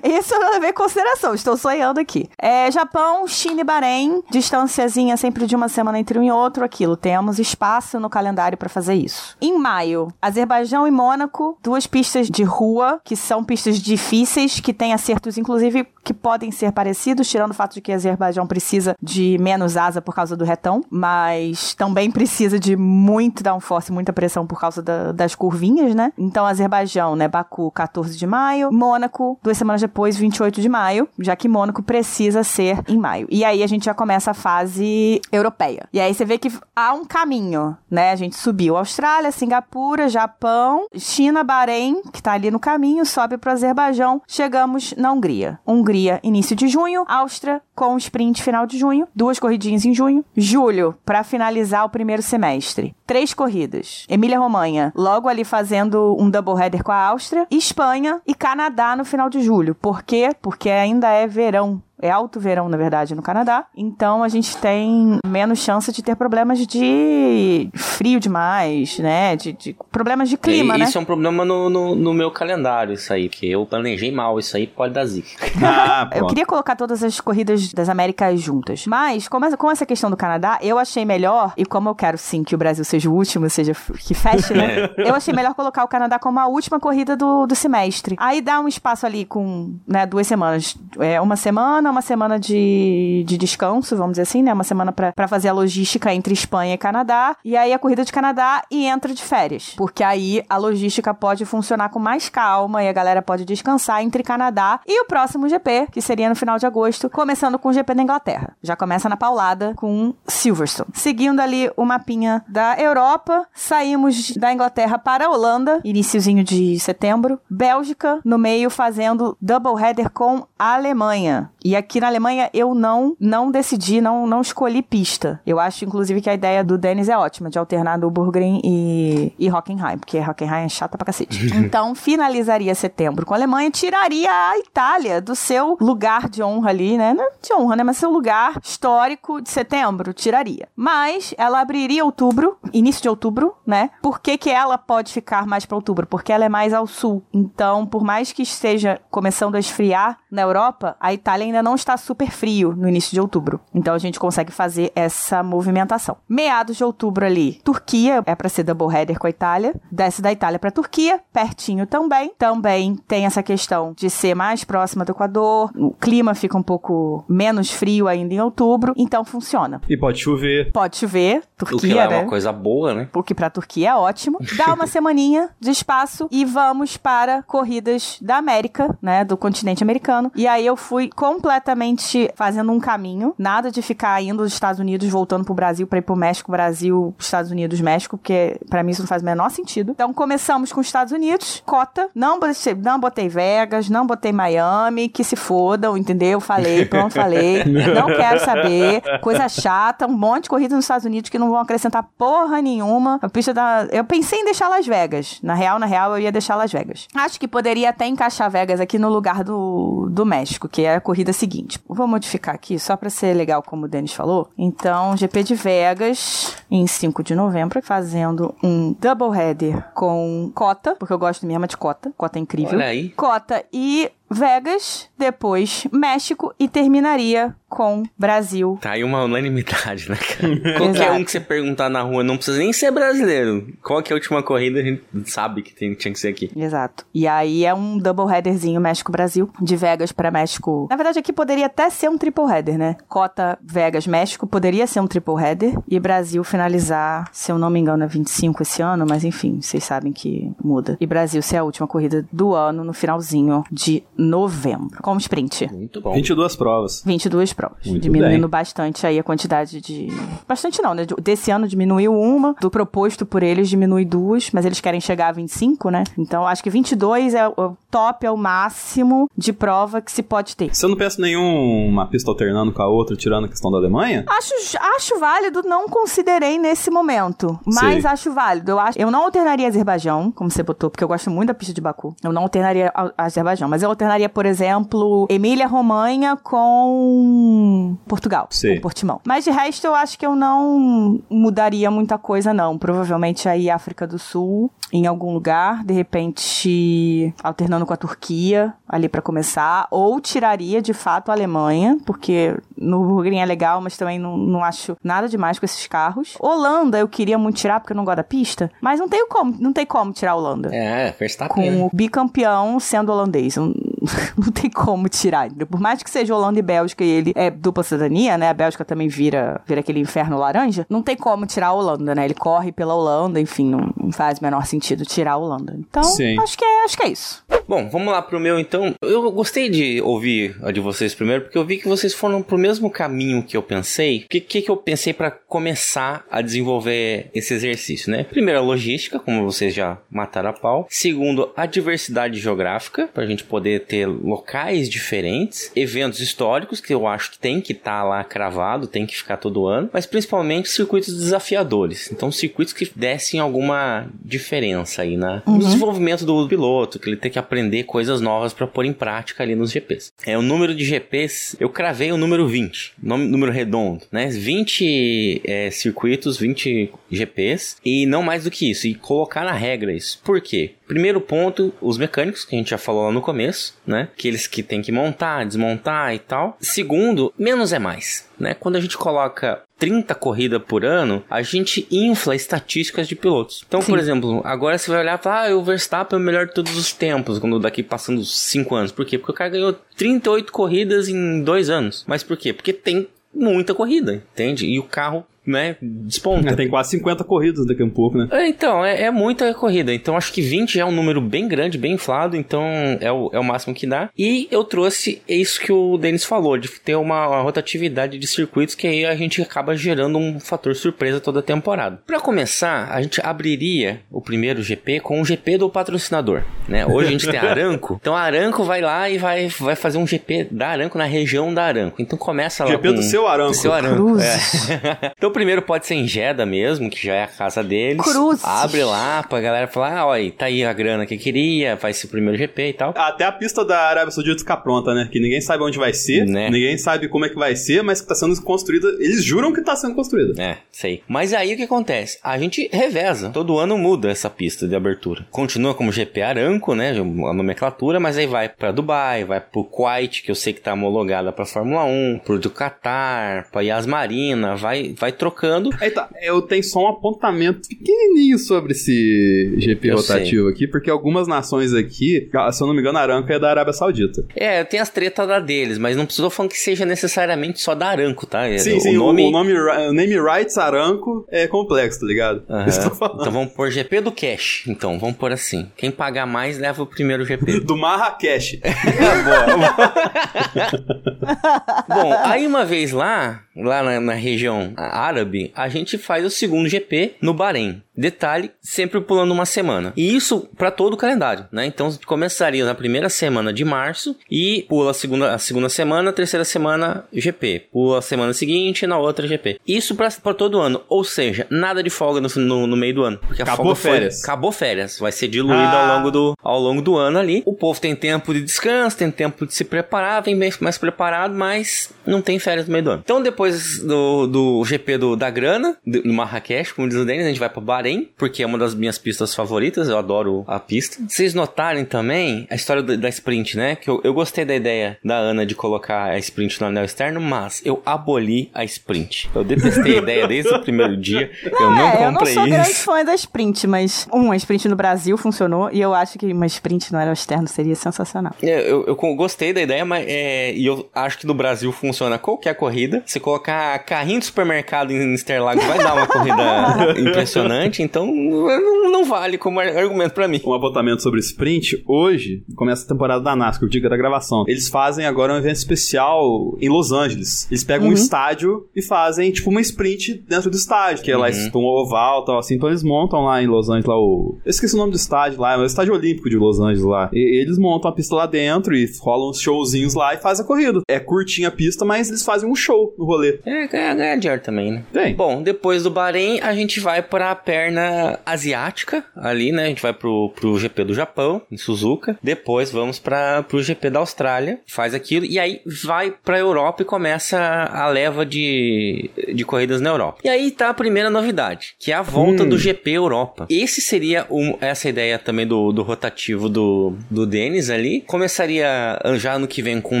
Isso 0.18 0.34
eu 0.34 0.40
não 0.40 0.50
levei 0.52 0.70
em 0.70 0.74
consideração, 0.74 1.34
estou 1.34 1.56
sonhando 1.56 1.98
aqui. 1.98 2.28
É, 2.38 2.70
Japão, 2.70 3.26
China 3.26 3.60
e 3.60 3.64
Bahrein, 3.64 4.22
distanciazinha 4.30 5.16
sempre 5.16 5.46
de 5.46 5.56
uma 5.56 5.68
semana 5.68 5.98
entre 5.98 6.18
um 6.18 6.22
e 6.22 6.30
outro, 6.30 6.64
aquilo. 6.64 6.96
Temos 6.96 7.38
espaço 7.38 7.98
no 7.98 8.10
calendário 8.10 8.58
pra 8.58 8.68
fazer 8.68 8.94
isso. 8.94 9.36
Em 9.40 9.58
maio, 9.58 10.08
Azerbaijão 10.20 10.86
e 10.86 10.90
Mônaco, 10.90 11.56
duas 11.62 11.86
pistas 11.86 12.28
de 12.28 12.42
rua, 12.42 13.00
que 13.04 13.16
são 13.16 13.42
pistas 13.44 13.78
difíceis, 13.78 14.60
que 14.60 14.72
têm 14.74 14.92
acertos, 14.92 15.38
inclusive, 15.38 15.86
que 16.04 16.14
podem 16.14 16.50
ser 16.50 16.70
parecidos, 16.72 17.28
tirando 17.28 17.50
o 17.50 17.54
fato 17.54 17.74
de 17.74 17.80
que 17.80 17.92
Azerbaijão 17.92 18.46
precisa 18.46 18.94
de 19.02 19.36
menos 19.40 19.76
asa 19.76 20.00
por 20.02 20.14
causa 20.14 20.36
do 20.36 20.44
retão, 20.44 20.82
mas 20.90 21.74
também 21.74 22.10
precisa 22.10 22.58
de 22.58 22.76
muito 22.76 23.42
downforce, 23.42 23.90
muita 23.92 24.12
pressão 24.12 24.46
por 24.46 24.60
causa 24.60 24.82
da- 24.82 25.12
das 25.12 25.34
curvinhas, 25.34 25.94
né? 25.94 26.12
Então, 26.18 26.46
Azerbaijão, 26.46 27.16
né? 27.16 27.26
Baku, 27.28 27.70
14 27.70 28.16
de 28.16 28.26
maio. 28.26 28.70
Mônaco, 28.72 29.38
duas 29.42 29.56
semanas 29.58 29.80
depois, 29.80 30.16
28 30.16 30.60
de 30.60 30.68
maio, 30.68 31.08
já 31.18 31.34
que 31.34 31.48
Mônaco 31.48 31.82
precisa 31.82 32.44
ser 32.44 32.80
em 32.88 32.98
maio. 32.98 33.26
E 33.30 33.44
aí 33.44 33.62
a 33.62 33.66
gente 33.66 33.86
já 33.86 33.94
começa 33.94 34.30
a 34.32 34.34
fase 34.34 35.20
europeia. 35.32 35.88
E 35.92 36.00
aí 36.00 36.12
você 36.14 36.24
vê 36.24 36.38
que 36.38 36.52
há 36.76 36.92
um 36.92 37.04
caminho, 37.04 37.76
né? 37.90 38.10
A 38.10 38.16
gente 38.16 38.36
subiu 38.36 38.76
Austrália, 38.76 39.30
Singapura, 39.32 40.08
Japão, 40.08 40.86
China, 40.96 41.42
Bahrein, 41.42 42.02
que 42.12 42.22
tá 42.22 42.32
ali 42.32 42.50
no 42.50 42.58
caminho, 42.60 43.04
sobe 43.06 43.38
pro 43.38 43.50
Azerbaijão. 43.52 44.20
Chegamos 44.26 44.94
na 44.96 45.12
Hungria. 45.12 45.58
Hungria, 45.66 45.93
início 46.22 46.56
de 46.56 46.68
junho. 46.68 47.04
Áustria, 47.06 47.60
com 47.74 47.96
sprint 47.96 48.42
final 48.42 48.66
de 48.66 48.78
junho. 48.78 49.08
Duas 49.14 49.38
corridinhas 49.38 49.84
em 49.84 49.94
junho. 49.94 50.24
Julho, 50.36 50.94
pra 51.04 51.24
finalizar 51.24 51.84
o 51.84 51.90
primeiro 51.90 52.22
semestre. 52.22 52.94
Três 53.06 53.34
corridas. 53.34 54.06
Emília-Romanha, 54.08 54.92
logo 54.96 55.28
ali 55.28 55.44
fazendo 55.44 56.16
um 56.18 56.30
doubleheader 56.30 56.82
com 56.82 56.92
a 56.92 57.06
Áustria. 57.06 57.46
Espanha 57.50 58.20
e 58.26 58.34
Canadá 58.34 58.96
no 58.96 59.04
final 59.04 59.28
de 59.28 59.42
julho. 59.42 59.74
Por 59.74 60.02
quê? 60.02 60.30
Porque 60.40 60.70
ainda 60.70 61.08
é 61.08 61.26
verão. 61.26 61.82
É 62.00 62.10
alto 62.10 62.38
verão, 62.40 62.68
na 62.68 62.76
verdade, 62.76 63.14
no 63.14 63.22
Canadá. 63.22 63.66
Então 63.76 64.22
a 64.22 64.28
gente 64.28 64.56
tem 64.58 65.18
menos 65.26 65.58
chance 65.60 65.90
de 65.92 66.02
ter 66.02 66.16
problemas 66.16 66.58
de 66.66 67.70
frio 67.74 68.18
demais, 68.20 68.98
né? 68.98 69.36
De, 69.36 69.52
de 69.52 69.76
problemas 69.90 70.28
de 70.28 70.36
clima, 70.36 70.74
E- 70.76 70.78
né? 70.78 70.84
Isso 70.84 70.98
é 70.98 71.00
um 71.00 71.04
problema 71.04 71.44
no, 71.44 71.70
no, 71.70 71.94
no 71.94 72.12
meu 72.12 72.30
calendário, 72.30 72.94
isso 72.94 73.12
aí, 73.12 73.28
porque 73.28 73.46
eu 73.46 73.64
planejei 73.64 74.10
mal 74.12 74.38
isso 74.38 74.56
aí, 74.56 74.66
pode 74.66 74.92
dar 74.94 75.04
zica. 75.06 75.28
Ah, 75.64 76.10
Eu 76.14 76.26
queria 76.26 76.44
colocar 76.44 76.76
todas 76.76 77.02
as 77.02 77.20
corridas 77.20 77.72
das 77.72 77.88
Américas 77.88 78.40
juntas. 78.40 78.86
Mas, 78.86 79.28
como 79.28 79.44
essa, 79.46 79.56
com 79.56 79.70
essa 79.70 79.86
questão 79.86 80.10
do 80.10 80.16
Canadá, 80.16 80.58
eu 80.60 80.78
achei 80.78 81.04
melhor, 81.04 81.52
e 81.56 81.64
como 81.64 81.88
eu 81.88 81.94
quero 81.94 82.18
sim 82.18 82.42
que 82.44 82.54
o 82.54 82.58
Brasil 82.58 82.84
seja 82.84 83.08
o 83.08 83.14
último, 83.14 83.48
seja 83.48 83.72
que 83.98 84.14
feche, 84.14 84.52
né? 84.52 84.90
eu 84.98 85.14
achei 85.14 85.32
melhor 85.32 85.54
colocar 85.54 85.84
o 85.84 85.88
Canadá 85.88 86.18
como 86.18 86.38
a 86.38 86.46
última 86.46 86.78
corrida 86.78 87.16
do, 87.16 87.46
do 87.46 87.54
semestre. 87.54 88.16
Aí 88.18 88.40
dá 88.40 88.60
um 88.60 88.68
espaço 88.68 89.06
ali 89.06 89.24
com 89.24 89.74
né, 89.86 90.04
duas 90.06 90.26
semanas. 90.26 90.76
É, 90.98 91.20
uma 91.20 91.36
semana, 91.36 91.90
uma 91.94 92.02
semana 92.02 92.38
de, 92.38 93.24
de 93.24 93.38
descanso, 93.38 93.96
vamos 93.96 94.12
dizer 94.12 94.22
assim, 94.22 94.42
né? 94.42 94.52
Uma 94.52 94.64
semana 94.64 94.92
pra 94.92 95.28
fazer 95.28 95.48
a 95.48 95.52
logística 95.52 96.12
entre 96.12 96.34
Espanha 96.34 96.74
e 96.74 96.78
Canadá. 96.78 97.36
E 97.44 97.56
aí 97.56 97.72
a 97.72 97.78
corrida 97.78 98.04
de 98.04 98.12
Canadá 98.12 98.62
e 98.70 98.84
entra 98.84 99.14
de 99.14 99.22
férias. 99.22 99.74
Porque 99.76 100.02
aí 100.02 100.44
a 100.48 100.56
logística 100.56 101.14
pode 101.14 101.44
funcionar 101.44 101.88
com 101.90 102.00
mais 102.00 102.28
calma 102.28 102.82
e 102.82 102.88
a 102.88 102.92
galera 102.92 103.22
pode 103.22 103.44
descansar 103.44 104.02
entre 104.02 104.24
Canadá 104.24 104.80
e 104.86 105.00
o 105.00 105.06
próximo 105.06 105.48
GP, 105.48 105.88
que 105.92 106.02
seria 106.02 106.28
no 106.28 106.34
final 106.34 106.58
de 106.58 106.66
agosto, 106.66 107.08
começando 107.08 107.58
com 107.58 107.68
o 107.68 107.72
GP 107.72 107.94
da 107.94 108.02
Inglaterra. 108.02 108.56
Já 108.60 108.74
começa 108.74 109.08
na 109.08 109.16
paulada 109.16 109.72
com 109.76 110.12
Silverstone. 110.26 110.90
Seguindo 110.94 111.38
ali 111.40 111.70
o 111.76 111.84
mapinha 111.84 112.44
da 112.48 112.76
Europa, 112.76 113.46
saímos 113.54 114.32
da 114.32 114.52
Inglaterra 114.52 114.98
para 114.98 115.26
a 115.26 115.30
Holanda, 115.30 115.80
iniciozinho 115.84 116.42
de 116.42 116.78
setembro. 116.80 117.38
Bélgica, 117.48 118.20
no 118.24 118.36
meio, 118.36 118.68
fazendo 118.68 119.36
double 119.40 119.80
header 119.80 120.10
com 120.10 120.44
a 120.58 120.74
Alemanha. 120.74 121.50
E 121.64 121.73
aqui 121.76 122.00
na 122.00 122.06
Alemanha 122.06 122.50
eu 122.52 122.74
não 122.74 123.16
não 123.18 123.50
decidi, 123.50 124.00
não, 124.00 124.26
não 124.26 124.40
escolhi 124.40 124.82
pista. 124.82 125.40
Eu 125.46 125.58
acho, 125.58 125.84
inclusive, 125.84 126.20
que 126.20 126.30
a 126.30 126.34
ideia 126.34 126.62
do 126.62 126.76
Dennis 126.76 127.08
é 127.08 127.16
ótima, 127.16 127.50
de 127.50 127.58
alternar 127.58 127.98
Nürburgring 127.98 128.60
e, 128.64 129.32
e 129.38 129.50
Hockenheim, 129.50 129.98
porque 129.98 130.18
Hockenheim 130.18 130.66
é 130.66 130.68
chata 130.68 130.96
pra 130.96 131.06
cacete. 131.06 131.46
então, 131.56 131.94
finalizaria 131.94 132.74
setembro 132.74 133.26
com 133.26 133.34
a 133.34 133.36
Alemanha, 133.36 133.70
tiraria 133.70 134.30
a 134.30 134.58
Itália 134.58 135.20
do 135.20 135.34
seu 135.34 135.76
lugar 135.80 136.28
de 136.28 136.42
honra 136.42 136.70
ali, 136.70 136.96
né? 136.96 137.14
Não 137.14 137.30
de 137.40 137.52
honra, 137.54 137.76
né? 137.76 137.84
Mas 137.84 137.96
seu 137.96 138.10
lugar 138.10 138.58
histórico 138.62 139.40
de 139.40 139.50
setembro, 139.50 140.12
tiraria. 140.12 140.68
Mas 140.76 141.34
ela 141.36 141.60
abriria 141.60 142.04
outubro, 142.04 142.56
início 142.72 143.02
de 143.02 143.08
outubro, 143.08 143.54
né? 143.66 143.90
Por 144.02 144.20
que, 144.20 144.36
que 144.36 144.50
ela 144.50 144.76
pode 144.78 145.12
ficar 145.12 145.46
mais 145.46 145.64
pra 145.64 145.76
outubro? 145.76 146.06
Porque 146.06 146.32
ela 146.32 146.44
é 146.44 146.48
mais 146.48 146.72
ao 146.72 146.86
sul. 146.86 147.22
Então, 147.32 147.86
por 147.86 148.02
mais 148.02 148.32
que 148.32 148.42
esteja 148.42 149.00
começando 149.10 149.54
a 149.54 149.58
esfriar 149.58 150.18
na 150.30 150.42
Europa, 150.42 150.96
a 151.00 151.12
Itália 151.12 151.46
ainda 151.46 151.62
não 151.64 151.74
está 151.74 151.96
super 151.96 152.30
frio 152.30 152.74
no 152.76 152.88
início 152.88 153.12
de 153.12 153.20
outubro. 153.20 153.58
Então 153.74 153.94
a 153.94 153.98
gente 153.98 154.20
consegue 154.20 154.52
fazer 154.52 154.92
essa 154.94 155.42
movimentação. 155.42 156.16
Meados 156.28 156.76
de 156.76 156.84
outubro 156.84 157.24
ali, 157.24 157.60
Turquia 157.64 158.22
é 158.26 158.34
para 158.34 158.48
ser 158.48 158.62
double 158.62 158.94
header 158.94 159.18
com 159.18 159.26
a 159.26 159.30
Itália. 159.30 159.74
Desce 159.90 160.20
da 160.20 160.30
Itália 160.30 160.58
para 160.58 160.70
Turquia, 160.70 161.20
pertinho 161.32 161.86
também. 161.86 162.32
Também 162.38 162.96
tem 163.08 163.24
essa 163.24 163.42
questão 163.42 163.94
de 163.96 164.10
ser 164.10 164.34
mais 164.34 164.62
próxima 164.62 165.04
do 165.04 165.12
Equador. 165.12 165.70
O 165.74 165.92
clima 165.92 166.34
fica 166.34 166.56
um 166.56 166.62
pouco 166.62 167.24
menos 167.28 167.70
frio 167.70 168.06
ainda 168.06 168.34
em 168.34 168.40
outubro, 168.40 168.92
então 168.96 169.24
funciona. 169.24 169.80
E 169.88 169.96
pode 169.96 170.20
chover. 170.20 170.70
Pode 170.72 170.98
chover, 170.98 171.42
Turquia, 171.56 171.76
o 171.76 171.80
que 171.80 171.98
é 171.98 172.08
né? 172.08 172.18
uma 172.18 172.28
coisa 172.28 172.52
boa, 172.52 172.94
né? 172.94 173.08
O 173.14 173.22
que 173.22 173.34
pra 173.34 173.48
Turquia 173.48 173.90
é 173.90 173.94
ótimo. 173.94 174.38
Dá 174.56 174.74
uma 174.74 174.86
semaninha 174.88 175.50
de 175.60 175.70
espaço 175.70 176.28
e 176.30 176.44
vamos 176.44 176.96
para 176.96 177.42
corridas 177.42 178.18
da 178.20 178.36
América, 178.36 178.96
né? 179.00 179.24
Do 179.24 179.36
continente 179.36 179.82
americano. 179.82 180.32
E 180.34 180.46
aí 180.48 180.66
eu 180.66 180.76
fui 180.76 181.08
completamente 181.08 182.30
fazendo 182.34 182.72
um 182.72 182.80
caminho. 182.80 183.34
Nada 183.38 183.70
de 183.70 183.80
ficar 183.82 184.20
indo 184.22 184.42
dos 184.42 184.52
Estados 184.52 184.80
Unidos, 184.80 185.08
voltando 185.08 185.44
pro 185.44 185.54
Brasil 185.54 185.86
pra 185.86 185.98
ir 185.98 186.02
pro 186.02 186.16
México, 186.16 186.50
Brasil, 186.50 187.14
Estados 187.18 187.50
Unidos, 187.50 187.80
México, 187.80 188.18
porque 188.18 188.58
pra 188.68 188.82
mim 188.82 188.90
isso 188.90 189.02
não 189.02 189.08
faz 189.08 189.22
o 189.22 189.24
menor 189.24 189.50
sentido. 189.50 189.92
Então 189.92 190.12
começamos 190.12 190.72
com 190.72 190.80
os 190.80 190.86
Estados 190.86 191.12
Unidos, 191.12 191.62
cota. 191.64 192.08
Não 192.14 192.40
botei, 192.40 192.74
não 192.74 192.98
botei 192.98 193.28
Vegas, 193.28 193.88
não 193.88 194.06
botei 194.06 194.32
Miami, 194.32 195.08
que 195.08 195.22
se 195.22 195.36
fodam, 195.36 195.96
entendeu? 195.96 196.40
Falei, 196.40 196.84
pronto, 196.84 197.14
falei. 197.14 197.62
não 197.94 198.06
quero 198.06 198.40
saber. 198.40 199.02
Coisa 199.20 199.48
chata, 199.48 200.06
um 200.06 200.12
monte 200.12 200.44
de 200.44 200.50
corridas 200.50 200.74
nos 200.74 200.84
Estados 200.84 201.06
Unidos 201.06 201.30
que 201.30 201.38
não 201.38 201.50
vão 201.54 201.62
acrescentar 201.62 202.02
porra 202.18 202.60
nenhuma. 202.60 203.18
A 203.22 203.28
pista 203.28 203.54
da. 203.54 203.86
Eu 203.90 204.04
pensei 204.04 204.40
em 204.40 204.44
deixar 204.44 204.68
Las 204.68 204.86
Vegas. 204.86 205.38
Na 205.42 205.54
real, 205.54 205.78
na 205.78 205.86
real, 205.86 206.12
eu 206.12 206.18
ia 206.18 206.32
deixar 206.32 206.56
Las 206.56 206.72
Vegas. 206.72 207.08
Acho 207.14 207.38
que 207.40 207.48
poderia 207.48 207.90
até 207.90 208.06
encaixar 208.06 208.50
Vegas 208.50 208.80
aqui 208.80 208.98
no 208.98 209.08
lugar 209.08 209.42
do, 209.42 210.08
do 210.10 210.26
México, 210.26 210.68
que 210.68 210.82
é 210.82 210.96
a 210.96 211.00
corrida 211.00 211.32
seguinte. 211.32 211.78
Vou 211.88 212.06
modificar 212.06 212.54
aqui 212.54 212.78
só 212.78 212.96
pra 212.96 213.10
ser 213.10 213.34
legal, 213.34 213.62
como 213.62 213.86
o 213.86 213.88
Denis 213.88 214.12
falou. 214.12 214.48
Então, 214.58 215.16
GP 215.16 215.42
de 215.42 215.54
Vegas, 215.54 216.56
em 216.70 216.86
5 216.86 217.22
de 217.22 217.34
novembro, 217.34 217.80
fazendo 217.82 218.54
um 218.62 218.94
double 218.98 219.36
header 219.38 219.84
com 219.94 220.50
cota, 220.54 220.94
porque 220.96 221.12
eu 221.12 221.18
gosto 221.18 221.46
mesmo 221.46 221.66
de 221.66 221.76
cota. 221.76 222.12
Cota 222.16 222.38
é 222.38 222.42
incrível. 222.42 222.74
Olha 222.74 222.86
aí. 222.86 223.10
Cota 223.10 223.64
e 223.72 224.10
Vegas, 224.34 225.08
depois 225.18 225.86
México 225.92 226.52
e 226.58 226.68
terminaria 226.68 227.54
com 227.68 228.04
Brasil. 228.16 228.78
Tá 228.80 228.92
aí 228.92 229.02
uma 229.02 229.24
unanimidade, 229.24 230.08
né, 230.08 230.16
cara? 230.16 230.54
Qualquer 230.78 231.10
um 231.12 231.24
que 231.24 231.30
você 231.30 231.40
perguntar 231.40 231.88
na 231.88 232.02
rua, 232.02 232.22
não 232.22 232.36
precisa 232.36 232.58
nem 232.58 232.72
ser 232.72 232.90
brasileiro. 232.92 233.66
Qual 233.82 234.00
que 234.02 234.12
é 234.12 234.14
a 234.14 234.16
última 234.16 234.42
corrida, 234.44 234.78
a 234.78 234.82
gente 234.82 235.02
sabe 235.26 235.62
que 235.62 235.74
tem- 235.74 235.94
tinha 235.94 236.12
que 236.12 236.20
ser 236.20 236.28
aqui. 236.28 236.50
Exato. 236.54 237.04
E 237.12 237.26
aí 237.26 237.64
é 237.64 237.74
um 237.74 237.98
double 237.98 238.32
headerzinho 238.32 238.80
México-Brasil, 238.80 239.50
de 239.60 239.74
Vegas 239.76 240.12
pra 240.12 240.30
México. 240.30 240.86
Na 240.88 240.94
verdade, 240.96 241.18
aqui 241.18 241.32
poderia 241.32 241.66
até 241.66 241.90
ser 241.90 242.08
um 242.08 242.16
triple 242.18 242.44
header, 242.48 242.78
né? 242.78 242.96
Cota 243.08 243.58
Vegas-México 243.62 244.46
poderia 244.46 244.86
ser 244.86 245.00
um 245.00 245.06
triple 245.08 245.34
header 245.42 245.74
e 245.88 245.98
Brasil 245.98 246.44
finalizar, 246.44 247.28
se 247.32 247.50
eu 247.50 247.58
não 247.58 247.70
me 247.70 247.80
engano, 247.80 248.04
é 248.04 248.06
25 248.06 248.62
esse 248.62 248.82
ano, 248.82 249.04
mas 249.08 249.24
enfim, 249.24 249.60
vocês 249.60 249.82
sabem 249.82 250.12
que 250.12 250.50
muda. 250.62 250.96
E 251.00 251.06
Brasil 251.06 251.42
ser 251.42 251.56
a 251.56 251.64
última 251.64 251.86
corrida 251.88 252.24
do 252.32 252.54
ano 252.54 252.84
no 252.84 252.92
finalzinho 252.92 253.64
de 253.70 254.04
novembro, 254.24 255.00
como 255.02 255.18
sprint. 255.20 255.68
Muito 255.72 256.00
bom. 256.00 256.12
22 256.14 256.56
provas. 256.56 257.02
22 257.04 257.52
provas. 257.52 257.78
Muito 257.86 258.02
diminuindo 258.02 258.40
bem. 258.48 258.48
bastante 258.50 259.06
aí 259.06 259.18
a 259.18 259.22
quantidade 259.22 259.80
de. 259.80 260.08
Bastante 260.48 260.82
não, 260.82 260.94
né? 260.94 261.06
Desse 261.22 261.50
ano 261.50 261.68
diminuiu 261.68 262.14
uma, 262.18 262.54
do 262.60 262.70
proposto 262.70 263.24
por 263.26 263.42
eles 263.42 263.68
diminui 263.68 264.04
duas, 264.04 264.50
mas 264.52 264.64
eles 264.64 264.80
querem 264.80 265.00
chegar 265.00 265.28
a 265.28 265.32
25, 265.32 265.90
né? 265.90 266.04
Então 266.18 266.46
acho 266.46 266.62
que 266.62 266.70
22 266.70 267.34
é 267.34 267.46
o 267.48 267.76
top, 267.90 268.26
é 268.26 268.30
o 268.30 268.36
máximo 268.36 269.28
de 269.36 269.52
prova 269.52 270.00
que 270.00 270.10
se 270.10 270.22
pode 270.22 270.56
ter. 270.56 270.74
Você 270.74 270.86
não 270.86 270.96
pensa 270.96 271.20
nenhuma 271.20 272.06
pista 272.06 272.30
alternando 272.30 272.72
com 272.72 272.82
a 272.82 272.88
outra, 272.88 273.16
tirando 273.16 273.44
a 273.44 273.48
questão 273.48 273.70
da 273.70 273.78
Alemanha? 273.78 274.24
Acho, 274.28 274.52
acho 274.96 275.18
válido, 275.18 275.62
não 275.62 275.88
considerei 275.88 276.58
nesse 276.58 276.90
momento. 276.90 277.58
Mas 277.64 278.02
Sei. 278.02 278.10
acho 278.10 278.32
válido. 278.32 278.70
Eu, 278.72 278.78
acho, 278.80 278.98
eu 278.98 279.10
não 279.10 279.22
alternaria 279.24 279.68
Azerbaijão, 279.68 280.30
como 280.32 280.50
você 280.50 280.62
botou, 280.62 280.90
porque 280.90 281.04
eu 281.04 281.08
gosto 281.08 281.30
muito 281.30 281.48
da 281.48 281.54
pista 281.54 281.72
de 281.74 281.80
Baku. 281.80 282.14
Eu 282.22 282.32
não 282.32 282.42
alternaria 282.42 282.90
a- 282.94 283.12
a 283.16 283.24
Azerbaijão. 283.24 283.68
Mas 283.68 283.82
eu 283.82 283.88
alternaria, 283.90 284.03
por 284.28 284.46
exemplo, 284.46 285.26
Emília-Romanha 285.28 286.36
com 286.36 287.96
Portugal. 288.06 288.48
Sei. 288.50 288.76
Com 288.76 288.82
Portimão. 288.82 289.20
Mas 289.26 289.44
de 289.44 289.50
resto, 289.50 289.86
eu 289.86 289.94
acho 289.94 290.18
que 290.18 290.26
eu 290.26 290.34
não 290.36 291.20
mudaria 291.28 291.90
muita 291.90 292.18
coisa, 292.18 292.52
não. 292.52 292.78
Provavelmente 292.78 293.48
aí 293.48 293.70
África 293.70 294.06
do 294.06 294.18
Sul, 294.18 294.70
em 294.92 295.06
algum 295.06 295.32
lugar. 295.32 295.84
De 295.84 295.92
repente, 295.92 297.34
alternando 297.42 297.86
com 297.86 297.92
a 297.92 297.96
Turquia, 297.96 298.74
ali 298.88 299.08
pra 299.08 299.22
começar. 299.22 299.86
Ou 299.90 300.20
tiraria, 300.20 300.80
de 300.80 300.92
fato, 300.92 301.30
a 301.30 301.34
Alemanha, 301.34 301.98
porque 302.04 302.56
Nürburgring 302.76 303.38
é 303.38 303.46
legal, 303.46 303.80
mas 303.80 303.96
também 303.96 304.18
não, 304.18 304.36
não 304.36 304.64
acho 304.64 304.96
nada 305.02 305.28
demais 305.28 305.58
com 305.58 305.64
esses 305.64 305.86
carros. 305.86 306.36
Holanda 306.40 306.98
eu 306.98 307.08
queria 307.08 307.38
muito 307.38 307.56
tirar, 307.56 307.80
porque 307.80 307.92
eu 307.92 307.96
não 307.96 308.04
gosto 308.04 308.16
da 308.16 308.24
pista. 308.24 308.70
Mas 308.80 309.00
não 309.00 309.08
tenho 309.08 309.26
como, 309.28 309.54
não 309.58 309.72
tem 309.72 309.86
como 309.86 310.12
tirar 310.12 310.32
a 310.32 310.36
Holanda. 310.36 310.74
É, 310.74 311.12
Verstappen. 311.18 311.54
Com 311.54 311.70
né? 311.70 311.84
o 311.84 311.90
bicampeão 311.92 312.78
sendo 312.80 313.12
holandês. 313.12 313.56
Não, 313.56 313.72
não 314.36 314.52
tem 314.52 314.70
como 314.70 315.08
tirar. 315.08 315.50
Por 315.50 315.80
mais 315.80 316.02
que 316.02 316.10
seja 316.10 316.34
Holanda 316.34 316.58
e 316.58 316.62
Bélgica 316.62 317.04
e 317.04 317.08
ele 317.08 317.32
é 317.34 317.50
dupla 317.50 317.82
cidadania, 317.82 318.36
né? 318.36 318.48
A 318.48 318.54
Bélgica 318.54 318.84
também 318.84 319.08
vira, 319.08 319.60
vira 319.66 319.80
aquele 319.80 320.00
inferno 320.00 320.38
laranja. 320.38 320.86
Não 320.88 321.02
tem 321.02 321.16
como 321.16 321.46
tirar 321.46 321.68
a 321.68 321.72
Holanda, 321.72 322.14
né? 322.14 322.24
Ele 322.24 322.34
corre 322.34 322.72
pela 322.72 322.94
Holanda, 322.94 323.40
enfim, 323.40 323.68
não, 323.70 323.92
não 323.96 324.12
faz 324.12 324.38
o 324.38 324.44
menor 324.44 324.66
sentido 324.66 325.04
tirar 325.04 325.32
a 325.32 325.36
Holanda. 325.36 325.76
Então, 325.78 326.02
Sim. 326.02 326.38
acho 326.40 326.56
que, 326.56 326.64
é, 326.64 326.84
acho 326.84 326.96
que 326.96 327.02
é 327.02 327.08
isso. 327.08 327.43
Bom, 327.66 327.88
vamos 327.88 328.12
lá 328.12 328.20
pro 328.20 328.38
meu 328.38 328.58
então. 328.58 328.94
Eu 329.00 329.30
gostei 329.32 329.68
de 329.68 330.00
ouvir 330.02 330.56
a 330.62 330.70
de 330.70 330.80
vocês 330.80 331.14
primeiro, 331.14 331.44
porque 331.44 331.56
eu 331.56 331.64
vi 331.64 331.78
que 331.78 331.88
vocês 331.88 332.12
foram 332.12 332.42
pro 332.42 332.58
mesmo 332.58 332.90
caminho 332.90 333.42
que 333.42 333.56
eu 333.56 333.62
pensei. 333.62 334.24
O 334.24 334.28
que, 334.28 334.40
que, 334.40 334.62
que 334.62 334.70
eu 334.70 334.76
pensei 334.76 335.12
pra 335.12 335.30
começar 335.30 336.26
a 336.30 336.42
desenvolver 336.42 337.30
esse 337.34 337.54
exercício, 337.54 338.10
né? 338.10 338.24
Primeiro, 338.24 338.60
a 338.60 338.62
logística, 338.62 339.18
como 339.18 339.44
vocês 339.44 339.74
já 339.74 339.98
mataram 340.10 340.50
a 340.50 340.52
pau. 340.52 340.86
Segundo, 340.90 341.50
a 341.56 341.64
diversidade 341.64 342.38
geográfica, 342.38 343.08
pra 343.12 343.26
gente 343.26 343.44
poder 343.44 343.86
ter 343.86 344.06
locais 344.06 344.88
diferentes. 344.88 345.72
Eventos 345.74 346.20
históricos, 346.20 346.80
que 346.80 346.92
eu 346.92 347.06
acho 347.06 347.32
que 347.32 347.38
tem 347.38 347.60
que 347.60 347.72
estar 347.72 348.04
lá 348.04 348.22
cravado, 348.22 348.86
tem 348.86 349.06
que 349.06 349.16
ficar 349.16 349.38
todo 349.38 349.66
ano. 349.66 349.88
Mas 349.92 350.06
principalmente 350.06 350.68
circuitos 350.68 351.14
desafiadores. 351.14 352.10
Então, 352.12 352.30
circuitos 352.30 352.74
que 352.74 352.90
dessem 352.94 353.40
alguma 353.40 354.06
diferença 354.22 355.02
aí 355.02 355.16
na, 355.16 355.42
no 355.46 355.58
desenvolvimento 355.58 356.24
do 356.26 356.46
piloto, 356.48 356.98
que 356.98 357.08
ele 357.08 357.16
tem 357.16 357.30
que 357.30 357.38
aprender 357.44 357.84
coisas 357.84 358.20
novas 358.20 358.52
para 358.52 358.66
pôr 358.66 358.84
em 358.84 358.92
prática 358.92 359.42
ali 359.42 359.54
nos 359.54 359.70
GPs. 359.70 360.12
É 360.26 360.36
o 360.36 360.42
número 360.42 360.74
de 360.74 360.84
GPs, 360.84 361.56
eu 361.60 361.68
cravei 361.68 362.10
o 362.12 362.16
número 362.16 362.46
20, 362.48 362.92
nome- 363.02 363.26
número 363.26 363.52
redondo, 363.52 364.02
né? 364.10 364.28
20 364.28 365.40
é, 365.44 365.70
circuitos, 365.70 366.38
20 366.38 366.90
GPs 367.10 367.76
e 367.84 368.06
não 368.06 368.22
mais 368.22 368.44
do 368.44 368.50
que 368.50 368.70
isso, 368.70 368.86
e 368.86 368.94
colocar 368.94 369.44
na 369.44 369.52
regra 369.52 369.92
isso. 369.92 370.20
Por 370.24 370.40
quê? 370.40 370.72
Primeiro 370.86 371.20
ponto, 371.20 371.72
os 371.80 371.98
mecânicos, 371.98 372.44
que 372.44 372.54
a 372.54 372.58
gente 372.58 372.70
já 372.70 372.78
falou 372.78 373.06
lá 373.06 373.12
no 373.12 373.22
começo, 373.22 373.74
né? 373.86 374.08
Aqueles 374.12 374.46
que 374.46 374.62
tem 374.62 374.82
que 374.82 374.92
montar, 374.92 375.44
desmontar 375.44 376.14
e 376.14 376.18
tal. 376.18 376.56
Segundo, 376.60 377.32
menos 377.38 377.72
é 377.72 377.78
mais, 377.78 378.28
né? 378.38 378.54
Quando 378.54 378.76
a 378.76 378.80
gente 378.80 378.96
coloca 378.96 379.62
30 379.78 380.14
corridas 380.14 380.62
por 380.62 380.84
ano, 380.84 381.22
a 381.28 381.42
gente 381.42 381.86
infla 381.90 382.34
estatísticas 382.34 383.08
de 383.08 383.16
pilotos. 383.16 383.64
Então, 383.66 383.80
Sim. 383.80 383.92
por 383.92 383.98
exemplo, 383.98 384.40
agora 384.44 384.78
você 384.78 384.90
vai 384.90 385.00
olhar 385.00 385.18
e 385.18 385.22
falar, 385.22 385.50
ah, 385.50 385.56
o 385.56 385.62
Verstappen 385.62 386.18
é 386.18 386.20
o 386.20 386.24
melhor 386.24 386.46
de 386.46 386.54
todos 386.54 386.76
os 386.76 386.92
tempos, 386.92 387.38
quando 387.38 387.58
daqui 387.58 387.82
passando 387.82 388.18
os 388.18 388.38
5 388.38 388.74
anos. 388.74 388.92
Por 388.92 389.04
quê? 389.04 389.18
Porque 389.18 389.32
o 389.32 389.34
cara 389.34 389.50
ganhou 389.50 389.76
38 389.96 390.52
corridas 390.52 391.08
em 391.08 391.42
2 391.42 391.70
anos. 391.70 392.04
Mas 392.06 392.22
por 392.22 392.36
quê? 392.36 392.52
Porque 392.52 392.72
tem 392.72 393.08
muita 393.34 393.74
corrida, 393.74 394.22
entende? 394.32 394.66
E 394.66 394.78
o 394.78 394.84
carro, 394.84 395.26
né, 395.46 395.76
desponta. 395.80 396.56
Tem 396.56 396.68
quase 396.68 396.90
50 396.90 397.24
corridas 397.24 397.66
daqui 397.66 397.82
a 397.82 397.84
um 397.84 397.90
pouco, 397.90 398.16
né? 398.18 398.28
É, 398.30 398.46
Então, 398.48 398.84
é, 398.84 399.02
é 399.02 399.10
muita 399.10 399.52
corrida. 399.54 399.92
Então, 399.92 400.16
acho 400.16 400.32
que 400.32 400.40
20 400.40 400.74
já 400.74 400.82
é 400.82 400.84
um 400.84 400.92
número 400.92 401.20
bem 401.20 401.46
grande, 401.48 401.78
bem 401.78 401.92
inflado. 401.92 402.36
Então, 402.36 402.64
é 403.00 403.12
o, 403.12 403.30
é 403.32 403.38
o 403.38 403.44
máximo 403.44 403.74
que 403.74 403.86
dá. 403.86 404.10
E 404.16 404.48
eu 404.50 404.64
trouxe 404.64 405.22
isso 405.28 405.60
que 405.60 405.72
o 405.72 405.98
Denis 405.98 406.24
falou, 406.24 406.56
de 406.56 406.68
ter 406.68 406.94
uma, 406.96 407.28
uma 407.28 407.42
rotatividade 407.42 408.18
de 408.18 408.26
circuitos 408.26 408.74
que 408.74 408.86
aí 408.86 409.04
a 409.04 409.14
gente 409.14 409.42
acaba 409.42 409.76
gerando 409.76 410.18
um 410.18 410.40
fator 410.40 410.74
surpresa 410.74 411.20
toda 411.20 411.40
a 411.40 411.42
temporada. 411.42 412.00
Para 412.06 412.20
começar, 412.20 412.90
a 412.90 413.00
gente 413.02 413.20
abriria 413.22 414.00
o 414.10 414.20
primeiro 414.20 414.62
GP 414.62 415.00
com 415.00 415.20
o 415.20 415.24
GP 415.24 415.58
do 415.58 415.68
patrocinador. 415.68 416.42
Né? 416.68 416.86
Hoje 416.86 417.08
a 417.08 417.10
gente 417.10 417.28
tem 417.28 417.38
Aranco. 417.44 417.98
Então, 418.00 418.14
a 418.14 418.20
Aranco 418.20 418.64
vai 418.64 418.80
lá 418.80 419.08
e 419.10 419.18
vai, 419.18 419.48
vai 419.48 419.76
fazer 419.76 419.98
um 419.98 420.06
GP 420.06 420.48
da 420.50 420.68
Aranco 420.68 420.96
na 420.96 421.04
região 421.04 421.52
da 421.52 421.64
Aranco. 421.64 422.00
Então, 422.00 422.18
começa 422.18 422.64
lá 422.64 422.70
GP 422.70 422.88
com... 422.88 422.94
do 422.94 423.02
seu 423.02 423.26
Aranco. 423.26 423.50
Do 423.50 423.56
seu 423.56 423.72
Aranco. 423.72 424.18
É. 424.20 425.12
então, 425.16 425.30
primeiro 425.34 425.60
pode 425.60 425.86
ser 425.86 425.94
em 425.96 426.06
Jeddah 426.06 426.46
mesmo, 426.46 426.88
que 426.88 427.04
já 427.06 427.14
é 427.14 427.24
a 427.24 427.26
casa 427.26 427.62
deles. 427.62 428.02
Cruz. 428.02 428.40
Abre 428.42 428.82
lá 428.84 429.22
pra 429.22 429.40
galera 429.40 429.66
falar, 429.68 429.98
ah, 429.98 430.06
olha, 430.06 430.30
tá 430.32 430.46
aí 430.46 430.64
a 430.64 430.72
grana 430.72 431.04
que 431.04 431.18
queria, 431.18 431.76
vai 431.76 431.92
ser 431.92 432.06
o 432.06 432.10
primeiro 432.10 432.38
GP 432.38 432.68
e 432.68 432.72
tal. 432.72 432.94
Até 432.96 433.24
a 433.24 433.32
pista 433.32 433.64
da 433.64 433.78
Arábia 433.80 434.10
Saudita 434.10 434.38
ficar 434.38 434.56
pronta, 434.58 434.94
né? 434.94 435.08
Que 435.12 435.20
ninguém 435.20 435.40
sabe 435.42 435.62
onde 435.62 435.76
vai 435.78 435.92
ser, 435.92 436.24
Né? 436.24 436.48
ninguém 436.48 436.78
sabe 436.78 437.08
como 437.08 437.26
é 437.26 437.28
que 437.28 437.34
vai 437.34 437.54
ser, 437.56 437.82
mas 437.82 438.00
que 438.00 438.06
tá 438.08 438.14
sendo 438.14 438.40
construída. 438.42 438.88
Eles 439.00 439.22
juram 439.24 439.52
que 439.52 439.60
tá 439.60 439.76
sendo 439.76 439.94
construída. 439.94 440.40
É, 440.42 440.56
sei. 440.72 441.02
Mas 441.08 441.34
aí 441.34 441.52
o 441.52 441.56
que 441.56 441.64
acontece? 441.64 442.18
A 442.22 442.38
gente 442.38 442.68
reveza. 442.72 443.30
Todo 443.30 443.58
ano 443.58 443.76
muda 443.76 444.10
essa 444.10 444.30
pista 444.30 444.66
de 444.68 444.74
abertura. 444.74 445.26
Continua 445.30 445.74
como 445.74 445.92
GP 445.92 446.22
Aranco, 446.22 446.74
né? 446.74 446.90
A 446.92 447.32
nomenclatura, 447.34 447.98
mas 448.00 448.16
aí 448.16 448.26
vai 448.26 448.48
pra 448.48 448.70
Dubai, 448.72 449.24
vai 449.24 449.40
pro 449.40 449.64
Kuwait, 449.64 450.22
que 450.22 450.30
eu 450.30 450.34
sei 450.34 450.52
que 450.52 450.60
tá 450.60 450.72
homologada 450.72 451.32
pra 451.32 451.44
Fórmula 451.44 451.84
1, 451.84 452.20
pro 452.24 452.38
do 452.38 452.50
Qatar, 452.50 453.48
pra 453.50 453.62
Yas 453.62 453.86
Marina, 453.86 454.54
vai, 454.56 454.94
vai 454.98 455.10
trocando. 455.24 455.70
Aí 455.80 455.90
tá, 455.90 456.08
eu 456.20 456.42
tenho 456.42 456.62
só 456.62 456.84
um 456.84 456.88
apontamento 456.88 457.68
pequenininho 457.68 458.38
sobre 458.38 458.72
esse 458.72 459.54
GP 459.58 459.88
Eu 459.88 459.96
rotativo 459.96 460.48
aqui, 460.48 460.66
porque 460.66 460.90
algumas 460.90 461.26
nações 461.26 461.72
aqui, 461.72 462.28
se 462.52 462.62
eu 462.62 462.66
não 462.66 462.74
me 462.74 462.80
engano, 462.80 462.98
a 462.98 463.00
Aranco 463.00 463.32
é 463.32 463.38
da 463.38 463.48
Arábia 463.48 463.72
Saudita. 463.72 464.24
É, 464.36 464.62
tem 464.64 464.80
as 464.80 464.90
tretas 464.90 465.26
da 465.26 465.40
deles, 465.40 465.78
mas 465.78 465.96
não 465.96 466.04
precisou 466.04 466.28
falando 466.28 466.50
que 466.50 466.58
seja 466.58 466.84
necessariamente 466.84 467.60
só 467.60 467.74
da 467.74 467.88
Aranco, 467.88 468.26
tá? 468.26 468.46
É, 468.46 468.58
Sim, 468.58 468.76
o 468.76 468.80
sim, 468.80 468.96
nome... 468.96 469.26
o, 469.26 469.30
nome, 469.30 469.52
o 469.52 469.92
name 469.92 470.20
rights 470.20 470.58
Aranco 470.58 471.26
é 471.30 471.46
complexo, 471.46 472.00
tá 472.00 472.06
ligado? 472.06 472.44
Aham. 472.48 472.66
Isso 472.66 472.80
que 472.80 472.86
eu 472.86 472.90
tô 472.90 472.96
falando. 472.96 473.20
Então 473.20 473.32
vamos 473.32 473.52
pôr 473.52 473.70
GP 473.70 474.00
do 474.02 474.12
Cash. 474.12 474.64
Então, 474.68 474.98
vamos 474.98 475.16
pôr 475.16 475.32
assim. 475.32 475.70
Quem 475.76 475.90
pagar 475.90 476.26
mais 476.26 476.58
leva 476.58 476.82
o 476.82 476.86
primeiro 476.86 477.24
GP. 477.24 477.60
Do 477.64 477.76
Marrakech. 477.76 478.60
Bom, 481.88 482.12
aí 482.24 482.46
uma 482.46 482.64
vez 482.64 482.92
lá, 482.92 483.42
lá 483.56 483.82
na, 483.82 484.00
na 484.00 484.14
região 484.14 484.72
árabe, 484.76 485.52
a 485.54 485.68
gente 485.68 485.98
faz 485.98 486.24
o 486.24 486.30
segundo 486.30 486.68
GP 486.68 487.14
no 487.20 487.34
Bahrein. 487.34 487.82
Detalhe, 487.96 488.50
sempre 488.60 489.00
pulando 489.00 489.30
uma 489.30 489.46
semana. 489.46 489.92
E 489.96 490.16
isso 490.16 490.48
para 490.56 490.70
todo 490.72 490.94
o 490.94 490.96
calendário, 490.96 491.46
né? 491.52 491.64
Então 491.64 491.96
começaria 492.04 492.64
na 492.64 492.74
primeira 492.74 493.08
semana 493.08 493.52
de 493.52 493.64
março 493.64 494.16
e 494.28 494.66
pula 494.68 494.90
a 494.90 494.94
segunda, 494.94 495.32
a 495.32 495.38
segunda 495.38 495.68
semana, 495.68 496.10
a 496.10 496.12
terceira 496.12 496.44
semana 496.44 497.04
GP. 497.12 497.66
Pula 497.72 498.00
a 498.00 498.02
semana 498.02 498.32
seguinte 498.32 498.84
na 498.84 498.98
outra 498.98 499.28
GP. 499.28 499.60
Isso 499.66 499.94
para 499.94 500.34
todo 500.34 500.58
ano. 500.58 500.82
Ou 500.88 501.04
seja, 501.04 501.46
nada 501.48 501.84
de 501.84 501.90
folga 501.90 502.20
no, 502.20 502.28
no, 502.42 502.66
no 502.66 502.76
meio 502.76 502.94
do 502.94 503.02
ano. 503.04 503.18
Porque 503.18 503.42
a 503.42 503.44
Acabou 503.44 503.66
folga 503.66 503.80
foi- 503.80 503.90
férias. 503.92 504.24
acabou 504.24 504.50
férias. 504.50 504.98
Vai 504.98 505.12
ser 505.12 505.28
diluída 505.28 505.54
Ah. 505.62 505.90
ao 505.92 505.96
longo 505.98 506.10
do 506.10 506.34
ao 506.42 506.58
longo 506.58 506.82
do 506.82 506.96
ano 506.96 507.18
ali. 507.20 507.42
O 507.46 507.52
povo 507.54 507.80
tem 507.80 507.94
tempo 507.94 508.34
de 508.34 508.42
descanso, 508.42 508.96
tem 508.96 509.08
tempo 509.10 509.46
de 509.46 509.54
se 509.54 509.62
preparar, 509.64 510.20
vem 510.22 510.36
bem 510.36 510.52
mais 510.60 510.76
preparado, 510.78 511.32
mas 511.32 511.92
não 512.04 512.20
tem 512.20 512.40
férias 512.40 512.66
no 512.66 512.72
meio 512.72 512.84
do 512.84 512.90
ano. 512.90 513.02
Então, 513.04 513.22
depois 513.22 513.43
do, 513.82 514.26
do 514.26 514.64
GP 514.64 514.98
do, 514.98 515.16
da 515.16 515.30
grana, 515.30 515.76
do, 515.86 516.02
do 516.02 516.12
Marrakech, 516.12 516.74
como 516.74 516.88
diz 516.88 516.98
o 516.98 517.04
Denis, 517.04 517.24
a 517.24 517.28
gente 517.28 517.40
vai 517.40 517.48
para 517.48 517.60
Bahrein, 517.60 518.08
porque 518.16 518.42
é 518.42 518.46
uma 518.46 518.58
das 518.58 518.74
minhas 518.74 518.98
pistas 518.98 519.34
favoritas, 519.34 519.88
eu 519.88 519.98
adoro 519.98 520.44
a 520.46 520.58
pista. 520.58 520.96
Vocês 521.08 521.34
notarem 521.34 521.84
também 521.84 522.46
a 522.50 522.54
história 522.54 522.82
da, 522.82 522.96
da 522.96 523.08
sprint, 523.08 523.56
né? 523.56 523.76
Que 523.76 523.88
eu, 523.88 524.00
eu 524.04 524.12
gostei 524.14 524.44
da 524.44 524.54
ideia 524.54 524.98
da 525.04 525.16
Ana 525.16 525.44
de 525.46 525.54
colocar 525.54 526.04
a 526.10 526.18
sprint 526.18 526.60
no 526.60 526.66
anel 526.68 526.84
externo, 526.84 527.20
mas 527.20 527.62
eu 527.64 527.82
aboli 527.84 528.50
a 528.54 528.64
sprint. 528.64 529.30
Eu 529.34 529.44
detestei 529.44 529.96
a 529.96 530.02
ideia 530.02 530.26
desde 530.28 530.52
o 530.52 530.60
primeiro 530.60 530.96
dia. 530.96 531.30
eu 531.44 531.70
não 531.70 531.88
é, 531.88 531.96
eu 531.96 532.12
não 532.12 532.18
comprei 532.18 532.34
sou 532.34 532.44
grande 532.44 532.70
isso. 532.70 532.84
fã 532.84 533.04
da 533.04 533.14
sprint, 533.14 533.66
mas 533.66 534.06
um, 534.12 534.30
a 534.30 534.36
sprint 534.36 534.68
no 534.68 534.76
Brasil 534.76 535.16
funcionou 535.16 535.70
e 535.72 535.80
eu 535.80 535.94
acho 535.94 536.18
que 536.18 536.26
uma 536.32 536.46
sprint 536.46 536.92
no 536.92 536.98
aero 536.98 537.12
externo 537.12 537.48
seria 537.48 537.74
sensacional. 537.74 538.34
É, 538.42 538.70
Eu, 538.70 538.84
eu 538.86 538.94
gostei 539.14 539.52
da 539.52 539.60
ideia, 539.62 539.84
mas 539.84 540.04
é, 540.08 540.52
e 540.52 540.66
eu 540.66 540.88
acho 540.94 541.18
que 541.18 541.26
no 541.26 541.34
Brasil 541.34 541.70
funciona 541.72 542.18
qualquer 542.18 542.54
corrida. 542.54 543.02
Se 543.06 543.20
colocar 543.38 543.78
carrinho 543.80 544.20
de 544.20 544.26
supermercado 544.26 544.92
em 544.92 545.14
Interlagos 545.14 545.64
vai 545.64 545.78
dar 545.78 545.94
uma 545.94 546.06
corrida 546.06 546.94
impressionante, 547.00 547.82
então 547.82 548.06
não, 548.06 548.92
não 548.92 549.04
vale 549.04 549.36
como 549.36 549.58
ar- 549.58 549.76
argumento 549.76 550.14
pra 550.14 550.28
mim. 550.28 550.40
um 550.44 550.52
apontamento 550.52 551.02
sobre 551.02 551.18
sprint. 551.20 551.82
Hoje 551.86 552.44
começa 552.54 552.84
a 552.84 552.88
temporada 552.88 553.22
da 553.22 553.34
NASCAR, 553.34 553.66
o 553.66 553.68
dia 553.70 553.88
da 553.88 553.96
gravação. 553.96 554.44
Eles 554.46 554.68
fazem 554.68 555.04
agora 555.06 555.32
um 555.32 555.36
evento 555.36 555.56
especial 555.56 556.56
em 556.60 556.68
Los 556.68 556.92
Angeles. 556.92 557.50
Eles 557.50 557.64
pegam 557.64 557.88
um 557.88 557.92
estádio 557.92 558.68
e 558.74 558.82
fazem 558.82 559.30
tipo 559.32 559.50
uma 559.50 559.60
sprint 559.60 560.14
dentro 560.28 560.50
do 560.50 560.56
estádio, 560.56 561.02
que 561.02 561.10
é 561.10 561.16
lá 561.16 561.24
Uhum. 561.24 561.60
um 561.62 561.64
oval 561.64 562.22
e 562.22 562.26
tal 562.26 562.38
assim. 562.38 562.54
Então 562.54 562.68
eles 562.68 562.82
montam 562.82 563.24
lá 563.24 563.42
em 563.42 563.46
Los 563.46 563.68
Angeles 563.68 563.86
lá 563.86 563.96
o. 563.98 564.38
Eu 564.44 564.50
esqueci 564.50 564.74
o 564.74 564.78
nome 564.78 564.92
do 564.92 564.96
estádio 564.96 565.40
lá, 565.40 565.54
é 565.54 565.56
o 565.56 565.64
estádio 565.64 565.94
olímpico 565.94 566.28
de 566.30 566.36
Los 566.36 566.60
Angeles 566.60 566.82
lá. 566.84 567.10
E 567.12 567.40
eles 567.42 567.58
montam 567.58 567.90
a 567.90 567.94
pista 567.94 568.14
lá 568.14 568.26
dentro 568.26 568.74
e 568.76 568.86
rolam 569.00 569.30
uns 569.30 569.40
showzinhos 569.40 569.94
lá 569.94 570.14
e 570.14 570.18
fazem 570.18 570.44
a 570.44 570.46
corrida. 570.46 570.80
É 570.88 571.00
curtinha 571.00 571.48
a 571.48 571.50
pista, 571.50 571.84
mas 571.84 572.08
eles 572.08 572.22
fazem 572.22 572.48
um 572.48 572.54
show 572.54 572.94
no 572.98 573.04
rolê. 573.06 573.23
É, 573.44 573.66
ganhar, 573.66 573.94
ganhar 573.94 574.16
dinheiro 574.16 574.42
também, 574.42 574.72
né? 574.72 574.82
Tem. 574.92 575.14
Bom, 575.14 575.42
depois 575.42 575.82
do 575.82 575.90
Bahrein, 575.90 576.40
a 576.40 576.54
gente 576.54 576.80
vai 576.80 577.02
pra 577.02 577.34
perna 577.34 578.18
asiática, 578.24 579.04
ali, 579.16 579.52
né? 579.52 579.64
A 579.64 579.68
gente 579.68 579.82
vai 579.82 579.92
pro, 579.92 580.30
pro 580.34 580.58
GP 580.58 580.84
do 580.84 580.94
Japão, 580.94 581.42
em 581.50 581.56
Suzuka. 581.56 582.16
Depois 582.22 582.70
vamos 582.70 582.98
para 582.98 583.42
pro 583.42 583.62
GP 583.62 583.90
da 583.90 583.98
Austrália, 584.00 584.60
faz 584.66 584.94
aquilo. 584.94 585.24
E 585.26 585.38
aí 585.38 585.60
vai 585.84 586.12
pra 586.24 586.38
Europa 586.38 586.82
e 586.82 586.84
começa 586.84 587.38
a 587.38 587.88
leva 587.88 588.24
de, 588.26 589.10
de 589.34 589.44
corridas 589.44 589.80
na 589.80 589.90
Europa. 589.90 590.20
E 590.24 590.28
aí 590.28 590.50
tá 590.50 590.68
a 590.70 590.74
primeira 590.74 591.10
novidade, 591.10 591.74
que 591.78 591.92
é 591.92 591.94
a 591.94 592.02
volta 592.02 592.42
Hum. 592.44 592.48
do 592.48 592.58
GP 592.58 592.90
Europa. 592.92 593.46
Esse 593.48 593.80
seria 593.80 594.26
um- 594.30 594.56
essa 594.60 594.88
ideia 594.88 595.18
também 595.18 595.46
do, 595.46 595.72
do 595.72 595.82
rotativo 595.82 596.48
do, 596.48 596.94
do 597.10 597.26
Denis 597.26 597.70
ali. 597.70 598.00
Começaria 598.06 598.98
já 599.16 599.34
ano 599.34 599.46
que 599.46 599.62
vem 599.62 599.80
com 599.80 599.96
o 599.96 600.00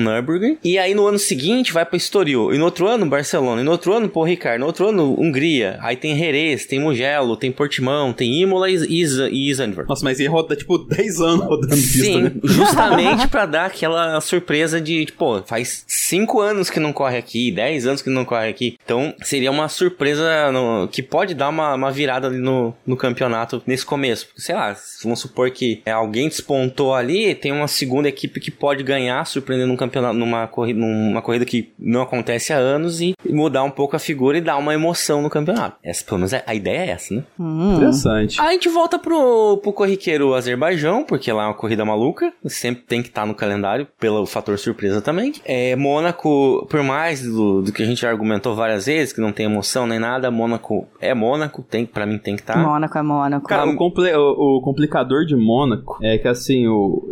Nürburgring. 0.00 0.58
E 0.64 0.78
aí 0.78 0.94
no 0.94 1.06
ano 1.06 1.18
seguinte 1.18 1.72
vai 1.72 1.84
pra 1.84 1.96
Estoril. 1.96 2.52
E 2.52 2.58
no 2.58 2.64
outro 2.64 2.86
ano, 2.86 3.06
Barcelona. 3.14 3.60
E 3.60 3.64
no 3.64 3.70
outro 3.70 3.92
ano, 3.92 4.08
Paul 4.08 4.26
Ricard. 4.26 4.58
No 4.58 4.66
outro 4.66 4.88
ano, 4.88 5.14
Hungria. 5.18 5.78
Aí 5.80 5.96
tem 5.96 6.16
Jerez, 6.16 6.66
tem 6.66 6.78
Mugello, 6.80 7.36
tem 7.36 7.50
Portimão, 7.52 8.12
tem 8.12 8.42
Imola 8.42 8.68
e, 8.70 8.74
Isa- 9.00 9.28
e. 9.30 9.54
Nossa, 9.88 10.04
mas 10.04 10.18
ia 10.20 10.28
rodar 10.30 10.56
tipo 10.56 10.78
10 10.78 11.20
anos 11.20 11.44
rodando 11.46 11.74
pista, 11.76 12.04
Sim, 12.04 12.22
né? 12.22 12.32
justamente 12.44 13.28
pra 13.28 13.46
dar 13.46 13.66
aquela 13.66 14.20
surpresa 14.20 14.80
de, 14.80 15.04
tipo, 15.06 15.42
faz 15.46 15.84
5 15.86 16.40
anos 16.40 16.70
que 16.70 16.80
não 16.80 16.92
corre 16.92 17.16
aqui, 17.16 17.50
10 17.52 17.86
anos 17.86 18.02
que 18.02 18.10
não 18.10 18.24
corre 18.24 18.48
aqui. 18.48 18.76
Então, 18.84 19.14
seria 19.22 19.50
uma 19.50 19.68
surpresa 19.68 20.50
no- 20.52 20.88
que 20.88 21.02
pode 21.02 21.34
dar 21.34 21.48
uma, 21.48 21.74
uma 21.74 21.90
virada 21.92 22.26
ali 22.26 22.38
no, 22.38 22.74
no 22.86 22.96
campeonato 22.96 23.62
nesse 23.66 23.84
começo. 23.86 24.26
Porque, 24.26 24.42
sei 24.42 24.54
lá, 24.54 24.74
vamos 25.02 25.20
supor 25.20 25.50
que 25.50 25.80
é, 25.86 25.90
alguém 25.92 26.28
despontou 26.28 26.94
ali, 26.94 27.34
tem 27.34 27.52
uma 27.52 27.68
segunda 27.68 28.08
equipe 28.08 28.40
que 28.40 28.50
pode 28.50 28.82
ganhar, 28.82 29.24
surpreendendo 29.26 29.72
um 29.72 29.76
campeonato, 29.76 30.14
numa 30.14 30.46
corrida, 30.46 30.78
numa 30.80 31.22
corrida 31.22 31.44
que 31.44 31.72
não 31.78 32.02
acontece 32.02 32.52
há 32.52 32.56
anos 32.56 33.00
e 33.24 33.32
mudar 33.32 33.62
um 33.64 33.70
pouco 33.70 33.96
a 33.96 33.98
figura 33.98 34.38
e 34.38 34.40
dar 34.40 34.56
uma 34.56 34.72
emoção 34.74 35.20
no 35.22 35.28
campeonato. 35.30 35.76
Essa, 35.82 36.04
pelo 36.04 36.18
menos, 36.18 36.32
é- 36.32 36.42
a 36.46 36.54
ideia 36.54 36.78
é 36.78 36.90
essa, 36.90 37.14
né? 37.14 37.24
Hum. 37.38 37.74
Interessante. 37.76 38.40
Aí 38.40 38.48
a 38.48 38.52
gente 38.52 38.68
volta 38.68 38.98
pro, 38.98 39.58
pro 39.62 39.72
corriqueiro 39.72 40.34
Azerbaijão, 40.34 41.04
porque 41.04 41.30
lá 41.32 41.44
é 41.44 41.46
uma 41.48 41.54
corrida 41.54 41.84
maluca. 41.84 42.32
Sempre 42.46 42.84
tem 42.84 43.02
que 43.02 43.08
estar 43.08 43.26
no 43.26 43.34
calendário, 43.34 43.86
pelo 43.98 44.24
fator 44.26 44.58
surpresa 44.58 45.00
também. 45.00 45.32
É, 45.44 45.74
Mônaco, 45.76 46.66
por 46.70 46.82
mais 46.82 47.22
do, 47.22 47.62
do 47.62 47.72
que 47.72 47.82
a 47.82 47.86
gente 47.86 48.00
já 48.02 48.10
argumentou 48.10 48.54
várias 48.54 48.86
vezes, 48.86 49.12
que 49.12 49.20
não 49.20 49.32
tem 49.32 49.46
emoção 49.46 49.86
nem 49.86 49.98
nada, 49.98 50.30
Mônaco 50.30 50.86
é 51.00 51.14
Mônaco, 51.14 51.62
tem, 51.62 51.84
pra 51.86 52.06
mim 52.06 52.18
tem 52.18 52.36
que 52.36 52.42
estar. 52.42 52.56
Mônaco 52.56 52.96
é 52.98 53.02
Mônaco. 53.02 53.46
Cara, 53.46 53.66
o, 53.66 53.74
o- 53.74 54.58
o 54.58 54.60
complicador 54.62 55.24
de 55.24 55.34
Mônaco 55.36 55.98
é 56.02 56.18
que, 56.18 56.28
assim, 56.28 56.66
o, 56.66 57.02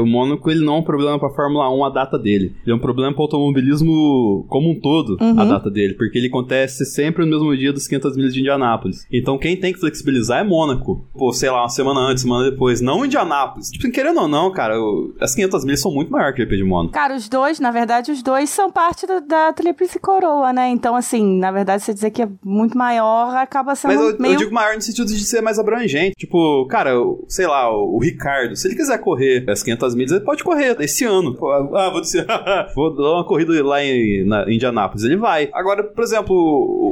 o 0.00 0.06
Mônaco 0.06 0.50
ele 0.50 0.64
não 0.64 0.76
é 0.76 0.78
um 0.78 0.82
problema 0.82 1.18
pra 1.18 1.30
Fórmula 1.30 1.70
1 1.74 1.84
a 1.84 1.90
data 1.90 2.18
dele. 2.18 2.54
Ele 2.64 2.72
é 2.72 2.74
um 2.74 2.78
problema 2.80 3.12
pro 3.12 3.22
automobilismo 3.22 4.44
como 4.48 4.70
um 4.70 4.80
todo, 4.80 5.16
Uhum. 5.20 5.35
A 5.40 5.44
data 5.44 5.70
dele. 5.70 5.94
Porque 5.94 6.18
ele 6.18 6.28
acontece 6.28 6.84
sempre 6.84 7.24
no 7.24 7.30
mesmo 7.30 7.56
dia 7.56 7.72
dos 7.72 7.86
500 7.86 8.16
milhas 8.16 8.34
de 8.34 8.40
Indianápolis. 8.40 9.06
Então 9.12 9.38
quem 9.38 9.56
tem 9.56 9.72
que 9.72 9.80
flexibilizar 9.80 10.40
é 10.40 10.44
Mônaco. 10.44 11.04
Pô, 11.16 11.32
sei 11.32 11.50
lá, 11.50 11.62
uma 11.62 11.68
semana 11.68 12.00
antes, 12.00 12.22
semana 12.22 12.50
depois. 12.50 12.80
Não 12.80 13.04
Indianápolis. 13.04 13.70
Tipo, 13.70 13.90
querendo 13.90 14.20
ou 14.20 14.28
não, 14.28 14.50
cara, 14.52 14.78
o- 14.80 15.14
as 15.20 15.34
500 15.34 15.64
milhas 15.64 15.80
são 15.80 15.92
muito 15.92 16.10
maior 16.10 16.32
que 16.32 16.40
o 16.42 16.44
GP 16.44 16.56
de 16.56 16.64
Mônaco. 16.64 16.92
Cara, 16.92 17.14
os 17.16 17.28
dois, 17.28 17.60
na 17.60 17.70
verdade, 17.70 18.10
os 18.12 18.22
dois 18.22 18.50
são 18.50 18.70
parte 18.70 19.06
da, 19.06 19.20
da 19.20 19.52
Tríplice 19.52 19.98
Coroa, 19.98 20.52
né? 20.52 20.68
Então, 20.70 20.94
assim, 20.96 21.38
na 21.38 21.50
verdade, 21.50 21.82
você 21.82 21.92
dizer 21.94 22.10
que 22.10 22.22
é 22.22 22.28
muito 22.44 22.76
maior 22.76 23.34
acaba 23.36 23.74
sendo 23.74 23.94
Mas 23.94 24.00
eu, 24.00 24.18
meio... 24.18 24.34
eu 24.34 24.38
digo 24.38 24.54
maior 24.54 24.74
no 24.74 24.80
sentido 24.80 25.06
de 25.06 25.18
ser 25.24 25.40
mais 25.40 25.58
abrangente. 25.58 26.14
Tipo, 26.18 26.66
cara, 26.68 26.98
o- 27.00 27.24
sei 27.28 27.46
lá, 27.46 27.70
o, 27.70 27.96
o 27.96 28.00
Ricardo, 28.02 28.56
se 28.56 28.66
ele 28.68 28.74
quiser 28.76 28.98
correr 28.98 29.44
as 29.48 29.62
500 29.62 29.94
milhas, 29.94 30.12
ele 30.12 30.20
pode 30.24 30.42
correr 30.44 30.76
esse 30.80 31.04
ano. 31.04 31.36
Ah, 31.74 31.90
vou 31.90 32.00
dizer, 32.00 32.26
vou 32.74 32.94
dar 32.94 33.14
uma 33.14 33.24
corrida 33.24 33.52
lá 33.64 33.82
em 33.82 34.24
na, 34.26 34.50
Indianápolis. 34.50 35.04
Ele 35.04 35.15
vai. 35.16 35.48
Agora, 35.52 35.82
por 35.84 36.02
exemplo, 36.04 36.34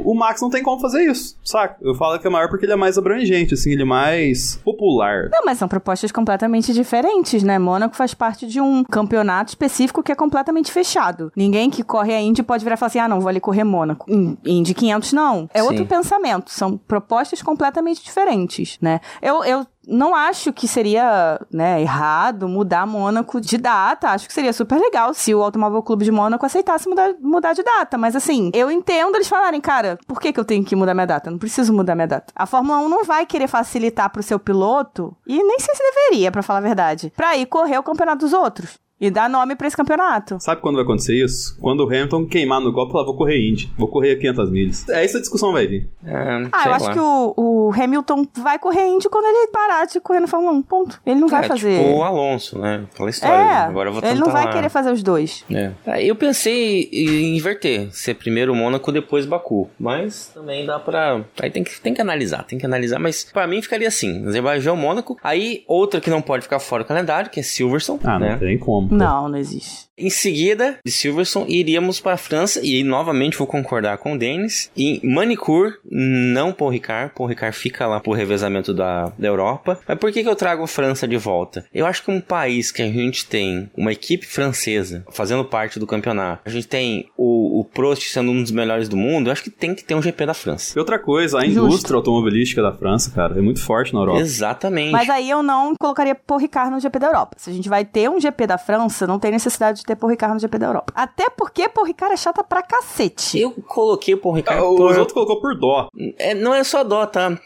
o, 0.05 0.13
Max 0.15 0.41
não 0.41 0.49
tem 0.49 0.63
como 0.63 0.79
fazer 0.81 1.03
isso, 1.03 1.37
saca? 1.43 1.77
Eu 1.81 1.93
falo 1.95 2.17
que 2.19 2.27
é 2.27 2.29
maior 2.29 2.49
porque 2.49 2.65
ele 2.65 2.73
é 2.73 2.75
mais 2.75 2.97
abrangente, 2.97 3.53
assim, 3.53 3.71
ele 3.71 3.81
é 3.81 3.85
mais 3.85 4.57
popular. 4.63 5.29
Não, 5.31 5.43
mas 5.45 5.57
são 5.57 5.67
propostas 5.67 6.11
completamente 6.11 6.73
diferentes, 6.73 7.43
né? 7.43 7.59
Mônaco 7.59 7.95
faz 7.95 8.13
parte 8.13 8.47
de 8.47 8.59
um 8.61 8.83
campeonato 8.83 9.49
específico 9.49 10.01
que 10.03 10.11
é 10.11 10.15
completamente 10.15 10.71
fechado. 10.71 11.31
Ninguém 11.35 11.69
que 11.69 11.83
corre 11.83 12.13
a 12.13 12.21
Indy 12.21 12.43
pode 12.43 12.63
virar 12.63 12.75
e 12.75 12.77
falar 12.77 12.87
assim, 12.87 12.99
ah, 12.99 13.07
não, 13.07 13.19
vou 13.19 13.29
ali 13.29 13.39
correr 13.39 13.63
Mônaco. 13.63 14.09
In- 14.11 14.37
Indy 14.45 14.73
500, 14.73 15.13
não. 15.13 15.49
É 15.53 15.61
Sim. 15.61 15.67
outro 15.67 15.85
pensamento. 15.85 16.49
São 16.51 16.77
propostas 16.77 17.41
completamente 17.41 18.03
diferentes, 18.03 18.77
né? 18.81 18.99
Eu, 19.21 19.43
eu 19.43 19.65
não 19.87 20.15
acho 20.15 20.51
que 20.53 20.67
seria 20.67 21.39
né, 21.51 21.81
errado 21.81 22.47
mudar 22.47 22.85
Mônaco 22.85 23.39
de 23.39 23.57
data. 23.57 24.09
Acho 24.09 24.27
que 24.27 24.33
seria 24.33 24.53
super 24.53 24.79
legal 24.79 25.13
se 25.13 25.33
o 25.33 25.41
Automóvel 25.41 25.81
Clube 25.83 26.05
de 26.05 26.11
Mônaco 26.11 26.45
aceitasse 26.45 26.87
mudar, 26.87 27.13
mudar 27.19 27.53
de 27.53 27.63
data. 27.63 27.97
Mas 27.97 28.15
assim, 28.15 28.51
eu 28.53 28.69
entendo 28.71 29.15
eles 29.15 29.27
falarem, 29.27 29.61
cara, 29.61 29.97
por 30.07 30.19
que, 30.19 30.33
que 30.33 30.39
eu 30.39 30.45
tenho 30.45 30.63
que 30.63 30.75
mudar 30.75 30.93
minha 30.93 31.07
data? 31.07 31.29
Eu 31.29 31.31
não 31.31 31.39
preciso 31.39 31.73
mudar 31.73 31.95
minha 31.95 32.07
data. 32.07 32.33
A 32.35 32.45
Fórmula 32.45 32.79
1 32.79 32.89
não 32.89 33.03
vai 33.03 33.25
querer 33.25 33.47
facilitar 33.47 34.09
pro 34.09 34.23
seu 34.23 34.39
piloto, 34.39 35.15
e 35.27 35.41
nem 35.41 35.59
sei 35.59 35.75
se 35.75 35.83
deveria, 35.83 36.31
para 36.31 36.43
falar 36.43 36.59
a 36.59 36.61
verdade, 36.61 37.11
pra 37.15 37.35
ir 37.35 37.45
correr 37.45 37.77
o 37.77 37.83
campeonato 37.83 38.25
dos 38.25 38.33
outros. 38.33 38.79
E 38.99 39.09
dar 39.09 39.29
nome 39.29 39.55
pra 39.55 39.67
esse 39.67 39.75
campeonato. 39.75 40.37
Sabe 40.39 40.61
quando 40.61 40.75
vai 40.75 40.83
acontecer 40.83 41.15
isso? 41.21 41.57
Quando 41.59 41.81
o 41.81 41.87
Hamilton 41.87 42.25
queimar 42.25 42.61
no 42.61 42.71
golpe 42.71 42.91
e 42.91 42.93
falar, 42.93 43.05
vou 43.05 43.17
correr 43.17 43.37
Indy, 43.49 43.69
vou 43.77 43.87
correr 43.89 44.15
500 44.15 44.49
milhas. 44.51 44.89
É 44.89 45.03
essa 45.03 45.17
a 45.17 45.21
discussão 45.21 45.51
vai 45.51 45.67
vir. 45.67 45.89
É, 46.05 46.47
Ah, 46.51 46.61
sei 46.63 46.71
eu 46.71 46.75
acho 46.75 46.85
lá. 46.85 46.93
que 46.93 46.99
o, 46.99 47.33
o 47.35 47.71
Hamilton 47.73 48.25
vai 48.37 48.57
correr 48.57 48.85
Indy 48.87 49.09
quando 49.09 49.25
ele 49.25 49.47
parar 49.51 49.85
de 49.85 49.99
correr 49.99 50.21
no 50.21 50.27
Fórmula 50.27 50.53
1, 50.53 50.61
ponto. 50.61 51.01
Ele 51.05 51.19
não 51.19 51.27
vai 51.27 51.43
é, 51.43 51.47
fazer... 51.47 51.77
Tipo 51.77 51.97
o 51.97 52.03
Alonso, 52.03 52.57
né? 52.57 52.85
Aquela 52.93 53.09
história. 53.09 53.35
É, 53.35 53.55
Agora 53.65 53.89
eu 53.89 53.93
vou 53.93 54.01
ele 54.09 54.19
não 54.19 54.31
vai 54.31 54.45
lá. 54.45 54.51
querer 54.53 54.69
fazer 54.69 54.91
os 54.91 55.03
dois. 55.03 55.43
É. 55.51 55.71
É, 55.85 56.03
Eu 56.05 56.15
pensei 56.15 56.89
em 56.91 57.35
inverter, 57.35 57.89
ser 57.91 58.13
primeiro 58.15 58.55
Mônaco, 58.55 58.91
depois 58.93 59.25
Baku. 59.25 59.69
Mas 59.79 60.31
também 60.33 60.65
dá 60.65 60.79
pra. 60.79 61.21
Aí 61.41 61.51
tem 61.51 61.63
que, 61.63 61.79
tem 61.81 61.93
que 61.93 62.01
analisar, 62.01 62.43
tem 62.43 62.57
que 62.57 62.65
analisar. 62.65 62.99
Mas 62.99 63.25
pra 63.25 63.45
mim 63.45 63.61
ficaria 63.61 63.87
assim: 63.87 64.25
Azerbaijão, 64.25 64.75
Mônaco. 64.77 65.17
Aí 65.23 65.63
outra 65.67 65.99
que 65.99 66.09
não 66.09 66.21
pode 66.21 66.43
ficar 66.43 66.59
fora 66.59 66.83
do 66.83 66.87
calendário, 66.87 67.29
que 67.29 67.39
é 67.39 67.43
Silverstone. 67.43 67.99
Ah, 68.03 68.17
né? 68.19 68.31
não 68.31 68.39
tem 68.39 68.57
como. 68.57 68.84
Não, 68.89 69.27
não 69.27 69.37
existe. 69.37 69.84
Em 69.97 70.09
seguida, 70.09 70.77
de 70.85 70.91
Silverstone, 70.91 71.53
iríamos 71.53 72.01
para 72.01 72.13
a 72.13 72.17
França 72.17 72.59
e 72.61 72.75
aí, 72.75 72.83
novamente 72.83 73.37
vou 73.37 73.47
concordar 73.47 73.97
com 73.97 74.13
o 74.13 74.17
Denis. 74.17 74.69
Em 74.75 74.99
Manicure, 75.03 75.75
não 75.89 76.51
Paul 76.51 76.69
Ricard. 76.69 77.13
Paul 77.15 77.29
Ricard 77.29 77.55
fica 77.55 77.87
lá 77.87 78.01
pro 78.01 78.11
revezamento 78.11 78.73
da, 78.73 79.13
da 79.17 79.27
Europa. 79.27 79.79
Mas 79.87 79.97
por 79.97 80.11
que, 80.11 80.21
que 80.21 80.27
eu 80.27 80.35
trago 80.35 80.63
a 80.63 80.67
França 80.67 81.07
de 81.07 81.15
volta? 81.15 81.65
Eu 81.73 81.85
acho 81.85 82.03
que 82.03 82.11
um 82.11 82.19
país 82.19 82.71
que 82.71 82.81
a 82.81 82.87
gente 82.87 83.25
tem 83.25 83.69
uma 83.75 83.91
equipe 83.91 84.25
francesa 84.25 85.05
fazendo 85.11 85.45
parte 85.45 85.79
do 85.79 85.87
campeonato, 85.87 86.41
a 86.45 86.49
gente 86.49 86.67
tem 86.67 87.09
o, 87.15 87.61
o 87.61 87.63
Prost 87.63 88.09
sendo 88.09 88.31
um 88.31 88.41
dos 88.41 88.51
melhores 88.51 88.89
do 88.89 88.97
mundo, 88.97 89.27
eu 89.27 89.31
acho 89.31 89.43
que 89.43 89.49
tem 89.49 89.73
que 89.73 89.83
ter 89.83 89.95
um 89.95 90.01
GP 90.01 90.25
da 90.25 90.33
França. 90.33 90.77
E 90.77 90.79
outra 90.79 90.99
coisa, 90.99 91.37
a 91.37 91.45
Justo. 91.45 91.65
indústria 91.67 91.95
automobilística 91.95 92.61
da 92.61 92.73
França, 92.73 93.11
cara, 93.11 93.37
é 93.37 93.41
muito 93.41 93.61
forte 93.61 93.93
na 93.93 94.01
Europa. 94.01 94.19
Exatamente. 94.19 94.91
Mas 94.91 95.09
aí 95.09 95.29
eu 95.29 95.41
não 95.41 95.73
colocaria 95.79 96.15
Paul 96.15 96.39
Ricard 96.39 96.71
no 96.71 96.81
GP 96.81 96.99
da 96.99 97.07
Europa. 97.07 97.37
Se 97.37 97.49
a 97.49 97.53
gente 97.53 97.69
vai 97.69 97.85
ter 97.85 98.09
um 98.09 98.19
GP 98.19 98.45
da 98.45 98.57
França, 98.57 99.07
não 99.07 99.19
tem 99.19 99.31
necessidade 99.31 99.84
de 99.85 99.87
ter 99.87 99.95
Paul 99.95 100.09
Ricard 100.09 100.33
no 100.33 100.39
GP 100.39 100.57
da 100.57 100.65
Europa. 100.67 100.91
Até 100.95 101.29
porque 101.29 101.69
Paul 101.69 101.85
Ricard 101.85 102.13
é 102.13 102.17
chata 102.17 102.43
pra 102.43 102.61
cacete. 102.61 103.39
Eu 103.39 103.51
coloquei 103.51 104.13
o 104.13 104.17
Paul 104.17 104.33
Ricard 104.35 104.59
Ah, 104.61 104.65
por- 104.65 104.91
Os 104.91 104.97
outros 104.97 105.13
colocou 105.13 105.39
por 105.39 105.55
dó. 105.57 105.87
É, 106.17 106.33
não 106.33 106.53
é 106.53 106.63
só 106.63 106.83
dó, 106.83 107.05
tá? 107.05 107.37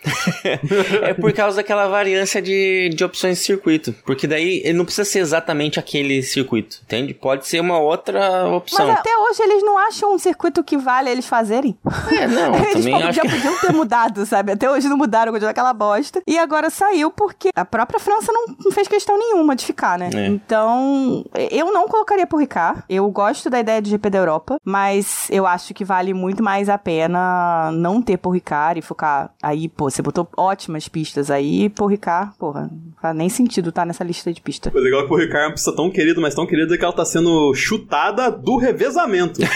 é 1.04 1.14
por 1.14 1.32
causa 1.34 1.58
daquela 1.58 1.88
variância 1.88 2.42
de, 2.42 2.90
de 2.90 3.04
opções 3.04 3.38
de 3.40 3.44
circuito. 3.44 3.94
Porque 4.06 4.26
daí 4.28 4.62
ele 4.64 4.74
não 4.78 4.86
precisa 4.86 5.06
ser 5.06 5.20
exatamente 5.20 5.80
aquele 5.80 6.22
circuito, 6.24 6.80
entende? 6.84 7.14
Pode 7.14 7.48
ser 7.48 7.60
uma 7.60 7.80
outra 7.80 8.48
opção. 8.48 8.88
Mas 8.88 8.98
até 9.00 9.10
hoje 9.18 9.42
eles 9.44 9.64
não 9.64 9.78
acham 9.78 10.14
um 10.14 10.18
circuito 10.18 10.64
que 10.64 10.78
vale 10.78 11.10
eles 11.10 11.26
fazerem. 11.28 11.78
É, 12.12 12.28
não, 12.28 12.56
Eles 12.70 12.74
também 12.74 12.92
podiam, 12.94 13.10
acho 13.10 13.22
que... 13.22 13.30
podiam 13.30 13.60
ter 13.60 13.74
mudado, 13.74 14.26
sabe? 14.26 14.52
Até 14.52 14.70
hoje 14.70 14.88
não 14.88 14.98
mudaram, 14.98 15.32
continuou 15.32 15.52
aquela 15.52 15.74
bosta. 15.74 16.22
E 16.26 16.38
agora 16.38 16.70
saiu 16.70 17.12
porque 17.12 17.50
a 17.56 17.66
própria 17.66 18.00
França 18.00 18.32
não, 18.32 18.46
não 18.64 18.72
fez 18.72 18.88
questão 18.88 19.18
nenhuma 19.18 19.56
de 19.56 19.66
ficar, 19.66 19.98
né? 19.98 20.10
É. 20.14 20.28
Então, 20.28 21.26
eu 21.52 21.72
não 21.72 21.88
colocaria 21.88 22.26
por 22.30 22.38
Ricard. 22.38 22.84
Eu 22.90 23.10
gosto 23.10 23.50
da 23.50 23.60
ideia 23.60 23.82
de 23.82 23.90
GP 23.90 24.10
da 24.10 24.20
Europa, 24.20 24.60
mas 24.64 25.28
eu 25.32 25.46
acho 25.46 25.74
que 25.74 25.84
vale 25.84 26.14
muito 26.14 26.44
mais 26.44 26.70
a 26.70 26.78
pena 26.78 27.72
não 27.74 28.02
ter 28.02 28.18
por 28.18 28.32
Ricard 28.32 28.80
e 28.80 28.84
focar. 28.84 29.32
Aí, 29.42 29.68
pô, 29.68 29.90
você 29.90 30.02
botou 30.02 30.28
ótimas 30.38 30.88
pistas 30.88 31.32
aí, 31.32 31.70
por 31.70 31.88
Ricard, 31.88 32.34
porra, 32.38 32.70
não 32.72 32.94
faz 33.02 33.16
nem 33.16 33.30
sentido 33.30 33.72
tá 33.72 33.86
nessa 33.86 34.04
lista 34.04 34.32
de 34.32 34.42
pista. 34.42 34.72
O 34.74 34.80
legal 34.80 35.02
é 35.02 35.08
que 35.08 35.14
o 35.14 35.18
Ricardo 35.18 35.44
é 35.44 35.48
uma 35.48 35.54
pista 35.54 35.76
tão 35.76 35.90
querida, 35.90 36.22
mas 36.22 36.36
tão 36.36 36.46
querida 36.46 36.78
que 36.78 36.84
ela 36.84 36.94
tá 36.94 37.06
sendo 37.06 37.54
chutada 37.54 38.32
do 38.32 38.58
revezamento. 38.58 39.40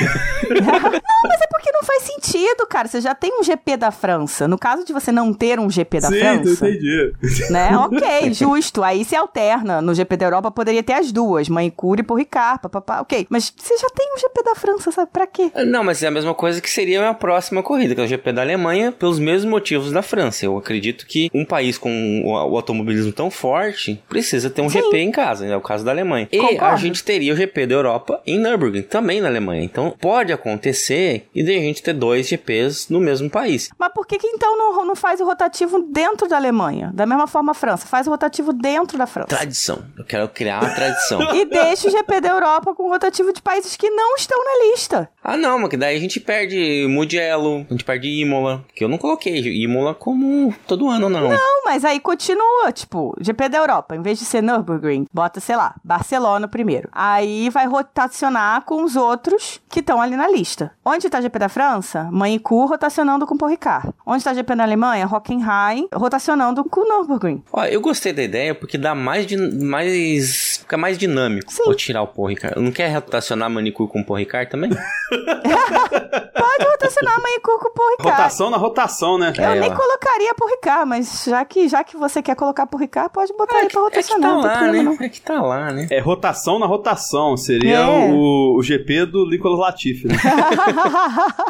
Mas 1.23 1.41
é 1.41 1.42
porque 1.42 1.42
não 1.83 1.85
faz 1.85 2.03
sentido, 2.03 2.65
cara. 2.67 2.87
Você 2.87 3.01
já 3.01 3.13
tem 3.13 3.37
um 3.39 3.43
GP 3.43 3.77
da 3.77 3.91
França. 3.91 4.47
No 4.47 4.57
caso 4.57 4.85
de 4.85 4.93
você 4.93 5.11
não 5.11 5.33
ter 5.33 5.59
um 5.59 5.69
GP 5.69 5.99
da 5.99 6.07
Sim, 6.07 6.19
França. 6.19 6.69
entendi. 6.69 7.13
né? 7.49 7.77
Ok, 7.77 8.33
justo. 8.33 8.81
Aí 8.81 9.03
se 9.03 9.15
alterna. 9.15 9.81
No 9.81 9.93
GP 9.93 10.15
da 10.17 10.25
Europa 10.27 10.49
poderia 10.49 10.81
ter 10.81 10.93
as 10.93 11.11
duas, 11.11 11.49
Manicure 11.49 12.01
e 12.01 12.03
Porricard, 12.03 12.61
papapá. 12.61 13.01
Ok, 13.01 13.27
mas 13.29 13.53
você 13.55 13.77
já 13.77 13.89
tem 13.89 14.13
um 14.15 14.17
GP 14.17 14.43
da 14.43 14.55
França, 14.55 14.91
sabe? 14.91 15.09
Pra 15.11 15.27
quê? 15.27 15.51
Não, 15.65 15.83
mas 15.83 16.01
é 16.01 16.07
a 16.07 16.11
mesma 16.11 16.33
coisa 16.33 16.61
que 16.61 16.69
seria 16.69 17.09
a 17.09 17.13
próxima 17.13 17.61
corrida, 17.61 17.93
que 17.93 18.01
é 18.01 18.03
o 18.03 18.07
GP 18.07 18.31
da 18.31 18.41
Alemanha, 18.41 18.91
pelos 18.91 19.19
mesmos 19.19 19.49
motivos 19.49 19.91
da 19.91 20.01
França. 20.01 20.45
Eu 20.45 20.57
acredito 20.57 21.05
que 21.05 21.29
um 21.33 21.43
país 21.43 21.77
com 21.77 22.23
o, 22.25 22.55
automobilismo 22.55 23.11
tão 23.11 23.29
forte 23.29 24.01
precisa 24.07 24.49
ter 24.49 24.61
um 24.61 24.69
Sim. 24.69 24.81
GP 24.81 24.97
em 24.99 25.11
casa, 25.11 25.45
né? 25.45 25.53
é 25.53 25.57
o 25.57 25.61
caso 25.61 25.83
da 25.83 25.91
Alemanha. 25.91 26.27
E 26.31 26.39
a 26.39 26.41
Concordo. 26.41 26.77
gente 26.77 27.03
teria 27.03 27.33
o 27.33 27.35
GP 27.35 27.65
da 27.67 27.75
Europa 27.75 28.21
em 28.25 28.39
Nürburgring, 28.39 28.83
também 28.83 29.19
na 29.19 29.27
Alemanha. 29.27 29.63
Então 29.63 29.93
pode 29.99 30.31
acontecer 30.31 31.27
e 31.33 31.43
de 31.43 31.51
a 31.51 31.59
gente 31.59 31.72
ter 31.81 31.93
dois 31.93 32.27
GPs 32.27 32.91
no 32.91 32.99
mesmo 32.99 33.29
país. 33.29 33.69
Mas 33.77 33.91
por 33.93 34.05
que, 34.05 34.17
que 34.17 34.27
então 34.27 34.57
não, 34.57 34.85
não 34.85 34.95
faz 34.95 35.19
o 35.19 35.25
rotativo 35.25 35.81
dentro 35.81 36.27
da 36.27 36.35
Alemanha? 36.35 36.91
Da 36.93 37.05
mesma 37.05 37.27
forma 37.27 37.51
a 37.51 37.55
França. 37.55 37.87
Faz 37.87 38.07
o 38.07 38.09
rotativo 38.09 38.53
dentro 38.53 38.97
da 38.97 39.07
França. 39.07 39.29
Tradição. 39.29 39.83
Eu 39.97 40.05
quero 40.05 40.27
criar 40.29 40.61
uma 40.61 40.73
tradição. 40.73 41.33
E 41.33 41.45
deixa 41.45 41.87
o 41.87 41.91
GP 41.91 42.21
da 42.21 42.29
Europa 42.29 42.75
com 42.75 42.83
o 42.83 42.89
rotativo 42.89 43.33
de 43.33 43.41
países 43.41 43.75
que 43.75 43.89
não 43.89 44.15
estão 44.15 44.37
na 44.37 44.71
lista. 44.71 45.09
Ah, 45.23 45.37
não, 45.37 45.57
mas 45.59 45.69
que 45.69 45.77
daí 45.77 45.95
a 45.95 45.99
gente 45.99 46.19
perde 46.19 46.85
Mugello, 46.89 47.65
a 47.69 47.73
gente 47.73 47.85
perde 47.85 48.09
Imola, 48.09 48.65
que 48.75 48.83
eu 48.83 48.89
não 48.89 48.97
coloquei 48.97 49.39
Imola 49.63 49.93
como 49.93 50.53
todo 50.67 50.89
ano, 50.89 51.09
não. 51.09 51.29
Não, 51.29 51.63
mas 51.63 51.85
aí 51.85 51.99
continua, 51.99 52.71
tipo, 52.73 53.15
GP 53.21 53.49
da 53.49 53.59
Europa, 53.59 53.95
em 53.95 54.01
vez 54.01 54.19
de 54.19 54.25
ser 54.25 54.41
Nürburgring, 54.41 55.05
bota, 55.13 55.39
sei 55.39 55.55
lá, 55.55 55.75
Barcelona 55.83 56.47
primeiro. 56.47 56.89
Aí 56.91 57.49
vai 57.49 57.65
rotacionar 57.67 58.63
com 58.63 58.83
os 58.83 58.95
outros 58.95 59.61
que 59.69 59.79
estão 59.79 60.01
ali 60.01 60.15
na 60.15 60.27
lista. 60.27 60.71
Onde 60.83 61.09
tá 61.09 61.21
GP 61.21 61.39
da 61.39 61.49
França? 61.49 62.09
Manicur 62.11 62.67
rotacionando 62.67 63.25
com 63.25 63.37
Porricard. 63.37 63.91
Onde 64.05 64.23
tá 64.23 64.33
GP 64.33 64.55
da 64.55 64.63
Alemanha? 64.63 65.07
Hockenheim 65.07 65.87
rotacionando 65.93 66.63
com 66.65 66.81
Nürburgring. 66.81 67.43
Ó, 67.51 67.63
eu 67.65 67.79
gostei 67.79 68.11
da 68.11 68.23
ideia 68.23 68.53
porque 68.53 68.77
dá 68.77 68.93
mais 68.93 69.25
de 69.25 69.37
mais 69.37 70.57
fica 70.57 70.77
mais 70.77 70.97
dinâmico. 70.97 71.51
Sim. 71.51 71.63
Vou 71.63 71.75
tirar 71.75 72.01
o 72.01 72.07
Paul 72.07 72.27
Ricard. 72.27 72.59
Não 72.59 72.71
quer 72.71 72.93
rotacionar 72.93 73.49
manicure 73.49 73.89
com 73.89 74.01
o 74.01 74.05
Paul 74.05 74.19
Ricard 74.19 74.49
também? 74.49 74.69
Pode 76.33 76.65
rotacionar 76.65 77.21
Manicur 77.21 77.59
com 77.59 77.71
Porricard. 77.73 78.11
Rotação 78.11 78.49
na 78.49 78.57
rotação, 78.57 79.17
né? 79.17 79.33
Eu 79.37 79.43
É, 79.43 79.59
nem 79.59 79.71
ó. 79.71 79.75
colocaria 79.75 80.33
Porricard, 80.35 80.85
mas 80.87 81.23
já 81.25 81.43
que, 81.45 81.67
já 81.67 81.83
que 81.83 81.95
você 81.97 82.21
quer 82.21 82.35
colocar 82.35 82.65
Porricard, 82.67 83.11
pode 83.13 83.31
botar 83.33 83.57
aí 83.57 83.61
pra 83.61 83.67
é 83.67 83.69
que 83.69 83.77
rotacionar, 83.79 84.29
tá 84.31 84.37
lá, 84.47 84.57
problema 84.57 84.91
né? 84.91 84.97
não. 84.99 85.05
É 85.05 85.09
que 85.09 85.21
tá 85.21 85.41
lá, 85.41 85.71
né? 85.71 85.87
É 85.91 85.99
rotação 85.99 86.59
na 86.59 86.65
rotação. 86.65 87.35
Seria 87.37 87.77
É. 87.79 87.85
o, 88.11 88.55
o 88.57 88.63
GP 88.63 89.05
do 89.05 89.27
Nicolas 89.29 89.59
Latifi, 89.59 90.07
né? 90.07 90.15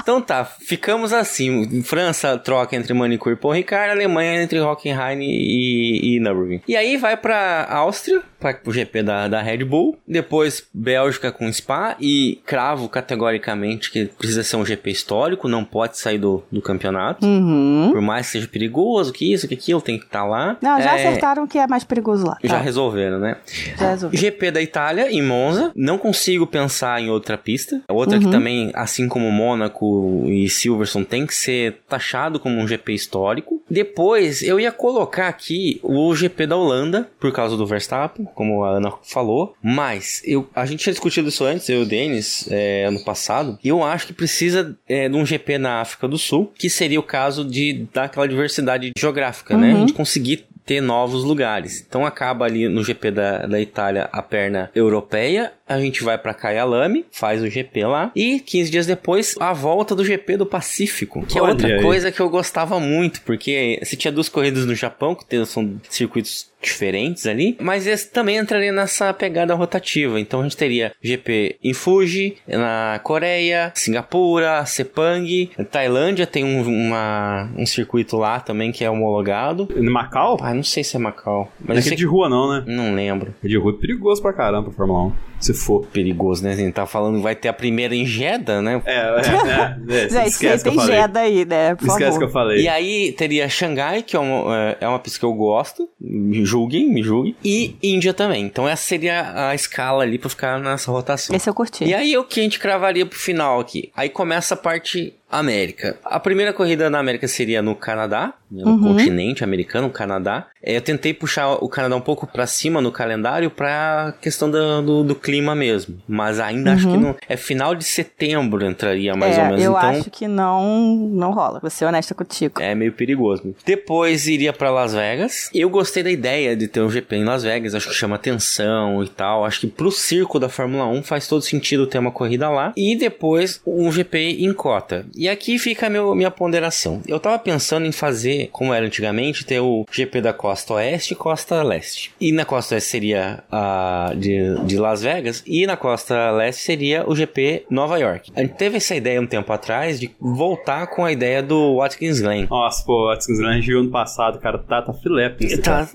Então 0.02 0.22
tá, 0.22 0.44
ficamos 0.46 1.14
assim. 1.14 1.82
França 1.84 2.38
troca 2.38 2.76
entre 2.76 2.94
manicure 2.94 3.36
e 3.36 3.38
Paul 3.38 3.54
Ricard, 3.54 3.92
Alemanha 3.92 4.42
entre 4.44 4.60
Hockenheim 4.60 5.20
e, 5.22 6.16
e 6.16 6.20
Nürburgring. 6.20 6.62
E 6.68 6.76
aí 6.76 6.98
vai 6.98 7.16
pra 7.18 7.66
Áustria, 7.70 8.22
para 8.44 8.70
o 8.70 8.74
GP 8.74 9.04
da, 9.04 9.28
da 9.28 9.42
Red 9.42 9.64
Bull. 9.64 9.98
Depois 10.08 10.68
Bélgica 10.74 11.32
com 11.32 11.52
Spa 11.52 11.96
e 12.00 12.40
cravo 12.46 12.90
categoricamente 12.90 13.90
que 13.92 14.06
precisa 14.06 14.44
ser 14.44 14.58
um 14.58 14.66
GP 14.66 14.92
histórico, 14.92 15.48
não 15.48 15.64
pode 15.64 15.98
sair 15.98 16.18
do, 16.18 16.44
do 16.52 16.62
campeonato. 16.62 17.26
Uhum. 17.26 17.90
Por 17.92 18.02
mais 18.02 18.26
que 18.28 18.32
seja 18.34 18.48
perigoso, 18.48 19.14
que 19.14 19.32
isso, 19.34 19.48
que 19.48 19.54
aquilo, 19.54 19.82
tem 19.82 19.98
que 19.98 20.06
estar 20.06 20.26
lá. 20.26 20.58
Não, 20.62 20.82
já 20.82 20.98
É, 20.98 21.08
acertaram 21.08 21.48
que 21.48 21.58
é 21.58 21.68
mais 21.68 21.84
perigoso 21.84 22.26
lá. 22.26 22.38
Já 22.44 22.54
Tá, 22.58 22.60
resolveram, 22.62 23.20
né? 23.20 23.38
já 23.80 23.90
resolvi. 23.92 24.18
GP 24.18 24.52
da 24.52 24.62
Itália, 24.62 25.12
em 25.12 25.22
Monza. 25.22 25.72
Não 25.76 25.98
consigo 25.98 26.46
pensar 26.46 27.02
em 27.02 27.10
outra 27.10 27.38
pista. 27.38 27.82
Outra 27.88 28.20
que 28.20 28.30
também, 28.30 28.72
assim 28.76 29.08
como 29.08 29.32
Mônaco 29.32 30.26
e 30.28 30.50
Silverstone, 30.50 31.06
tem 31.06 31.26
que 31.26 31.34
ser 31.36 31.80
taxado 31.90 32.40
como 32.40 32.60
um 32.60 32.68
GP 32.68 32.94
histórico. 32.94 33.62
Depois, 33.70 34.42
eu 34.44 34.60
ia 34.60 34.72
colocar 34.72 35.28
aqui 35.28 35.80
o 35.82 36.14
GP 36.14 36.48
da 36.48 36.56
Holanda, 36.58 37.10
por 37.20 37.32
causa 37.32 37.58
do 37.58 37.66
Verstappen, 37.66 38.26
como 38.34 38.64
a 38.64 38.78
Ana 38.78 38.94
falou. 39.04 39.56
Mas, 39.62 40.22
eu, 40.26 40.50
a 40.56 40.66
gente 40.66 40.82
tinha 40.82 40.94
discutido 40.94 41.30
isso 41.30 41.44
antes, 41.44 41.68
eu 41.70 41.80
e 41.80 41.84
o 41.84 41.86
Denis, 41.86 42.48
é, 42.52 42.86
ano 42.86 43.04
passado. 43.04 43.58
E 43.64 43.68
eu 43.68 43.84
acho 43.84 44.08
que 44.08 44.14
precisa 44.14 44.78
é, 44.88 45.08
de 45.08 45.16
um 45.16 45.26
GP 45.26 45.58
na 45.58 45.82
África 45.82 46.08
do 46.08 46.18
Sul, 46.18 46.52
que 46.58 46.70
seria 46.70 47.00
o 47.00 47.04
caso 47.04 47.46
de 47.46 47.86
dar 47.94 48.06
aquela 48.06 48.28
diversidade 48.28 48.92
geográfica, 48.98 49.58
né? 49.58 49.74
A 49.74 49.80
gente 49.80 49.94
conseguir 49.94 50.46
ter 50.66 50.82
novos 50.82 51.24
lugares. 51.24 51.84
Então 51.88 52.06
acaba 52.06 52.46
ali 52.46 52.68
no 52.68 52.84
GP 52.84 53.12
da, 53.12 53.46
da 53.46 53.60
Itália 53.60 54.10
a 54.12 54.22
perna 54.22 54.72
europeia, 54.74 55.52
a 55.68 55.80
gente 55.80 56.04
vai 56.04 56.18
para 56.18 56.34
Kyalami, 56.34 57.06
faz 57.12 57.42
o 57.42 57.50
GP 57.50 57.86
lá 57.86 58.12
e 58.16 58.40
15 58.40 58.70
dias 58.72 58.86
depois 58.86 59.36
a 59.40 59.54
volta 59.54 59.96
do 59.96 60.04
GP 60.04 60.38
do 60.38 60.46
Pacífico, 60.46 61.26
que 61.26 61.38
é 61.38 61.42
Olha 61.42 61.52
outra 61.52 61.68
aí. 61.76 61.82
coisa 61.82 62.12
que 62.12 62.20
eu 62.20 62.30
gostava 62.30 62.80
muito, 62.80 63.22
porque 63.22 63.80
se 63.84 63.96
tinha 63.96 64.12
duas 64.12 64.30
corridas 64.30 64.66
no 64.66 64.76
Japão 64.76 65.16
que 65.16 65.26
tem- 65.26 65.44
são 65.46 65.80
circuitos 65.90 66.52
diferentes 66.62 67.26
ali, 67.28 67.58
mas 67.60 67.86
esse 67.88 68.10
também 68.10 68.38
entraria 68.38 68.72
nessa 68.72 69.14
pegada 69.14 69.54
rotativa. 69.54 70.18
Então 70.18 70.40
a 70.40 70.44
gente 70.44 70.56
teria 70.56 70.94
GP 71.02 71.58
em 71.62 71.74
Fuji, 71.74 72.38
na 72.48 73.02
Coreia, 73.04 73.72
Singapura, 73.76 74.66
Sepang, 74.66 75.50
Tailândia 75.70 76.26
tem 76.26 76.44
um, 76.46 76.62
uma, 76.66 77.50
um 77.58 77.66
circuito 77.66 78.16
lá 78.16 78.40
também 78.40 78.72
que 78.72 78.84
é 78.84 78.90
homologado. 78.90 79.68
Em 79.76 79.90
Macau? 79.90 80.38
Ah, 80.42 80.54
não 80.54 80.64
sei 80.64 80.84
se 80.86 80.96
é 80.96 81.00
Macau. 81.00 81.52
Mas 81.60 81.76
Mas 81.78 81.86
é 81.86 81.90
sei 81.90 81.98
de 81.98 82.06
rua 82.06 82.30
não, 82.30 82.50
né? 82.54 82.64
Não 82.66 82.96
lembro. 82.96 83.36
De 83.44 83.58
rua 83.58 83.74
é 83.78 83.82
perigoso 83.82 84.22
pra 84.22 84.32
caramba 84.32 84.70
pra 84.70 84.74
Fórmula 84.74 85.08
1. 85.08 85.14
Se 85.40 85.53
for. 85.54 85.86
Perigoso, 85.88 86.44
né? 86.44 86.52
A 86.52 86.56
gente 86.56 86.74
tá 86.74 86.86
falando 86.86 87.22
vai 87.22 87.36
ter 87.36 87.48
a 87.48 87.54
primeira 87.54 87.96
em 87.96 88.06
Jeddah, 88.06 88.62
né? 88.62 88.82
É, 88.86 88.94
é, 88.96 89.00
é. 89.94 90.06
é 90.06 90.10
Gente, 90.10 90.28
esquece 90.28 90.64
que 90.64 90.70
eu 90.70 90.74
tem 90.74 90.82
falei. 90.82 90.96
Jeddah 91.02 91.20
aí, 91.22 91.46
né? 91.46 91.76
Por 91.76 91.88
Esquece 91.88 92.04
favor. 92.06 92.20
que 92.20 92.26
eu 92.26 92.30
falei. 92.30 92.62
E 92.62 92.68
aí 92.68 93.12
teria 93.14 93.48
Xangai, 93.50 94.02
que 94.04 94.16
é 94.16 94.20
uma, 94.20 94.58
é- 94.58 94.78
é 94.82 94.88
uma 94.88 95.00
pista 95.00 95.20
que 95.20 95.26
eu 95.26 95.34
gosto. 95.34 95.88
Me 96.00 96.44
julguem, 96.46 96.88
me 96.90 97.02
julguem. 97.04 97.36
E 97.44 97.76
Índia 97.82 98.14
também. 98.14 98.44
Então 98.46 98.68
essa 98.68 98.84
seria 98.84 99.50
a 99.50 99.56
escala 99.56 100.04
ali 100.04 100.18
pra 100.18 100.30
ficar 100.30 100.60
nessa 100.60 100.92
rotação. 100.92 101.36
Esse 101.36 101.50
eu 101.50 101.54
curti. 101.54 101.84
E 101.86 101.94
aí 101.94 102.18
o 102.18 102.24
que 102.24 102.40
a 102.40 102.44
gente 102.44 102.60
cravaria 102.60 103.06
pro 103.06 103.18
final 103.18 103.60
aqui? 103.60 103.92
Aí 103.96 104.10
começa 104.10 104.54
a 104.54 104.58
parte 104.58 105.14
América. 105.40 105.98
A 106.04 106.20
primeira 106.20 106.54
corrida 106.54 106.90
na 106.90 107.00
América 107.00 107.28
seria 107.28 107.62
no 107.62 107.76
Canadá, 107.76 108.34
né, 108.52 108.64
no 108.64 108.80
continente 108.80 109.44
americano, 109.44 109.90
Canadá. 109.90 110.48
É, 110.62 110.78
eu 110.78 110.82
tentei 110.82 111.14
puxar 111.14 111.54
o 111.54 111.68
Canadá 111.68 111.96
um 111.96 112.02
pouco 112.02 112.26
pra 112.28 112.48
cima 112.48 112.82
no 112.82 112.92
calendário 112.92 113.50
pra 113.50 114.14
questão 114.22 114.50
do, 114.50 114.82
do, 114.82 115.04
do 115.04 115.16
clima 115.16 115.56
mesmo. 115.56 116.02
Mas 116.08 116.40
ainda 116.40 116.74
acho 116.74 116.90
que 116.90 116.98
não. 116.98 117.16
É 117.28 117.36
final 117.36 117.76
de 117.76 117.84
setembro 117.84 118.66
entraria 118.66 119.16
mais 119.16 119.38
é, 119.38 119.42
ou 119.42 119.46
menos. 119.48 119.64
eu 119.64 119.72
então 119.72 119.90
acho 119.90 120.10
que 120.10 120.28
não, 120.28 120.96
não 121.14 121.32
rola. 121.32 121.60
Vou 121.60 121.70
ser 121.70 121.86
honesta 121.86 122.14
contigo. 122.14 122.62
é 122.62 122.74
meio 122.76 122.94
perigoso. 122.94 123.56
Depois 123.66 124.28
iria 124.28 124.54
pra 124.54 124.70
Las 124.70 124.94
Vegas. 124.94 125.50
Eu 125.54 125.70
gostei 125.70 126.04
da 126.04 126.12
ideia 126.12 126.56
de 126.56 126.68
ter 126.68 126.82
um 126.82 126.90
GP 126.90 127.18
em 127.18 127.26
Las 127.26 127.44
Vegas, 127.44 127.76
acho 127.76 127.90
que 127.90 127.96
chama 127.96 128.16
atenção 128.16 129.04
e 129.04 129.10
tal. 129.10 129.46
Acho 129.46 129.62
que 129.62 129.68
pro 129.68 129.92
circo 129.92 130.40
da 130.40 130.48
Fórmula 130.48 130.86
1 130.88 131.04
faz 131.04 131.28
todo 131.28 131.42
sentido 131.42 131.88
ter 131.88 131.98
uma 131.98 132.12
corrida 132.12 132.50
lá. 132.50 132.74
E 132.78 132.96
depois 132.96 133.62
um 133.66 133.92
GP 133.92 134.44
em 134.44 134.54
cota. 134.54 135.06
E 135.16 135.23
aqui 135.30 135.58
fica 135.60 135.88
a 135.88 135.90
meu, 135.90 136.14
minha 136.16 136.32
ponderação. 136.32 137.02
Eu 137.08 137.20
tava 137.20 137.38
pensando 137.40 137.86
em 137.86 137.92
fazer, 137.92 138.50
como 138.52 138.74
era 138.74 138.86
antigamente, 138.86 139.46
ter 139.46 139.60
o 139.60 139.86
GP 139.92 140.22
da 140.22 140.34
costa 140.34 140.74
oeste 140.76 141.14
e 141.14 141.16
costa 141.16 141.62
leste. 141.64 142.12
E 142.20 142.32
na 142.32 142.46
costa 142.46 142.76
oeste 142.76 142.90
seria 142.90 143.44
a 143.52 144.14
de, 144.16 144.56
de 144.66 144.78
Las 144.78 145.02
Vegas. 145.04 145.44
E 145.46 145.66
na 145.66 145.78
costa 145.78 146.32
leste 146.32 146.62
seria 146.64 147.08
o 147.10 147.16
GP 147.16 147.66
Nova 147.70 147.98
York. 147.98 148.32
A 148.36 148.42
gente 148.42 148.56
teve 148.56 148.78
essa 148.78 148.96
ideia 148.96 149.20
um 149.22 149.28
tempo 149.28 149.52
atrás 149.52 150.00
de 150.00 150.12
voltar 150.20 150.88
com 150.88 151.06
a 151.06 151.12
ideia 151.12 151.42
do 151.42 151.78
Watkins 151.78 152.20
Glen. 152.20 152.48
Nossa, 152.50 152.84
pô, 152.86 153.10
Atkins 153.10 153.40
Glen 153.40 153.62
viu 153.62 153.80
ano 153.80 153.90
passado, 153.92 154.40
cara. 154.40 154.58
Tá, 154.58 154.82
tá 154.82 154.94
filé. 154.94 155.30
Tá, 155.64 155.88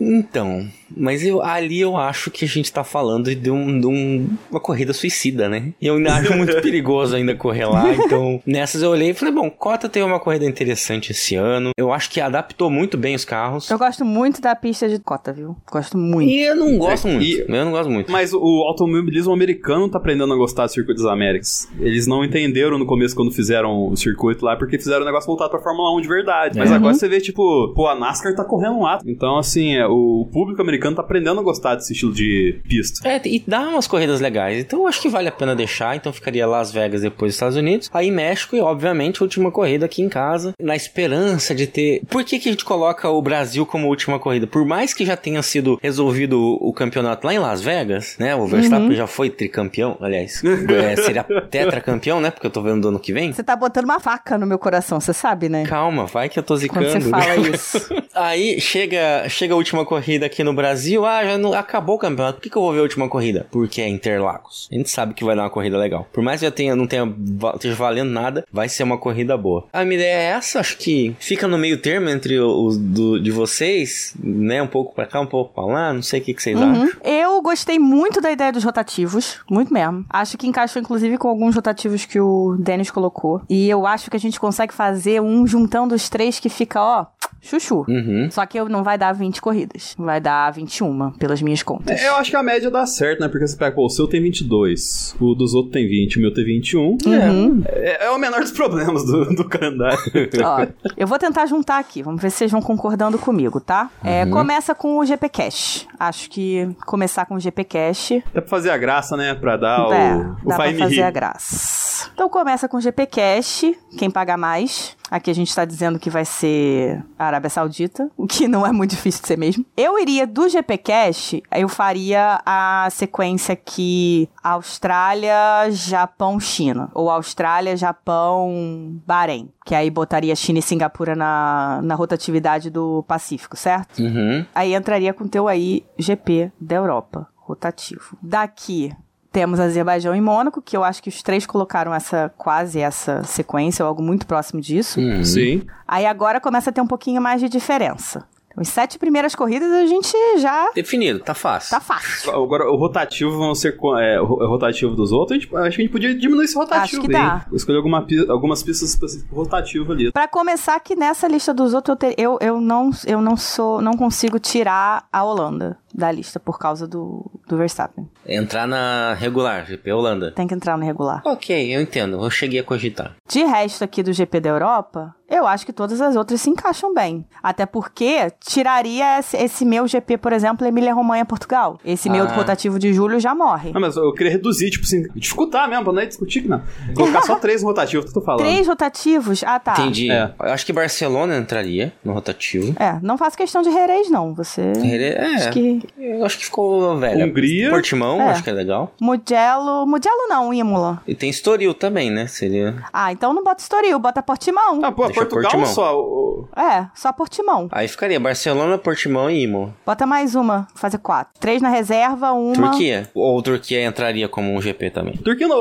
então. 0.00 0.66
Mas 0.96 1.24
eu, 1.24 1.42
ali 1.42 1.80
eu 1.80 1.96
acho 1.96 2.30
que 2.30 2.44
a 2.44 2.48
gente 2.48 2.72
tá 2.72 2.84
falando 2.84 3.34
de, 3.34 3.50
um, 3.50 3.80
de 3.80 3.86
um- 3.86 4.28
uma 4.50 4.60
corrida 4.60 4.92
suicida, 4.92 5.48
né? 5.48 5.72
E 5.80 5.86
eu 5.86 5.96
ainda 5.96 6.14
acho 6.14 6.32
muito 6.36 6.54
perigoso 6.62 7.16
ainda 7.16 7.34
correr 7.34 7.66
lá. 7.66 7.92
Então, 7.92 8.40
eu 8.82 8.90
olhei 8.90 9.10
e 9.10 9.14
falei, 9.14 9.32
bom, 9.34 9.50
Cota 9.50 9.88
teve 9.88 10.04
uma 10.04 10.20
corrida 10.20 10.44
interessante 10.44 11.12
esse 11.12 11.34
ano. 11.36 11.70
Eu 11.76 11.92
acho 11.92 12.10
que 12.10 12.20
adaptou 12.20 12.70
muito 12.70 12.96
bem 12.96 13.14
os 13.14 13.24
carros. 13.24 13.70
Eu 13.70 13.78
gosto 13.78 14.04
muito 14.04 14.40
da 14.40 14.54
pista 14.54 14.88
de 14.88 14.98
cota, 14.98 15.32
viu? 15.32 15.56
Gosto 15.70 15.96
muito. 15.98 16.30
E 16.30 16.40
eu 16.42 16.56
não 16.56 16.78
gosto 16.78 17.08
É, 17.08 17.12
muito. 17.12 17.24
e- 17.24 17.40
Eu 17.48 17.64
não 17.64 17.72
gosto 17.72 17.90
muito. 17.90 18.10
Mas 18.12 18.32
o 18.32 18.62
automobilismo 18.68 19.32
americano 19.32 19.88
tá 19.88 19.98
aprendendo 19.98 20.32
a 20.32 20.36
gostar 20.36 20.66
do 20.66 20.72
circuito 20.72 21.02
das 21.02 21.10
Américas. 21.12 21.68
Eles 21.78 22.06
não 22.06 22.24
entenderam 22.24 22.78
no 22.78 22.86
começo 22.86 23.14
quando 23.14 23.30
fizeram 23.32 23.88
o 23.88 23.96
circuito 23.96 24.44
lá, 24.44 24.56
porque 24.56 24.78
fizeram 24.78 25.02
o 25.02 25.04
negócio 25.04 25.26
voltado 25.26 25.50
pra 25.50 25.60
Fórmula 25.60 25.96
1 25.96 26.00
de 26.02 26.08
verdade. 26.08 26.58
Mas 26.58 26.70
É. 26.70 26.74
agora 26.74 26.94
você 26.94 27.08
vê, 27.08 27.20
tipo, 27.20 27.72
pô, 27.74 27.86
a 27.86 27.94
NASCAR 27.94 28.34
tá 28.34 28.44
correndo 28.44 28.80
lá. 28.80 28.98
Então, 29.06 29.38
assim, 29.38 29.74
é, 29.76 29.86
o 29.86 30.28
público 30.32 30.60
americano 30.60 30.96
tá 30.96 31.02
aprendendo 31.02 31.40
a 31.40 31.42
gostar 31.42 31.74
desse 31.76 31.92
estilo 31.92 32.12
de 32.12 32.60
pista. 32.68 33.06
É, 33.08 33.20
e 33.24 33.42
dá 33.46 33.60
umas 33.68 33.86
corridas 33.86 34.20
legais. 34.20 34.58
Então 34.58 34.80
eu 34.80 34.86
acho 34.86 35.00
que 35.00 35.08
vale 35.08 35.28
a 35.28 35.32
pena 35.32 35.54
deixar. 35.54 35.96
Então 35.96 36.12
ficaria 36.12 36.46
Las 36.46 36.72
Vegas 36.72 37.02
depois 37.02 37.30
dos 37.30 37.36
Estados 37.36 37.56
Unidos. 37.56 37.90
Aí 37.92 38.10
México 38.10 38.53
e, 38.54 38.60
obviamente, 38.60 39.20
a 39.20 39.24
última 39.24 39.50
corrida 39.50 39.86
aqui 39.86 40.02
em 40.02 40.08
casa. 40.08 40.52
Na 40.60 40.76
esperança 40.76 41.54
de 41.54 41.66
ter. 41.66 42.02
Por 42.08 42.24
que, 42.24 42.38
que 42.38 42.48
a 42.48 42.52
gente 42.52 42.64
coloca 42.64 43.08
o 43.08 43.20
Brasil 43.20 43.64
como 43.66 43.88
última 43.88 44.18
corrida? 44.18 44.46
Por 44.46 44.64
mais 44.64 44.92
que 44.92 45.04
já 45.04 45.16
tenha 45.16 45.42
sido 45.42 45.78
resolvido 45.82 46.40
o, 46.60 46.72
campeonato 46.72 47.26
lá 47.26 47.34
em 47.34 47.38
Las 47.38 47.62
Vegas, 47.62 48.16
né? 48.18 48.34
O 48.34 48.46
Verstappen 48.46 48.94
já 48.94 49.06
foi 49.06 49.30
tricampeão, 49.30 49.96
aliás. 50.00 50.42
é, 50.44 50.96
seria 50.96 51.24
tetracampeão, 51.50 52.20
né? 52.20 52.30
Porque 52.30 52.46
eu 52.46 52.50
tô 52.50 52.62
vendo 52.62 52.82
do 52.82 52.88
ano 52.88 52.98
que 52.98 53.12
vem. 53.12 53.32
Você 53.32 53.42
tá 53.42 53.56
botando 53.56 53.84
uma 53.84 54.00
faca 54.00 54.36
no 54.36 54.46
meu 54.46 54.58
coração, 54.58 55.00
você 55.00 55.12
sabe, 55.12 55.48
né? 55.48 55.64
Calma, 55.64 56.06
vai 56.06 56.28
que 56.28 56.38
eu 56.38 56.42
tô 56.42 56.56
zicando. 56.56 56.86
Quando 56.86 57.02
você 57.02 57.10
fala 57.10 57.36
isso. 57.36 57.94
Aí 58.14 58.60
chega, 58.60 59.28
chega 59.28 59.54
a 59.54 59.56
última 59.56 59.84
corrida 59.84 60.26
aqui 60.26 60.44
no 60.44 60.52
Brasil. 60.52 61.04
Ah, 61.04 61.24
já 61.24 61.38
não, 61.38 61.52
acabou 61.52 61.96
o 61.96 61.98
campeonato. 61.98 62.38
Por 62.38 62.42
que, 62.42 62.50
que 62.50 62.56
eu 62.56 62.62
vou 62.62 62.72
ver 62.72 62.80
a 62.80 62.82
última 62.82 63.08
corrida? 63.08 63.46
Porque 63.50 63.80
é 63.80 63.88
Interlagos. 63.88 64.68
A 64.70 64.74
gente 64.74 64.90
sabe 64.90 65.14
que 65.14 65.24
vai 65.24 65.34
dar 65.34 65.42
uma 65.42 65.50
corrida 65.50 65.76
legal. 65.76 66.06
Por 66.12 66.22
mais 66.22 66.40
que 66.40 66.46
já 66.46 66.52
tenha, 66.52 66.76
não 66.76 66.86
tenha, 66.86 67.12
esteja 67.54 67.74
valendo 67.74 68.10
nada, 68.10 68.43
vai 68.52 68.68
ser 68.68 68.82
uma 68.82 68.98
corrida 68.98 69.36
boa. 69.36 69.64
A 69.72 69.84
minha 69.84 69.96
ideia 69.96 70.14
é 70.16 70.24
essa. 70.36 70.60
Acho 70.60 70.76
que 70.78 71.14
fica 71.18 71.46
no 71.48 71.58
meio 71.58 71.78
termo 71.78 72.08
entre 72.08 72.38
os 72.38 72.76
do, 72.78 73.18
de 73.20 73.30
vocês, 73.30 74.14
né? 74.22 74.62
Um 74.62 74.66
pouco 74.66 74.94
pra 74.94 75.06
cá, 75.06 75.20
um 75.20 75.26
pouco 75.26 75.54
pra 75.54 75.64
lá. 75.64 75.92
Não 75.92 76.02
sei 76.02 76.20
o 76.20 76.24
que, 76.24 76.34
que 76.34 76.42
vocês 76.42 76.58
Uhum. 76.58 76.84
acham. 76.84 76.90
Eu 77.04 77.42
gostei 77.42 77.78
muito 77.78 78.20
da 78.20 78.30
ideia 78.30 78.52
dos 78.52 78.64
rotativos, 78.64 79.40
muito 79.50 79.72
mesmo. 79.72 80.04
Acho 80.10 80.36
que 80.38 80.46
encaixou 80.46 80.80
inclusive 80.80 81.18
com 81.18 81.28
alguns 81.28 81.54
rotativos 81.54 82.04
que 82.04 82.20
o 82.20 82.56
Denis 82.58 82.90
colocou. 82.90 83.42
E 83.48 83.68
eu 83.68 83.86
acho 83.86 84.10
que 84.10 84.16
a 84.16 84.20
gente 84.20 84.38
consegue 84.40 84.72
fazer 84.72 85.20
um 85.20 85.46
juntando 85.46 85.94
os 85.94 86.08
três 86.08 86.38
que 86.40 86.48
fica, 86.48 86.80
ó, 86.80 87.06
chuchu. 87.44 87.84
Uhum. 87.88 88.28
Só 88.30 88.44
que 88.46 88.58
eu 88.58 88.68
não 88.68 88.82
vai 88.82 88.98
dar 88.98 89.12
20 89.12 89.40
corridas. 89.40 89.94
Vai 89.98 90.20
dar 90.20 90.50
21, 90.52 91.12
pelas 91.12 91.40
minhas 91.42 91.62
contas. 91.62 92.00
É, 92.00 92.08
eu 92.08 92.16
acho 92.16 92.30
que 92.30 92.36
a 92.36 92.42
média 92.42 92.70
dá 92.70 92.86
certo, 92.86 93.20
né? 93.20 93.28
Porque 93.28 93.46
você 93.46 93.56
pega, 93.56 93.74
pô, 93.74 93.86
o 93.86 93.90
seu 93.90 94.06
tem 94.06 94.20
22, 94.22 95.16
o 95.20 95.34
dos 95.34 95.54
outros 95.54 95.72
tem 95.72 95.86
20, 95.88 96.18
o 96.18 96.20
meu 96.20 96.32
tem 96.32 96.44
21. 96.44 96.80
Uhum. 96.80 97.62
É, 97.66 98.06
é 98.06 98.10
o 98.10 98.18
menor 98.18 98.40
dos 98.40 98.52
problemas 98.52 99.04
do, 99.04 99.24
do 99.34 99.48
calendário. 99.48 99.98
Ó, 100.42 100.66
eu 100.96 101.06
vou 101.06 101.18
tentar 101.18 101.46
juntar 101.46 101.78
aqui. 101.78 102.02
Vamos 102.02 102.20
ver 102.20 102.30
se 102.30 102.38
vocês 102.38 102.50
vão 102.50 102.62
concordando 102.62 103.18
comigo, 103.18 103.60
tá? 103.60 103.90
É, 104.02 104.26
começa 104.26 104.74
com 104.74 104.98
o 104.98 105.04
GP 105.04 105.28
Cash. 105.28 105.86
Acho 105.98 106.30
que 106.30 106.68
começar 106.86 107.26
com 107.26 107.34
o 107.34 107.40
GP 107.40 107.64
Cash 107.64 107.84
Dá 108.32 108.40
pra 108.40 108.50
fazer 108.50 108.70
a 108.70 108.76
graça, 108.76 109.16
né? 109.16 109.34
Pra 109.34 109.56
dar 109.56 109.80
é, 109.92 110.14
o, 110.14 110.36
o 110.44 110.48
dá 110.48 110.56
pra 110.56 110.66
Fine 110.66 110.78
fazer 110.78 110.94
Rir. 110.96 111.02
a 111.02 111.10
graça. 111.10 112.10
Então 112.12 112.28
começa 112.28 112.68
com 112.68 112.76
o 112.76 112.80
GP 112.80 113.06
Cash, 113.06 113.64
quem 113.96 114.10
paga 114.10 114.36
mais. 114.36 114.96
Aqui 115.10 115.30
a 115.30 115.34
gente 115.34 115.54
tá 115.54 115.64
dizendo 115.64 115.98
que 115.98 116.10
vai 116.10 116.24
ser 116.24 117.04
a 117.18 117.26
Arábia 117.26 117.50
Saudita, 117.50 118.10
o 118.16 118.26
que 118.26 118.48
não 118.48 118.66
é 118.66 118.72
muito 118.72 118.90
difícil 118.90 119.22
de 119.22 119.28
ser 119.28 119.38
mesmo. 119.38 119.64
Eu 119.76 119.98
iria 119.98 120.26
do 120.26 120.48
GP 120.48 120.78
Cash, 120.78 121.36
eu 121.52 121.68
faria 121.68 122.40
a 122.44 122.88
sequência 122.90 123.52
aqui 123.52 124.28
Austrália, 124.42 125.70
Japão, 125.70 126.40
China. 126.40 126.90
Ou 126.94 127.10
Austrália, 127.10 127.76
Japão, 127.76 129.00
Bahrein. 129.06 129.48
Que 129.64 129.74
aí 129.74 129.90
botaria 129.90 130.34
China 130.36 130.58
e 130.58 130.62
Singapura 130.62 131.14
na, 131.14 131.80
na 131.82 131.94
rotatividade 131.94 132.70
do 132.70 133.02
Pacífico, 133.04 133.56
certo? 133.56 134.00
Uhum. 134.00 134.44
Aí 134.54 134.74
entraria 134.74 135.14
com 135.14 135.24
o 135.24 135.28
teu 135.28 135.48
aí 135.48 135.84
GP 135.98 136.52
da 136.60 136.76
Europa, 136.76 137.28
rotativo. 137.36 138.16
Daqui 138.22 138.92
temos 139.34 139.58
Azerbaijão 139.58 140.14
e 140.14 140.20
Mônaco, 140.20 140.62
que 140.62 140.76
eu 140.76 140.84
acho 140.84 141.02
que 141.02 141.08
os 141.08 141.20
três 141.20 141.44
colocaram 141.44 141.92
essa 141.92 142.32
quase 142.38 142.78
essa 142.78 143.24
sequência, 143.24 143.84
ou 143.84 143.88
algo 143.88 144.00
muito 144.00 144.28
próximo 144.28 144.60
disso. 144.60 145.00
Uhum. 145.00 145.24
Sim. 145.24 145.66
Aí 145.88 146.06
agora 146.06 146.40
começa 146.40 146.70
a 146.70 146.72
ter 146.72 146.80
um 146.80 146.86
pouquinho 146.86 147.20
mais 147.20 147.40
de 147.40 147.48
diferença. 147.48 148.24
Então, 148.54 148.62
as 148.62 148.68
sete 148.68 148.98
primeiras 148.98 149.34
corridas 149.34 149.70
a 149.72 149.84
gente 149.86 150.12
já 150.38 150.70
Definido, 150.74 151.18
tá 151.20 151.34
fácil. 151.34 151.70
tá 151.70 151.80
fácil. 151.80 152.30
Agora, 152.30 152.70
o 152.70 152.76
rotativo 152.76 153.36
vão 153.36 153.54
ser 153.54 153.76
co- 153.76 153.98
é, 153.98 154.20
o 154.20 154.24
ro- 154.24 154.46
rotativo 154.48 154.94
dos 154.94 155.10
outros. 155.12 155.36
A 155.36 155.40
gente, 155.40 155.54
acho 155.56 155.76
que 155.76 155.82
a 155.82 155.84
gente 155.84 155.90
podia 155.92 156.14
diminuir 156.14 156.44
esse 156.44 156.54
rotativo 156.56 157.02
Acho 157.02 157.08
que 157.08 157.12
dá. 157.12 157.44
Escolher 157.52 157.78
alguma, 157.78 158.06
algumas 158.28 158.62
pistas 158.62 158.96
rotativo 159.30 159.92
ali. 159.92 160.12
Pra 160.12 160.28
começar 160.28 160.78
que 160.80 160.94
nessa 160.94 161.26
lista 161.26 161.52
dos 161.52 161.74
outros 161.74 161.94
eu, 161.94 161.96
ter- 161.96 162.14
eu, 162.16 162.38
eu 162.40 162.60
não 162.60 162.90
eu 163.06 163.20
não 163.20 163.36
sou 163.36 163.80
não 163.80 163.92
consigo 163.96 164.38
tirar 164.38 165.06
a 165.12 165.24
Holanda 165.24 165.76
da 165.92 166.10
lista 166.10 166.40
por 166.40 166.58
causa 166.58 166.86
do, 166.88 167.30
do 167.48 167.56
Verstappen. 167.56 168.08
Entrar 168.26 168.66
na 168.66 169.14
regular, 169.14 169.64
GP 169.66 169.92
Holanda. 169.92 170.32
Tem 170.32 170.46
que 170.46 170.54
entrar 170.54 170.76
no 170.76 170.84
regular. 170.84 171.22
Ok, 171.24 171.74
eu 171.74 171.80
entendo. 171.80 172.22
Eu 172.24 172.30
cheguei 172.30 172.58
a 172.60 172.64
cogitar. 172.64 173.14
De 173.28 173.44
resto 173.44 173.84
aqui 173.84 174.02
do 174.02 174.12
GP 174.12 174.40
da 174.40 174.50
Europa, 174.50 175.14
eu 175.28 175.46
acho 175.46 175.64
que 175.66 175.72
todas 175.72 176.00
as 176.00 176.16
outras 176.16 176.40
se 176.40 176.50
encaixam 176.50 176.92
bem. 176.94 177.24
Até 177.42 177.66
porque 177.66 178.30
tiraria 178.40 179.18
esse, 179.18 179.36
esse 179.36 179.64
meu 179.64 179.86
GP, 179.86 180.18
por 180.18 180.32
exemplo, 180.32 180.66
Emília-Romanha, 180.66 181.24
Portugal. 181.24 181.78
Esse 181.84 182.08
meu 182.10 182.24
Ah. 182.24 182.32
rotativo 182.34 182.78
de 182.78 182.92
julho 182.92 183.18
já 183.20 183.34
morre. 183.34 183.72
Não, 183.72 183.80
mas 183.80 183.96
eu 183.96 184.12
queria 184.12 184.32
reduzir, 184.32 184.70
tipo 184.70 184.84
assim, 184.84 185.02
dificultar 185.14 185.68
mesmo, 185.68 185.84
pra 185.84 185.92
não 185.92 186.00
é 186.02 186.06
discutir 186.06 186.42
que 186.42 186.48
não. 186.48 186.62
Colocar 186.94 187.22
só 187.22 187.36
três 187.36 187.62
no 187.62 187.68
rotativo, 187.68 188.02
que 188.02 188.08
eu 188.10 188.14
tô 188.14 188.20
falando. 188.20 188.40
Três 188.40 188.66
rotativos? 188.66 189.42
Ah, 189.44 189.58
tá. 189.58 189.72
Entendi. 189.72 190.10
É. 190.10 190.32
Eu 190.40 190.52
acho 190.52 190.64
que 190.66 190.72
Barcelona 190.72 191.36
entraria 191.36 191.92
no 192.04 192.12
rotativo. 192.12 192.74
É, 192.80 192.98
não 193.02 193.16
faço 193.18 193.36
questão 193.36 193.62
de 193.62 193.70
Reres, 193.70 194.10
não. 194.10 194.34
Você... 194.34 194.60
É, 194.60 195.34
Acho 195.36 195.50
que... 195.50 195.82
eu 195.98 196.24
acho 196.24 196.38
que 196.38 196.44
ficou 196.44 196.96
velho. 196.98 197.26
Hungria. 197.26 197.70
Portimão, 197.70 198.20
É. 198.20 198.30
acho 198.30 198.42
que 198.42 198.50
é 198.50 198.52
legal. 198.52 198.92
Mugello... 199.00 199.86
Mugello 199.86 200.28
não, 200.28 200.52
Imola. 200.52 201.02
E 201.06 201.14
tem 201.14 201.30
Estoril 201.30 201.74
também, 201.74 202.10
né? 202.10 202.26
Seria. 202.26 202.76
Ah, 202.92 203.12
então 203.12 203.32
não 203.32 203.42
bota 203.42 203.62
Estoril, 203.62 203.98
bota 203.98 204.22
Portimão. 204.22 204.80
Ah, 204.84 204.92
pô, 204.92 205.08
Portugal 205.14 205.42
Portimão. 205.42 205.66
só? 205.66 205.98
o- 205.98 206.48
É, 206.56 206.86
só 206.94 207.12
Portimão. 207.12 207.68
Aí 207.72 207.88
ficaria 207.88 208.18
Barcelona, 208.20 208.76
Portimão 208.78 209.30
e 209.30 209.42
Imola. 209.44 209.74
Bota 209.86 210.04
mais 210.06 210.34
uma, 210.34 210.66
fazer 210.74 210.98
quatro. 210.98 211.32
Três 211.40 211.62
na 211.62 211.68
reserva, 211.68 212.32
uma. 212.32 212.54
Turquia. 212.70 213.08
Ou 213.14 213.40
Turquia 213.42 213.84
entraria 213.84 214.28
como 214.28 214.52
um 214.54 214.60
GP 214.60 214.90
também. 214.90 215.16
Turquia 215.16 215.48
não. 215.48 215.56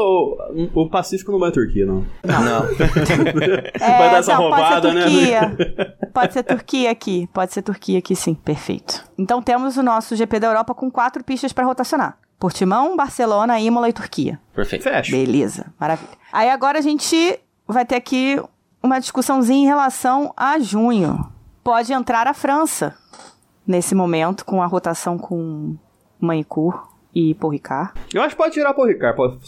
O, 0.74 0.90
Pacífico 0.90 1.32
não 1.32 1.40
vai 1.40 1.52
Turquia, 1.52 1.86
não. 1.86 2.06
Não. 2.24 2.64
É, 3.80 3.98
vai 3.98 4.10
dar 4.12 4.18
essa 4.20 4.34
não, 4.34 4.42
roubada, 4.42 4.82
pode 4.82 4.88
ser 4.88 4.94
né? 4.94 5.02
Turquia. 5.04 5.98
Pode 6.14 6.34
ser 6.34 6.44
Turquia 6.44 6.92
aqui. 6.92 7.28
Pode 7.34 7.54
ser 7.54 7.62
Turquia 7.64 7.98
aqui, 8.00 8.16
sim. 8.16 8.36
Perfeito. 8.36 9.04
Então 9.18 9.42
temos 9.42 9.78
o 9.78 9.84
nosso 9.84 10.16
GP 10.16 10.40
da 10.40 10.48
Europa 10.48 10.76
com 10.76 10.90
quatro 10.92 11.24
pistas 11.24 11.52
para 11.52 11.66
rotacionar. 11.66 12.18
Portimão, 12.40 12.96
Barcelona, 12.96 13.60
Imola 13.60 13.90
e 13.90 13.94
Turquia. 13.94 14.40
Perfeito. 14.54 14.84
Fecha. 14.84 15.12
Beleza, 15.12 15.74
maravilha. 15.80 16.12
Aí 16.32 16.50
agora 16.50 16.78
a 16.78 16.82
gente 16.82 17.40
vai 17.68 17.84
ter 17.86 17.96
aqui 17.96 18.40
uma 18.84 19.00
discussãozinha 19.00 19.64
em 19.64 19.68
relação 19.68 20.34
a 20.36 20.60
junho. 20.60 21.26
Pode 21.64 21.94
entrar 21.94 22.28
a 22.28 22.34
França 22.34 22.94
nesse 23.66 23.96
momento 23.96 24.44
com 24.46 24.62
a 24.62 24.66
rotação 24.66 25.18
com 25.18 25.76
Manicur 26.20 26.90
e 27.16 27.34
Paul 27.36 27.52
Ricard. 27.54 27.92
Eu 28.14 28.22
acho 28.22 28.36
que 28.36 28.42
pode 28.42 28.54
tirar 28.54 28.74
pode- 28.74 28.98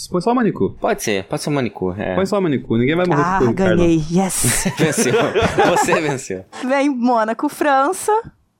Põe 0.09 0.21
só 0.21 0.31
o 0.31 0.36
Manicu. 0.36 0.77
Pode 0.79 1.03
ser, 1.03 1.25
pode 1.25 1.41
ser 1.41 1.49
manicure. 1.49 1.99
É. 2.01 2.15
Põe 2.15 2.25
só 2.25 2.38
o 2.38 2.41
Manicu. 2.41 2.77
Ninguém 2.77 2.95
vai 2.95 3.05
morrer 3.05 3.21
Ah, 3.23 3.38
pro 3.39 3.47
Ricardo. 3.49 3.77
ganhei. 3.77 4.03
Yes. 4.11 4.65
Venceu. 4.77 5.13
Você 5.71 5.99
venceu. 6.01 6.45
Vem 6.63 6.89
Mônaco, 6.89 7.49
França. 7.49 8.11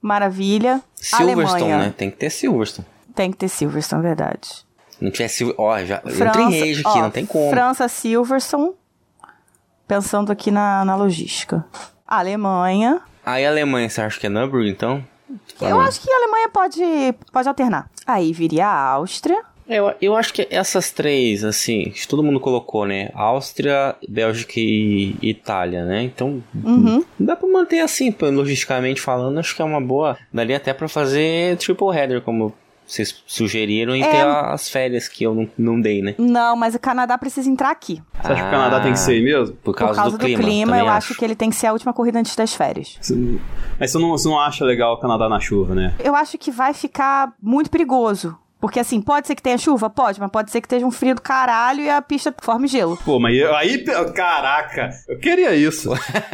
Maravilha. 0.02 0.82
Silverstone, 0.96 1.62
Alemanha. 1.64 1.78
né? 1.90 1.94
Tem 1.96 2.10
que 2.12 2.18
ter 2.18 2.30
Silverstone. 2.30 2.88
Tem 3.16 3.32
que 3.32 3.38
ter 3.38 3.48
Silverstone, 3.48 4.02
verdade. 4.02 4.66
Não 5.00 5.10
tiver 5.12 5.28
Silverstone. 5.30 5.68
Ó, 5.70 5.86
já 5.86 6.00
França, 6.02 6.24
entra 6.26 6.42
em 6.42 6.60
rage 6.60 6.80
aqui, 6.86 6.98
ó, 7.00 7.02
não 7.02 7.10
tem 7.12 7.26
como. 7.26 7.50
França, 7.50 7.88
Silverstone. 7.88 8.72
Pensando 9.88 10.32
aqui 10.32 10.52
na, 10.52 10.84
na 10.86 10.96
logística. 10.96 11.66
Alemanha. 12.08 13.02
Aí 13.26 13.46
a 13.46 13.50
Alemanha, 13.50 13.90
você 13.90 14.02
acha 14.02 14.20
que 14.20 14.28
é 14.28 14.30
Nürburgring, 14.30 14.70
então? 14.70 15.04
Eu 15.62 15.80
acho 15.82 16.02
que 16.02 16.12
a 16.12 16.16
Alemanha 16.18 16.50
pode, 16.50 16.84
pode 17.32 17.48
alternar. 17.48 17.90
Aí 18.06 18.32
viria 18.32 18.68
a 18.68 18.90
Áustria. 18.92 19.42
Eu, 19.68 19.92
eu 20.00 20.16
acho 20.16 20.32
que 20.32 20.48
essas 20.52 20.92
três, 20.92 21.44
assim, 21.44 21.90
que 21.90 22.08
todo 22.08 22.22
mundo 22.22 22.40
colocou, 22.40 22.86
né? 22.86 23.10
Áustria, 23.16 23.96
Bélgica 24.08 24.54
e 24.58 25.16
Itália, 25.24 25.84
né? 25.84 26.04
Então, 26.04 26.44
Uhum. 26.64 27.04
dá 27.20 27.36
pra 27.36 27.50
manter 27.50 27.80
assim, 27.80 28.14
logisticamente 28.22 29.02
falando, 29.02 29.40
acho 29.40 29.56
que 29.56 29.62
é 29.64 29.66
uma 29.66 29.82
boa. 29.82 30.18
Daria 30.32 30.58
até 30.58 30.72
pra 30.72 30.88
fazer 30.88 31.58
triple 31.58 31.88
header, 31.98 32.22
como 32.22 32.54
vocês 32.86 33.24
sugeriram, 33.26 33.96
e 33.96 34.02
É. 34.04 34.10
ter 34.10 34.22
as 34.28 34.70
férias 34.70 35.08
que 35.08 35.24
eu 35.24 35.34
não, 35.34 35.50
não 35.58 35.82
dei, 35.82 36.02
né? 36.02 36.16
Não, 36.18 36.56
mas 36.56 36.76
o 36.76 36.80
Canadá 36.80 37.18
precisa 37.18 37.50
entrar 37.50 37.72
aqui. 37.72 38.02
Você 38.22 38.32
acha 38.32 38.42
que 38.42 38.48
o 38.48 38.52
Canadá 38.52 38.80
tem 38.80 38.94
que 38.94 39.00
ser 39.00 39.12
aí 39.14 39.24
mesmo? 39.24 39.56
Por 39.56 39.74
Por 39.74 39.76
causa, 39.76 39.96
causa 39.96 40.18
do 40.18 40.24
clima. 40.26 40.42
eu 40.44 40.66
também 40.68 40.90
acho. 40.90 41.16
que 41.16 41.26
ele 41.26 41.36
tem 41.36 41.50
que 41.50 41.56
ser 41.56 41.68
a 41.68 41.74
última 41.74 41.94
corrida 41.94 42.20
antes 42.20 42.36
das 42.36 42.54
férias. 42.54 42.98
Você- 43.02 43.40
Mas 43.80 43.92
você 43.92 43.98
não, 43.98 44.10
você 44.12 44.28
não 44.28 44.40
acha 44.40 44.64
legal 44.66 44.94
o 44.94 44.98
Canadá 44.98 45.28
na 45.28 45.40
chuva, 45.40 45.74
né? 45.76 45.94
Eu 46.04 46.16
acho 46.16 46.38
que 46.38 46.52
vai 46.52 46.74
ficar 46.74 47.34
muito 47.42 47.70
perigoso. 47.70 48.38
Porque 48.66 48.80
assim, 48.80 49.00
pode 49.00 49.28
ser 49.28 49.36
que 49.36 49.44
tenha 49.44 49.60
chuva? 49.60 49.92
Pode, 49.92 50.20
mas 50.20 50.32
pode 50.32 50.50
ser 50.50 50.60
que 50.60 50.66
esteja 50.66 50.86
um 50.88 50.90
frio 50.92 51.14
do 51.14 51.22
caralho 51.22 51.82
e 51.82 51.90
a 51.90 52.02
pista 52.02 52.34
forme 52.42 52.68
gelo. 52.68 52.98
Pô, 53.06 53.20
mas 53.20 53.38
eu- 53.38 53.56
aí. 53.56 53.84
Caraca, 54.16 54.90
eu 55.08 55.20
queria 55.20 55.54
isso. 55.56 55.92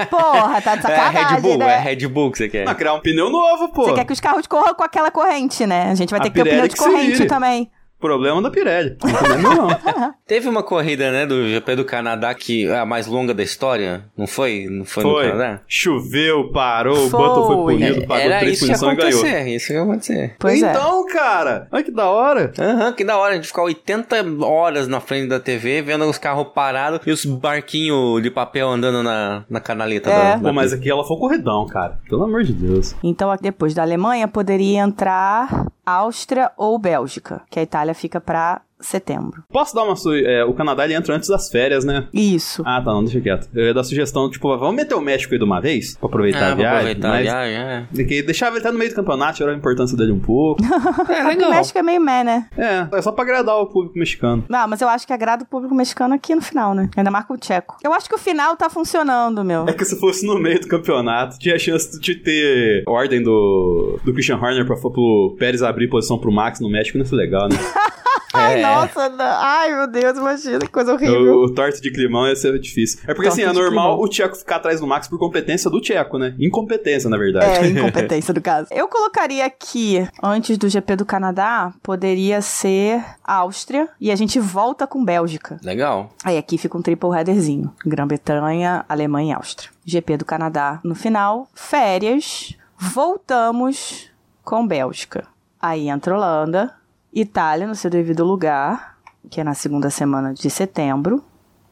Porra, 0.10 0.62
tá 0.62 0.76
de 0.78 0.80
É 0.80 0.82
sacanagem, 0.84 1.36
Red 1.36 1.42
Bull, 1.42 1.58
né? 1.58 1.74
é 1.76 1.80
Red 1.80 2.08
Bull 2.08 2.32
que 2.32 2.38
você 2.38 2.48
quer. 2.48 2.68
Ah, 2.70 2.74
criar 2.74 2.94
um 2.94 3.02
pneu 3.02 3.30
novo, 3.30 3.68
pô. 3.74 3.84
Você 3.84 3.94
quer 3.96 4.06
que 4.06 4.14
os 4.14 4.20
carros 4.22 4.48
corram 4.48 4.74
com 4.74 4.84
aquela 4.84 5.12
corrente, 5.12 5.66
né? 5.68 5.90
A 5.92 5.96
gente 5.96 6.10
vai 6.12 6.20
A 6.20 6.24
ter 6.24 6.30
que 6.30 6.36
ter 6.36 6.42
o 6.42 6.46
pneu 6.46 6.68
de 6.70 6.76
corrente 6.78 7.26
também. 7.26 7.70
Problema 8.02 8.42
da 8.42 8.50
Pirelli. 8.50 8.98
Não 9.02 9.10
tem 9.10 9.14
problema 9.14 9.56
não. 9.56 10.14
Teve 10.28 10.50
uma 10.50 10.64
corrida, 10.64 11.12
né, 11.12 11.26
do 11.26 11.48
GP 11.48 11.76
do 11.76 11.86
Canadá 11.86 12.34
que 12.34 12.66
é 12.68 12.80
a 12.80 12.86
mais 12.86 13.06
longa 13.08 13.34
da 13.34 13.44
história, 13.44 14.04
não 14.18 14.26
foi? 14.28 14.66
Não 14.70 14.84
foi, 14.86 15.04
no 15.04 15.10
Foi. 15.12 15.26
Canadá? 15.32 15.62
Choveu, 15.68 16.52
parou, 16.52 17.06
o 17.06 17.10
Foi. 17.10 17.20
Button 17.22 17.48
foi 17.48 17.56
punido, 17.76 18.04
É, 18.04 18.06
pagou 18.08 18.24
Era 18.26 18.40
três 18.40 18.54
isso 18.62 18.66
que 18.66 18.72
ia 18.72 18.78
punições 18.78 18.94
e 18.94 19.02
ganhou. 19.02 19.20
acontecer, 19.20 19.50
isso 19.56 19.68
que 19.68 19.74
ia 19.74 19.82
acontecer. 19.84 20.36
Pois 20.40 20.64
é. 20.64 20.70
então, 20.72 21.06
cara, 21.08 21.68
olha 21.72 21.84
que 21.84 21.92
da 21.92 22.10
hora. 22.10 22.52
Aham, 22.58 22.94
que 22.94 23.04
da 23.04 23.18
hora, 23.18 23.34
a 23.34 23.36
gente 23.36 23.48
ficar 23.48 23.64
80 23.64 24.46
horas 24.46 24.88
na 24.88 25.00
frente 25.00 25.28
da 25.28 25.40
TV, 25.40 25.82
vendo 25.82 26.06
os 26.06 26.18
carros 26.18 26.48
parados 26.54 27.00
e 27.06 27.12
os 27.12 27.26
barquinhos 27.26 28.22
de 28.24 28.32
papel 28.32 28.70
andando 28.70 29.04
na, 29.04 29.44
na 29.50 29.60
canaleta 29.60 30.10
É. 30.10 30.14
da, 30.14 30.36
da 30.38 30.50
Pô, 30.50 30.54
mas 30.54 30.74
aqui 30.74 30.90
ela 30.90 31.04
foi 31.04 31.18
um 31.18 31.20
corredão, 31.20 31.66
cara. 31.68 32.00
Pelo 32.10 32.24
amor 32.24 32.44
de 32.44 32.54
Deus. 32.54 32.96
Então, 33.04 33.36
depois 33.42 33.74
da 33.74 33.82
Alemanha, 33.84 34.28
poderia 34.28 34.80
entrar 34.80 35.68
Áustria 35.86 36.52
ou 36.58 36.78
Bélgica, 36.80 37.42
que 37.50 37.60
a 37.60 37.64
Itália 37.64 37.91
fica 37.94 38.20
pra 38.22 38.62
setembro. 38.82 39.44
Posso 39.50 39.74
dar 39.76 39.84
uma. 39.84 39.96
Su... 39.96 40.14
é, 40.14 40.44
o 40.46 40.54
Canadá 40.54 40.86
ele 40.86 40.94
entra 40.94 41.16
antes 41.16 41.30
das 41.30 41.50
férias, 41.50 41.84
né? 41.86 42.08
Isso. 42.14 42.62
Ah, 42.66 42.82
tá, 42.82 42.92
não, 42.92 43.04
deixa 43.04 43.22
quieto. 43.22 43.48
Eu 43.54 43.66
ia 43.66 43.74
dar 43.74 43.84
sugestão, 43.84 44.30
tipo, 44.30 44.48
vamos 44.58 44.76
meter 44.76 44.96
o 44.96 45.02
México 45.02 45.34
aí 45.34 45.38
de 45.40 45.46
uma 45.46 45.60
vez? 45.62 45.96
Pra 45.98 46.08
aproveitar 46.08 46.40
Ah, 46.40 46.52
a 46.52 46.56
pra 46.56 46.56
viagem. 46.56 46.78
aproveitar 46.78 47.08
a 47.08 47.12
mas... 47.12 47.22
viagem, 47.24 47.56
é. 47.58 47.88
de 47.92 48.22
Deixava 48.24 48.52
ele 48.56 48.60
até 48.60 48.72
no 48.72 48.78
meio 48.78 48.90
do 48.92 48.96
campeonato, 48.96 49.38
tirar 49.38 49.52
a 49.52 49.56
importância 49.56 49.98
dele 49.98 50.12
um 50.12 50.20
pouco. 50.20 50.62
É, 51.12 51.46
O 51.46 51.50
México 51.50 51.78
é 51.78 51.84
meio 51.84 52.02
meh, 52.02 52.24
né? 52.24 52.48
é, 52.58 52.88
é 52.98 53.02
só 53.02 53.12
pra 53.12 53.24
agradar 53.24 53.56
o 53.58 53.66
público 53.68 53.98
mexicano. 53.98 54.44
Não, 54.50 54.68
mas 54.68 54.82
eu 54.82 54.88
acho 54.90 55.06
que 55.06 55.14
agrada 55.14 55.44
o 55.44 55.48
público 55.48 55.74
mexicano 55.76 56.14
aqui 56.16 56.34
no 56.36 56.42
final, 56.42 56.74
né? 56.74 56.90
Ainda 56.96 57.12
marca 57.12 57.34
o 57.34 57.38
tcheco. 57.38 57.78
Eu 57.84 57.94
acho 57.94 58.08
que 58.08 58.16
o 58.16 58.18
final 58.18 58.56
tá 58.56 58.70
funcionando, 58.70 59.44
meu. 59.44 59.66
É 59.68 59.74
que 59.74 59.84
se 59.86 60.00
fosse 60.00 60.26
no 60.26 60.38
meio 60.40 60.60
do 60.60 60.68
campeonato, 60.68 61.38
tinha 61.40 61.58
chance 61.60 62.00
de 62.00 62.16
ter 62.16 62.84
ordem 62.88 63.22
do, 63.22 64.00
do 64.04 64.14
Christian 64.14 64.38
Horner 64.38 64.66
pra 64.66 64.76
pro 64.78 65.36
Pérez 65.38 65.62
abrir 65.64 65.88
posição 65.90 66.18
pro 66.18 66.32
Max 66.32 66.60
no 66.60 66.70
México, 66.70 66.98
não 66.98 67.06
foi 67.06 67.18
legal, 67.18 67.48
né? 67.50 67.56
Ai, 68.34 68.60
É. 68.60 68.62
nossa, 68.62 69.10
não. 69.10 69.26
ai, 69.26 69.76
meu 69.76 69.88
Deus, 69.88 70.18
imagina, 70.18 70.60
que 70.60 70.68
coisa 70.68 70.94
horrível. 70.94 71.40
o, 71.40 71.46
o 71.46 71.54
torto 71.54 71.82
de 71.82 71.92
climão 71.92 72.28
ia 72.28 72.36
ser 72.36 72.58
difícil. 72.60 73.00
É 73.04 73.14
porque 73.14 73.30
Torta 73.30 73.42
assim, 73.42 73.50
é 73.50 73.54
normal 73.54 73.90
climão. 73.92 74.06
o 74.06 74.08
Tcheco 74.08 74.36
ficar 74.36 74.58
atrás 74.58 74.80
do 74.80 74.88
Max 74.88 75.08
por 75.08 75.18
competência 75.20 75.70
do 75.70 75.82
Tcheco, 75.82 76.18
né? 76.18 76.36
Incompetência, 76.40 77.10
na 77.10 77.18
verdade. 77.18 77.46
É, 77.46 77.68
incompetência 77.70 78.34
do 78.34 78.42
caso. 78.42 78.68
Eu 78.72 78.88
colocaria 78.88 79.46
aqui, 79.46 80.08
antes 80.24 80.58
do 80.58 80.70
GP 80.70 80.96
do 80.96 81.06
Canadá, 81.06 81.74
poderia 81.84 82.42
ser 82.42 83.04
Áustria 83.24 83.90
e 84.00 84.12
a 84.12 84.16
gente 84.16 84.40
volta 84.40 84.86
com 84.88 85.04
Bélgica. 85.04 85.58
Legal. 85.64 86.12
Aí 86.24 86.38
aqui 86.38 86.58
fica 86.58 86.78
um 86.78 86.82
triple 86.82 87.10
headerzinho. 87.16 87.72
Grã-Bretanha, 87.86 88.86
Alemanha 88.88 89.34
e 89.34 89.36
Áustria. 89.36 89.70
GP 89.86 90.18
do 90.18 90.26
Canadá 90.26 90.80
no 90.84 90.96
final. 90.96 91.48
Férias. 91.54 92.56
Voltamos 92.78 94.10
com 94.44 94.66
Bélgica. 94.66 95.28
Aí 95.62 95.90
entra 95.90 96.16
Holanda. 96.16 96.74
Itália 97.14 97.68
no 97.68 97.76
seu 97.76 97.90
devido 97.90 98.24
lugar, 98.24 98.98
que 99.30 99.42
é 99.42 99.44
na 99.44 99.54
segunda 99.54 99.90
semana 99.90 100.34
de 100.34 100.50
setembro, 100.50 101.24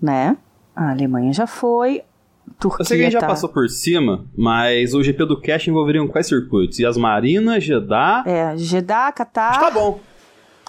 né? 0.02 0.38
A 0.76 0.92
Alemanha 0.92 1.34
já 1.34 1.48
foi. 1.48 2.04
Turquia 2.60 2.82
Eu 2.82 2.86
sei 2.86 2.98
que 2.98 3.04
a 3.04 3.06
gente 3.06 3.14
já 3.14 3.20
tá... 3.20 3.28
passou 3.28 3.50
por 3.50 3.70
cima, 3.70 4.26
mas 4.36 4.94
o 4.94 5.04
GP 5.04 5.26
do 5.26 5.40
Cash 5.40 5.68
envolveria 5.68 6.06
quais 6.08 6.28
circuitos? 6.28 6.80
Yas 6.80 6.98
Marina, 6.98 7.60
Jeddah. 7.60 8.24
É, 8.26 8.58
Jeddah, 8.58 9.12
Catar... 9.12 9.50
Acho 9.52 9.60
que 9.60 9.66
tá 9.66 9.72
bom. 9.72 10.00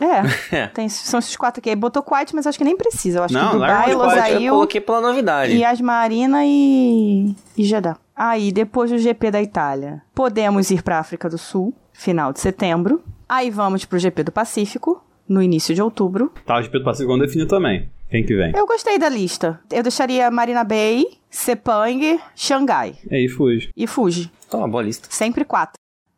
É, 0.00 0.66
tem, 0.72 0.88
são 0.88 1.18
esses 1.18 1.36
quatro 1.36 1.60
aqui. 1.60 1.68
Aí 1.68 1.76
botou 1.76 2.02
Kuwait, 2.02 2.34
mas 2.34 2.46
acho 2.46 2.56
que 2.56 2.64
nem 2.64 2.76
precisa. 2.76 3.18
Eu 3.18 3.24
acho 3.24 3.34
Não, 3.34 3.48
que 3.48 3.54
Dubai, 3.54 3.70
o 3.70 3.74
Kuwait, 3.74 3.92
Eu 3.92 3.98
Losail, 3.98 4.52
coloquei 4.52 4.80
pela 4.80 5.00
novidade. 5.00 5.52
Yasmarina 5.56 6.40
e, 6.44 7.34
e 7.56 7.64
Jeddah. 7.64 7.96
Aí, 8.16 8.50
depois 8.50 8.90
do 8.90 8.98
GP 8.98 9.30
da 9.30 9.42
Itália, 9.42 10.02
podemos 10.14 10.70
ir 10.70 10.82
para 10.82 10.98
África 10.98 11.28
do 11.28 11.38
Sul, 11.38 11.74
final 11.92 12.32
de 12.32 12.40
setembro. 12.40 13.02
Aí 13.32 13.48
vamos 13.48 13.84
pro 13.84 13.96
GP 13.98 14.24
do 14.24 14.32
Pacífico, 14.32 15.00
no 15.28 15.40
início 15.40 15.72
de 15.72 15.80
outubro. 15.80 16.32
Tá, 16.44 16.58
o 16.58 16.62
GP 16.62 16.80
do 16.80 16.84
Pacífico 16.84 17.12
vamos 17.12 17.24
definir 17.26 17.46
também. 17.46 17.88
Quem 18.10 18.24
que 18.26 18.34
vem? 18.34 18.52
Eu 18.56 18.66
gostei 18.66 18.98
da 18.98 19.08
lista. 19.08 19.60
Eu 19.72 19.84
deixaria 19.84 20.28
Marina 20.32 20.64
Bay, 20.64 21.04
Sepang, 21.30 22.18
Xangai 22.34 22.94
E 23.08 23.14
aí, 23.14 23.28
Fuji. 23.28 23.70
e 23.76 23.86
Fuji. 23.86 24.30
Tá 24.50 24.58
uma 24.58 24.66
boa 24.68 24.82
lista. 24.82 25.06
Sempre 25.10 25.44
quatro. 25.44 25.74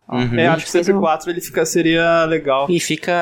Uhum. 0.09 0.39
É, 0.39 0.47
acho 0.47 0.65
que 0.65 0.71
sempre 0.71 0.93
quatro 0.95 1.31
ele 1.31 1.41
fica, 1.41 1.65
seria 1.65 2.25
legal. 2.25 2.67
E 2.69 2.79
fica 2.81 3.13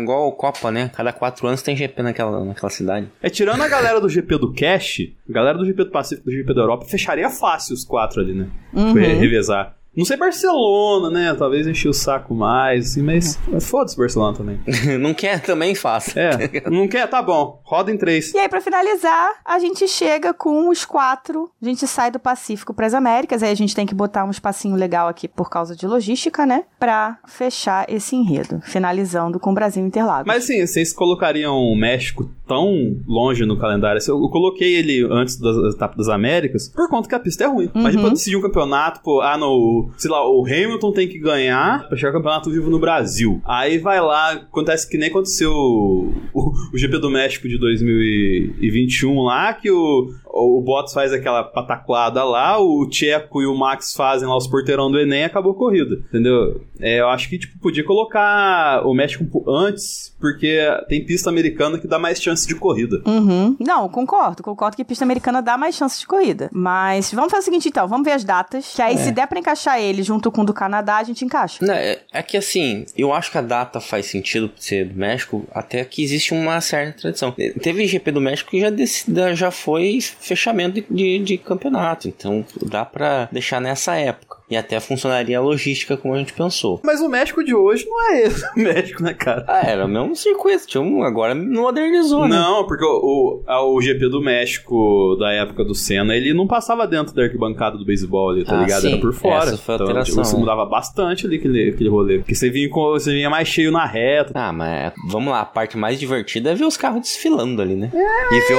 igual 0.00 0.28
o 0.28 0.32
Copa, 0.32 0.70
né? 0.70 0.90
Cada 0.94 1.12
quatro 1.12 1.46
anos 1.46 1.60
tem 1.62 1.76
GP 1.76 2.02
naquela, 2.02 2.44
naquela 2.44 2.70
cidade. 2.70 3.08
É, 3.22 3.28
tirando 3.28 3.62
a 3.62 3.68
galera 3.68 4.00
do 4.00 4.08
GP 4.08 4.38
do 4.38 4.52
Cash, 4.54 5.00
a 5.28 5.32
galera 5.32 5.58
do 5.58 5.64
GP 5.66 5.84
do 5.84 5.90
Pacífico 5.90 6.28
e 6.28 6.32
do 6.32 6.36
GP 6.38 6.54
da 6.54 6.62
Europa, 6.62 6.86
fecharia 6.86 7.28
fácil 7.30 7.74
os 7.74 7.84
quatro 7.84 8.20
ali, 8.20 8.32
né? 8.32 8.48
Uhum. 8.72 8.92
Re- 8.94 9.14
Revezar. 9.14 9.76
Não 9.96 10.04
sei 10.04 10.16
Barcelona, 10.16 11.10
né? 11.10 11.34
Talvez 11.34 11.66
encher 11.66 11.88
o 11.88 11.92
saco 11.92 12.32
mais, 12.32 12.90
assim, 12.90 13.02
mas, 13.02 13.38
mas 13.48 13.68
foda-se 13.68 13.96
Barcelona 13.96 14.36
também. 14.36 14.60
não 15.00 15.12
quer 15.12 15.40
também 15.42 15.74
faça. 15.74 16.18
É, 16.18 16.70
não 16.70 16.86
quer? 16.86 17.08
Tá 17.08 17.20
bom. 17.20 17.60
Roda 17.64 17.90
em 17.90 17.98
três. 17.98 18.32
E 18.32 18.38
aí, 18.38 18.48
pra 18.48 18.60
finalizar, 18.60 19.32
a 19.44 19.58
gente 19.58 19.88
chega 19.88 20.32
com 20.32 20.68
os 20.68 20.84
quatro. 20.84 21.50
A 21.60 21.64
gente 21.64 21.86
sai 21.88 22.10
do 22.10 22.20
Pacífico 22.20 22.72
pras 22.72 22.94
Américas. 22.94 23.42
Aí 23.42 23.50
a 23.50 23.56
gente 23.56 23.74
tem 23.74 23.84
que 23.84 23.94
botar 23.94 24.24
um 24.24 24.30
espacinho 24.30 24.76
legal 24.76 25.08
aqui 25.08 25.26
por 25.26 25.50
causa 25.50 25.74
de 25.74 25.86
logística, 25.86 26.46
né? 26.46 26.64
Pra 26.78 27.18
fechar 27.26 27.84
esse 27.88 28.14
enredo. 28.14 28.60
Finalizando 28.62 29.40
com 29.40 29.50
o 29.50 29.54
Brasil 29.54 29.84
Interlagos. 29.84 30.26
Mas 30.26 30.44
assim, 30.44 30.64
vocês 30.64 30.92
colocariam 30.92 31.56
o 31.56 31.76
México 31.76 32.30
tão 32.50 32.96
longe 33.06 33.46
no 33.46 33.56
calendário? 33.56 33.98
Assim, 33.98 34.10
Eu 34.10 34.28
coloquei 34.28 34.74
ele 34.74 35.06
antes 35.08 35.38
das 35.40 35.74
etapas 35.74 35.96
das 35.98 36.08
Américas 36.08 36.68
por 36.68 36.88
conta 36.90 37.08
que 37.08 37.14
a 37.14 37.20
pista 37.20 37.44
é 37.44 37.46
ruim. 37.46 37.70
Mas 37.72 37.94
Uhum. 37.94 38.00
pra 38.02 38.10
decidir 38.10 38.36
um 38.36 38.40
campeonato, 38.42 39.00
pô, 39.04 39.20
ah, 39.20 39.38
não, 39.38 39.88
sei 39.96 40.10
lá, 40.10 40.28
o 40.28 40.44
Hamilton 40.44 40.92
tem 40.92 41.06
que 41.08 41.18
ganhar 41.20 41.86
pra 41.86 41.96
chegar 41.96 42.08
ao 42.08 42.14
campeonato 42.16 42.50
vivo 42.50 42.68
no 42.68 42.80
Brasil. 42.80 43.40
Aí 43.44 43.78
vai 43.78 44.00
lá, 44.00 44.32
acontece 44.32 44.88
que 44.90 44.98
nem 44.98 45.08
aconteceu 45.10 45.52
o, 45.52 46.12
o, 46.34 46.52
o 46.74 46.78
GP 46.78 46.98
do 46.98 47.08
México 47.08 47.48
de 47.48 47.56
2021 47.58 49.22
lá, 49.22 49.52
que 49.54 49.70
o, 49.70 50.10
o 50.32 50.62
Bottas 50.62 50.92
faz 50.92 51.12
aquela 51.12 51.42
pataquada 51.42 52.22
lá, 52.24 52.58
o 52.58 52.88
Tcheco 52.88 53.42
e 53.42 53.46
o 53.46 53.54
Max 53.54 53.94
fazem 53.94 54.28
lá 54.28 54.36
os 54.36 54.46
porteirão 54.46 54.90
do 54.90 54.98
Enem 54.98 55.20
e 55.22 55.24
acabou 55.24 55.52
a 55.52 55.56
corrida, 55.56 55.96
entendeu? 56.08 56.60
É, 56.80 57.00
eu 57.00 57.08
acho 57.08 57.28
que, 57.28 57.38
tipo, 57.38 57.58
podia 57.58 57.84
colocar 57.84 58.86
o 58.86 58.94
México 58.94 59.24
antes, 59.50 60.14
porque 60.20 60.58
tem 60.88 61.04
pista 61.04 61.28
americana 61.30 61.78
que 61.78 61.86
dá 61.86 61.98
mais 61.98 62.20
chance 62.22 62.46
de 62.46 62.54
corrida. 62.54 63.02
Uhum. 63.06 63.56
Não, 63.60 63.88
concordo. 63.88 64.42
Concordo 64.42 64.76
que 64.76 64.84
pista 64.84 65.04
americana 65.04 65.42
dá 65.42 65.56
mais 65.56 65.74
chance 65.74 65.98
de 66.00 66.06
corrida. 66.06 66.48
Mas 66.52 67.12
vamos 67.12 67.30
fazer 67.30 67.42
o 67.42 67.44
seguinte, 67.44 67.68
então. 67.68 67.86
Vamos 67.88 68.04
ver 68.04 68.12
as 68.12 68.24
datas, 68.24 68.72
que 68.74 68.82
aí 68.82 68.94
É. 68.94 68.98
se 68.98 69.12
der 69.12 69.26
pra 69.26 69.38
encaixar 69.38 69.80
ele 69.80 70.02
junto 70.02 70.30
com 70.30 70.42
o 70.42 70.44
do 70.46 70.54
Canadá, 70.54 70.96
a 70.98 71.02
gente 71.04 71.24
encaixa. 71.24 71.64
Não, 71.64 71.74
é, 71.74 72.00
é 72.12 72.22
que 72.22 72.36
assim, 72.36 72.84
eu 72.96 73.12
acho 73.12 73.30
que 73.30 73.38
a 73.38 73.42
data 73.42 73.80
faz 73.80 74.06
sentido 74.06 74.50
ser 74.56 74.86
do 74.86 74.94
México, 74.98 75.44
até 75.52 75.84
que 75.84 76.02
existe 76.02 76.32
uma 76.32 76.60
certa 76.60 77.00
tradição. 77.00 77.32
Teve 77.62 77.86
GP 77.86 78.10
do 78.12 78.20
México 78.20 78.50
que 78.50 78.60
já, 78.60 78.70
dec- 78.70 79.04
da- 79.08 79.34
já 79.34 79.50
foi 79.50 79.98
fechamento 80.20 80.80
de, 80.80 80.86
de, 80.90 81.18
de 81.24 81.38
campeonato, 81.38 82.08
então 82.08 82.44
dá 82.62 82.84
pra 82.84 83.28
deixar 83.32 83.60
nessa 83.60 83.96
época. 83.96 84.29
E 84.50 84.56
até 84.56 84.80
funcionaria 84.80 85.38
a 85.38 85.40
logística 85.40 85.96
como 85.96 86.14
a 86.14 86.18
gente 86.18 86.32
pensou. 86.32 86.80
Mas 86.84 87.00
o 87.00 87.08
México 87.08 87.44
de 87.44 87.54
hoje 87.54 87.86
não 87.88 88.10
é 88.10 88.22
esse 88.22 88.44
México, 88.58 89.02
né, 89.02 89.14
cara? 89.14 89.44
Ah, 89.46 89.62
era 89.64 89.84
o 89.84 89.88
mesmo 89.88 90.16
circuito, 90.16 90.66
tinha 90.66 90.80
um, 90.82 91.02
agora 91.04 91.34
modernizou, 91.34 92.26
né? 92.28 92.36
Não, 92.36 92.66
porque 92.66 92.84
o, 92.84 92.88
o, 92.88 93.42
a- 93.46 93.64
o 93.64 93.80
GP 93.80 94.08
do 94.08 94.20
México 94.20 95.16
da 95.18 95.30
época 95.32 95.64
do 95.64 95.74
Senna, 95.74 96.16
ele 96.16 96.34
não 96.34 96.46
passava 96.46 96.86
dentro 96.86 97.14
da 97.14 97.22
arquibancada 97.22 97.76
do 97.78 97.84
beisebol 97.84 98.30
ali, 98.30 98.44
tá 98.44 98.58
Ah, 98.58 98.62
ligado? 98.62 98.80
sim. 98.82 98.88
Era 98.92 99.00
por 99.00 99.12
fora. 99.12 99.50
Essa 99.50 99.56
foi 99.58 99.74
a 99.74 99.76
então, 99.76 99.86
alteração, 99.86 100.14
tipo, 100.14 100.24
você 100.26 100.34
né? 100.34 100.40
mudava 100.40 100.66
bastante 100.66 101.26
ali 101.26 101.36
aquele, 101.36 101.70
aquele 101.70 101.88
rolê. 101.88 102.18
Porque 102.18 102.34
você 102.34 102.50
vinha, 102.50 102.68
com, 102.68 102.80
você 102.90 103.12
vinha 103.12 103.30
mais 103.30 103.46
cheio 103.48 103.70
na 103.70 103.84
reta. 103.86 104.32
Ah, 104.34 104.52
mas 104.52 104.92
vamos 105.08 105.30
lá, 105.32 105.40
a 105.42 105.44
parte 105.46 105.76
mais 105.76 105.98
divertida 105.98 106.50
é 106.50 106.54
ver 106.54 106.64
os 106.64 106.76
carros 106.76 107.00
desfilando 107.02 107.62
ali, 107.62 107.74
né? 107.74 107.90
E 108.32 108.40
ver 108.48 108.54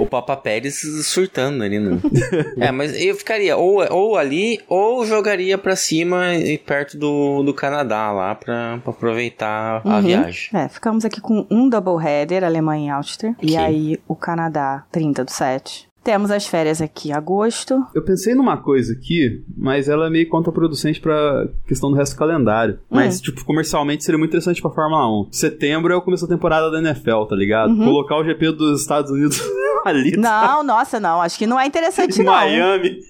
o, 0.00 0.02
o 0.02 0.06
Papa 0.06 0.36
Pérez 0.36 0.80
surtando 1.04 1.62
ali, 1.62 1.78
né? 1.78 1.98
é, 2.58 2.70
mas 2.72 2.98
eu 3.00 3.14
ficaria 3.14 3.56
ou, 3.56 3.84
ou 3.92 4.16
ali, 4.16 4.60
ou 4.68 5.04
jogaria 5.26 5.58
pra 5.58 5.74
cima 5.74 6.34
e 6.36 6.56
perto 6.56 6.96
do, 6.96 7.42
do 7.42 7.52
Canadá 7.52 8.12
lá 8.12 8.34
pra, 8.34 8.78
pra 8.82 8.92
aproveitar 8.92 9.82
a 9.84 9.96
Uhum. 9.96 10.02
viagem. 10.02 10.48
É, 10.54 10.68
ficamos 10.68 11.04
aqui 11.04 11.20
com 11.20 11.44
um 11.50 11.68
doubleheader, 11.68 12.44
Alemanha 12.44 12.86
e 12.86 12.90
Áustria. 12.90 13.34
E 13.42 13.46
Ok. 13.54 13.58
aí 13.58 13.98
o 14.06 14.14
Canadá, 14.14 14.84
30 14.92 15.24
do 15.24 15.30
7. 15.30 15.86
Temos 16.04 16.30
as 16.30 16.46
férias 16.46 16.80
aqui, 16.80 17.12
agosto. 17.12 17.84
Eu 17.92 18.00
pensei 18.04 18.32
numa 18.36 18.56
coisa 18.56 18.92
aqui, 18.92 19.42
mas 19.56 19.88
ela 19.88 20.06
é 20.06 20.10
meio 20.10 20.28
contraproducente 20.28 21.00
pra 21.00 21.48
questão 21.66 21.90
do 21.90 21.96
resto 21.96 22.14
do 22.14 22.18
calendário. 22.20 22.78
Mas, 22.88 23.20
tipo, 23.20 23.44
comercialmente 23.44 24.04
seria 24.04 24.16
muito 24.16 24.30
interessante 24.30 24.62
pra 24.62 24.70
Fórmula 24.70 25.08
1. 25.22 25.32
Setembro 25.32 25.92
é 25.92 25.96
o 25.96 26.00
começo 26.02 26.24
da 26.28 26.32
temporada 26.36 26.70
da 26.70 26.78
NFL, 26.78 27.24
tá 27.28 27.34
ligado? 27.34 27.76
Colocar 27.76 28.16
o 28.18 28.24
GP 28.24 28.52
dos 28.52 28.80
Estados 28.82 29.10
Unidos 29.10 29.40
ali. 29.84 30.12
tá? 30.12 30.20
Não, 30.46 30.62
nossa, 30.62 31.00
não. 31.00 31.20
Acho 31.20 31.36
que 31.36 31.46
não 31.46 31.58
é 31.58 31.66
interessante, 31.66 32.20
Em 32.20 32.24
não. 32.24 32.32
Miami. 32.32 33.00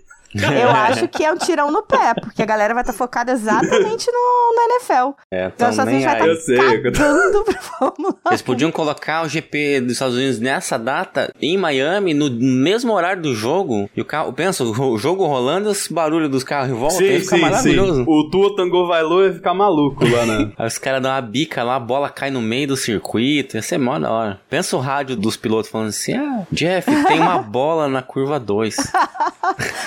Eu 0.43 0.71
acho 0.71 1.09
que 1.09 1.25
é 1.25 1.33
um 1.33 1.37
tirão 1.37 1.71
no 1.71 1.83
pé, 1.83 2.15
porque 2.21 2.43
a 2.43 2.47
galera 2.47 2.75
vai 2.75 2.83
estar 2.83 2.93
focada 2.93 3.33
exatamente 3.33 4.07
no, 4.11 4.55
no 4.55 4.75
NFL. 4.75 5.11
É, 5.31 5.47
Então, 5.55 5.69
os 5.69 5.75
Estados 5.75 5.93
Unidos 5.93 6.13
vai 6.13 6.31
estar 6.31 6.55
tô- 6.55 6.63
cagando 6.93 7.45
pra 7.45 7.59
Fórmula 7.61 8.15
1. 8.27 8.29
Eles 8.31 8.43
podiam 8.43 8.71
colocar 8.73 9.23
o 9.25 9.29
GP 9.29 9.81
dos 9.81 9.93
Estados 9.93 10.15
Unidos 10.17 10.39
nessa 10.39 10.79
data, 10.79 11.33
em 11.41 11.57
Miami, 11.57 12.15
no 12.15 12.31
mesmo 12.31 12.93
horário 12.93 13.23
do 13.23 13.35
jogo. 13.35 13.89
E 13.97 14.01
o 14.01 14.05
carro, 14.05 14.33
pensa, 14.33 14.65
o 14.65 14.99
jogo 14.99 15.27
rolando, 15.27 15.71
esse 15.71 15.93
barulho 15.93 16.29
dos 16.29 16.45
carros 16.45 16.71
em 16.71 16.75
volta, 16.75 17.03
ia 17.03 17.19
Sim, 17.19 17.25
ficar 17.25 17.37
sim, 17.37 17.43
maravilhoso. 17.43 17.95
sim. 17.97 18.05
O 18.07 18.31
Tua 18.31 18.55
Tango 18.57 18.87
Vailô 18.87 19.25
ia 19.25 19.33
ficar 19.33 19.55
maluco 19.55 20.05
lá, 20.09 20.27
né? 20.27 20.53
Aí 20.59 20.67
os 20.67 20.79
caras 20.79 21.03
dão 21.03 21.11
uma 21.11 21.21
bica 21.21 21.63
lá, 21.63 21.77
a 21.77 21.81
bola 21.81 22.09
cai 22.11 22.31
no 22.31 22.41
meio 22.43 22.69
do 22.69 22.77
circuito, 22.77 23.57
ia 23.57 23.63
ser 23.63 23.79
mó 23.79 23.99
da 23.99 24.11
hora. 24.11 24.41
Pensa 24.49 24.77
o 24.77 24.81
rádio 24.81 25.17
dos 25.17 25.37
pilotos 25.37 25.71
falando 25.71 25.89
assim: 25.89 26.15
ah, 26.15 26.43
Jeff, 26.53 26.91
tem 27.07 27.21
uma 27.21 27.39
bola 27.43 27.89
na 27.89 28.03
curva 28.03 28.39
2. 28.39 28.77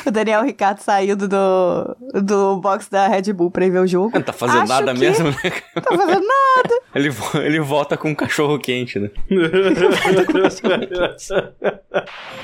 O 0.06 0.12
Daniel 0.12 0.39
Ricardo 0.44 0.80
saiu 0.80 1.16
do, 1.16 1.28
do, 1.28 2.58
box 2.58 2.90
da 2.90 3.08
Red 3.08 3.34
Bull 3.34 3.52
pra 3.52 3.66
ir 3.66 3.70
ver 3.70 3.80
o 3.80 3.88
jogo. 3.88 4.12
Não 4.14 4.22
tá 4.22 4.34
fazendo 4.34 4.64
Acho 4.64 4.74
nada 4.74 4.94
que 4.94 5.00
mesmo, 5.00 5.30
né? 5.30 5.38
Não 5.76 5.82
tá 5.82 5.98
fazendo 5.98 6.26
nada. 6.28 6.80
Ele, 6.96 7.10
ele 7.36 7.60
volta 7.60 7.96
com 7.96 8.10
um 8.10 8.16
cachorro 8.16 8.58
quente, 8.58 8.98
né? 9.00 9.12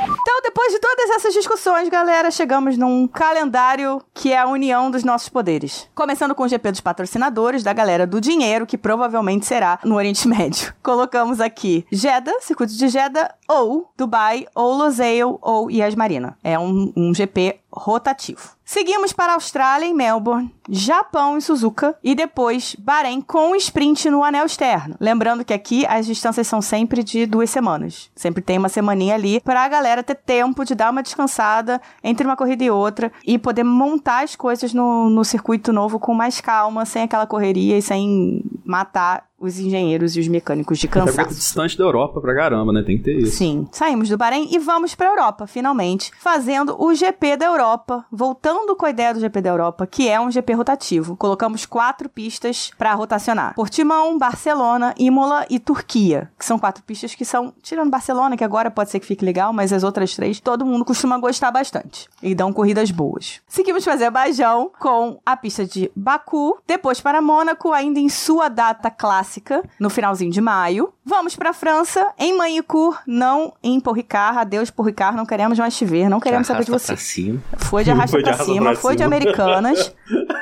Então, 0.05 0.41
depois 0.43 0.71
de 0.71 0.79
todas 0.79 1.09
essas 1.09 1.33
discussões, 1.33 1.89
galera, 1.89 2.29
chegamos 2.29 2.77
num 2.77 3.07
calendário 3.07 4.01
que 4.13 4.31
é 4.31 4.37
a 4.37 4.47
união 4.47 4.91
dos 4.91 5.03
nossos 5.03 5.29
poderes. 5.29 5.89
Começando 5.95 6.35
com 6.35 6.43
o 6.43 6.47
GP 6.47 6.71
dos 6.71 6.81
patrocinadores, 6.81 7.63
da 7.63 7.73
galera 7.73 8.05
do 8.05 8.21
dinheiro, 8.21 8.67
que 8.67 8.77
provavelmente 8.77 9.45
será 9.45 9.79
no 9.83 9.95
Oriente 9.95 10.27
Médio. 10.27 10.73
Colocamos 10.83 11.41
aqui 11.41 11.85
Jeddah, 11.91 12.39
circuito 12.41 12.73
de 12.73 12.87
Jeddah, 12.87 13.33
ou 13.49 13.91
Dubai, 13.97 14.45
ou 14.53 14.75
Losail, 14.75 15.39
ou 15.41 15.71
Yas 15.71 15.95
Marina. 15.95 16.37
É 16.43 16.57
um, 16.59 16.93
um 16.95 17.13
GP 17.13 17.59
rotativo. 17.75 18.55
Seguimos 18.63 19.13
para 19.13 19.33
a 19.33 19.35
Austrália 19.35 19.85
em 19.85 19.93
Melbourne, 19.93 20.51
Japão 20.67 21.37
em 21.37 21.41
Suzuka 21.41 21.95
e 22.03 22.15
depois 22.15 22.75
Bahrein 22.79 23.21
com 23.21 23.55
sprint 23.55 24.09
no 24.09 24.23
anel 24.23 24.47
externo. 24.47 24.95
Lembrando 24.99 25.45
que 25.45 25.53
aqui 25.53 25.85
as 25.85 26.07
distâncias 26.07 26.47
são 26.47 26.63
sempre 26.63 27.03
de 27.03 27.27
duas 27.27 27.51
semanas. 27.51 28.09
Sempre 28.15 28.41
tem 28.41 28.57
uma 28.57 28.69
semaninha 28.69 29.13
ali 29.13 29.39
para 29.39 29.63
a 29.63 29.67
galera 29.67 30.01
ter 30.01 30.15
tempo 30.15 30.65
de 30.65 30.73
dar 30.73 30.89
uma 30.89 31.03
descansada 31.03 31.79
entre 32.03 32.25
uma 32.25 32.35
corrida 32.35 32.63
e 32.63 32.71
outra 32.71 33.11
e 33.23 33.37
poder 33.37 33.63
montar 33.63 34.23
as 34.23 34.35
coisas 34.35 34.73
no, 34.73 35.11
no 35.11 35.23
circuito 35.23 35.71
novo 35.71 35.99
com 35.99 36.15
mais 36.15 36.41
calma, 36.41 36.85
sem 36.85 37.03
aquela 37.03 37.27
correria 37.27 37.77
e 37.77 37.81
sem 37.83 38.41
matar 38.65 39.25
os 39.45 39.59
engenheiros 39.59 40.15
e 40.15 40.19
os 40.19 40.27
mecânicos 40.27 40.77
de 40.79 40.87
Até 40.87 40.99
é 40.99 41.05
cansaço. 41.05 41.29
distante 41.35 41.77
da 41.77 41.83
Europa 41.83 42.19
pra 42.21 42.35
caramba, 42.35 42.71
né? 42.73 42.83
Tem 42.83 42.97
que 42.97 43.03
ter 43.03 43.17
isso. 43.19 43.37
Sim. 43.37 43.67
Saímos 43.71 44.09
do 44.09 44.17
Bahrein 44.17 44.47
e 44.51 44.59
vamos 44.59 44.95
pra 44.95 45.07
Europa, 45.07 45.47
finalmente, 45.47 46.11
fazendo 46.19 46.75
o 46.81 46.93
GP 46.93 47.37
da 47.37 47.45
Europa, 47.45 48.05
voltando 48.11 48.75
com 48.75 48.85
a 48.85 48.89
ideia 48.89 49.13
do 49.13 49.19
GP 49.19 49.41
da 49.41 49.49
Europa, 49.49 49.85
que 49.87 50.07
é 50.09 50.19
um 50.19 50.31
GP 50.31 50.53
rotativo. 50.53 51.15
Colocamos 51.15 51.65
quatro 51.65 52.09
pistas 52.09 52.71
pra 52.77 52.93
rotacionar: 52.93 53.53
Portimão, 53.55 54.17
Barcelona, 54.17 54.93
Imola 54.97 55.45
e 55.49 55.59
Turquia, 55.59 56.29
que 56.37 56.45
são 56.45 56.57
quatro 56.59 56.83
pistas 56.83 57.13
que 57.15 57.25
são, 57.25 57.53
tirando 57.61 57.89
Barcelona, 57.89 58.35
que 58.37 58.43
agora 58.43 58.71
pode 58.71 58.89
ser 58.89 58.99
que 58.99 59.05
fique 59.05 59.25
legal, 59.25 59.51
mas 59.53 59.71
as 59.71 59.83
outras 59.83 60.15
três 60.15 60.39
todo 60.39 60.65
mundo 60.65 60.85
costuma 60.85 61.17
gostar 61.17 61.51
bastante 61.51 62.07
e 62.21 62.33
dão 62.35 62.51
corridas 62.51 62.91
boas. 62.91 63.41
Seguimos 63.47 63.83
para 63.83 63.93
Azerbaijão 63.93 64.71
com 64.79 65.19
a 65.25 65.35
pista 65.37 65.65
de 65.65 65.91
Baku, 65.95 66.57
depois 66.67 66.99
para 67.01 67.21
Mônaco, 67.21 67.71
ainda 67.71 67.99
em 67.99 68.09
sua 68.09 68.49
data 68.49 68.89
clássica, 68.89 69.34
no 69.79 69.89
finalzinho 69.89 70.31
de 70.31 70.41
maio. 70.41 70.93
Vamos 71.05 71.35
para 71.35 71.53
França, 71.53 72.13
em 72.17 72.37
Manicourt, 72.37 73.01
não 73.07 73.53
em 73.63 73.79
Paul 73.79 73.95
Ricard. 73.95 74.39
Adeus, 74.39 74.69
Paul 74.69 74.87
Ricard, 74.87 75.17
não 75.17 75.25
queremos 75.25 75.57
mais 75.57 75.75
te 75.75 75.85
ver, 75.85 76.09
não 76.09 76.19
queremos 76.19 76.47
saber 76.47 76.65
de 76.65 76.71
Arrasta 76.71 76.87
você. 76.87 76.93
pra 76.93 77.01
cima. 77.01 77.41
Foi 77.57 77.83
de 77.83 77.91
arrasta 77.91 78.17
arrasta 78.17 78.43
cima, 78.43 78.75
foi 78.75 78.95
de. 78.95 79.03
Americanas. 79.03 79.93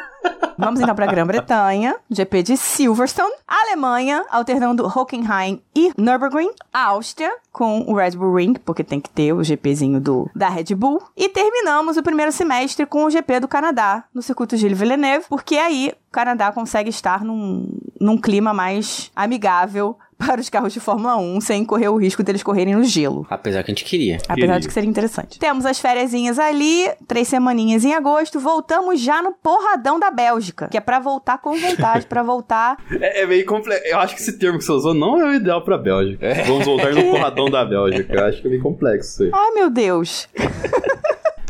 Vamos 0.58 0.80
então 0.80 0.96
pra 0.96 1.08
Grã-Bretanha, 1.08 1.96
GP 2.10 2.44
de 2.44 2.58
Silverstone, 2.58 3.34
Alemanha, 3.48 4.24
alternando 4.30 4.86
Hockenheim 4.86 5.62
e 5.76 5.92
Nürburgring, 5.98 6.52
Áustria, 6.72 7.32
com 7.52 7.82
o 7.82 7.96
Red 7.96 8.12
Bull 8.12 8.36
Ring, 8.36 8.54
porque 8.64 8.84
tem 8.84 9.02
que 9.02 9.10
ter 9.10 9.34
o 9.34 9.44
GPzinho 9.44 10.00
do, 10.00 10.30
da 10.36 10.50
Red 10.50 10.76
Bull, 10.76 11.02
e 11.18 11.28
terminamos 11.28 11.98
o 11.98 12.04
primeiro 12.04 12.32
semestre 12.32 12.86
com 12.86 13.06
o 13.06 13.10
GP 13.10 13.42
do 13.42 13.48
Canadá, 13.48 14.06
no 14.14 14.22
circuito 14.22 14.56
Gilles 14.56 14.78
Villeneuve, 14.78 15.26
porque 15.28 15.56
aí 15.56 15.92
o 15.92 16.12
Canadá 16.12 16.52
consegue 16.52 16.90
estar 16.90 17.24
num, 17.24 17.68
num 18.04 18.18
clima 18.18 18.54
mais 18.54 19.10
amigável 19.16 19.98
para 20.18 20.40
os 20.40 20.50
carros 20.50 20.72
de 20.72 20.80
Fórmula 20.80 21.18
1, 21.18 21.42
sem 21.42 21.66
correr 21.66 21.90
o 21.90 21.98
risco 21.98 22.24
deles 22.24 22.44
correrem 22.44 22.76
no 22.76 22.84
gelo. 22.84 23.26
Apesar 23.30 23.64
que 23.64 23.72
a 23.72 23.74
gente 23.74 23.84
queria. 23.84 24.18
Apesar 24.18 24.36
Queria. 24.36 24.60
de 24.60 24.68
que 24.68 24.74
seria 24.74 24.90
interessante. 24.90 25.40
Temos 25.40 25.66
as 25.66 25.80
fériasinhas 25.80 26.40
ali, 26.40 26.90
três 27.08 27.28
semaninhas 27.28 27.84
em 27.84 27.94
agosto. 27.94 28.40
Voltamos 28.40 29.02
já 29.02 29.22
no 29.22 29.34
porradão 29.34 30.00
da 30.00 30.12
Bélgica, 30.12 30.68
que 30.70 30.78
é 30.78 30.82
pra 30.82 31.00
voltar 31.00 31.40
com 31.40 31.58
vontade, 31.58 32.06
pra 32.06 32.24
voltar. 32.24 32.78
É, 33.02 33.24
é 33.24 33.26
meio 33.26 33.46
complexo. 33.46 33.86
Eu 33.88 34.00
acho 34.00 34.16
que 34.16 34.22
esse 34.22 34.38
termo 34.38 34.58
que 34.60 34.64
você 34.64 34.72
usou 34.72 34.94
não 34.94 35.20
é 35.20 35.26
o 35.26 35.34
ideal 35.34 35.62
pra 35.64 35.78
Bélgica. 35.78 36.28
Vamos 36.46 36.66
voltar 36.66 36.94
no 36.94 37.04
porradão 37.12 37.50
da 37.50 37.66
Bélgica. 37.66 38.14
Eu 38.14 38.26
acho 38.26 38.42
que 38.42 38.48
é 38.48 38.50
meio 38.50 38.62
complexo 38.62 39.10
isso 39.10 39.24
aí. 39.24 39.32
Ai, 39.34 39.52
meu 39.52 39.70
Deus. 39.70 40.28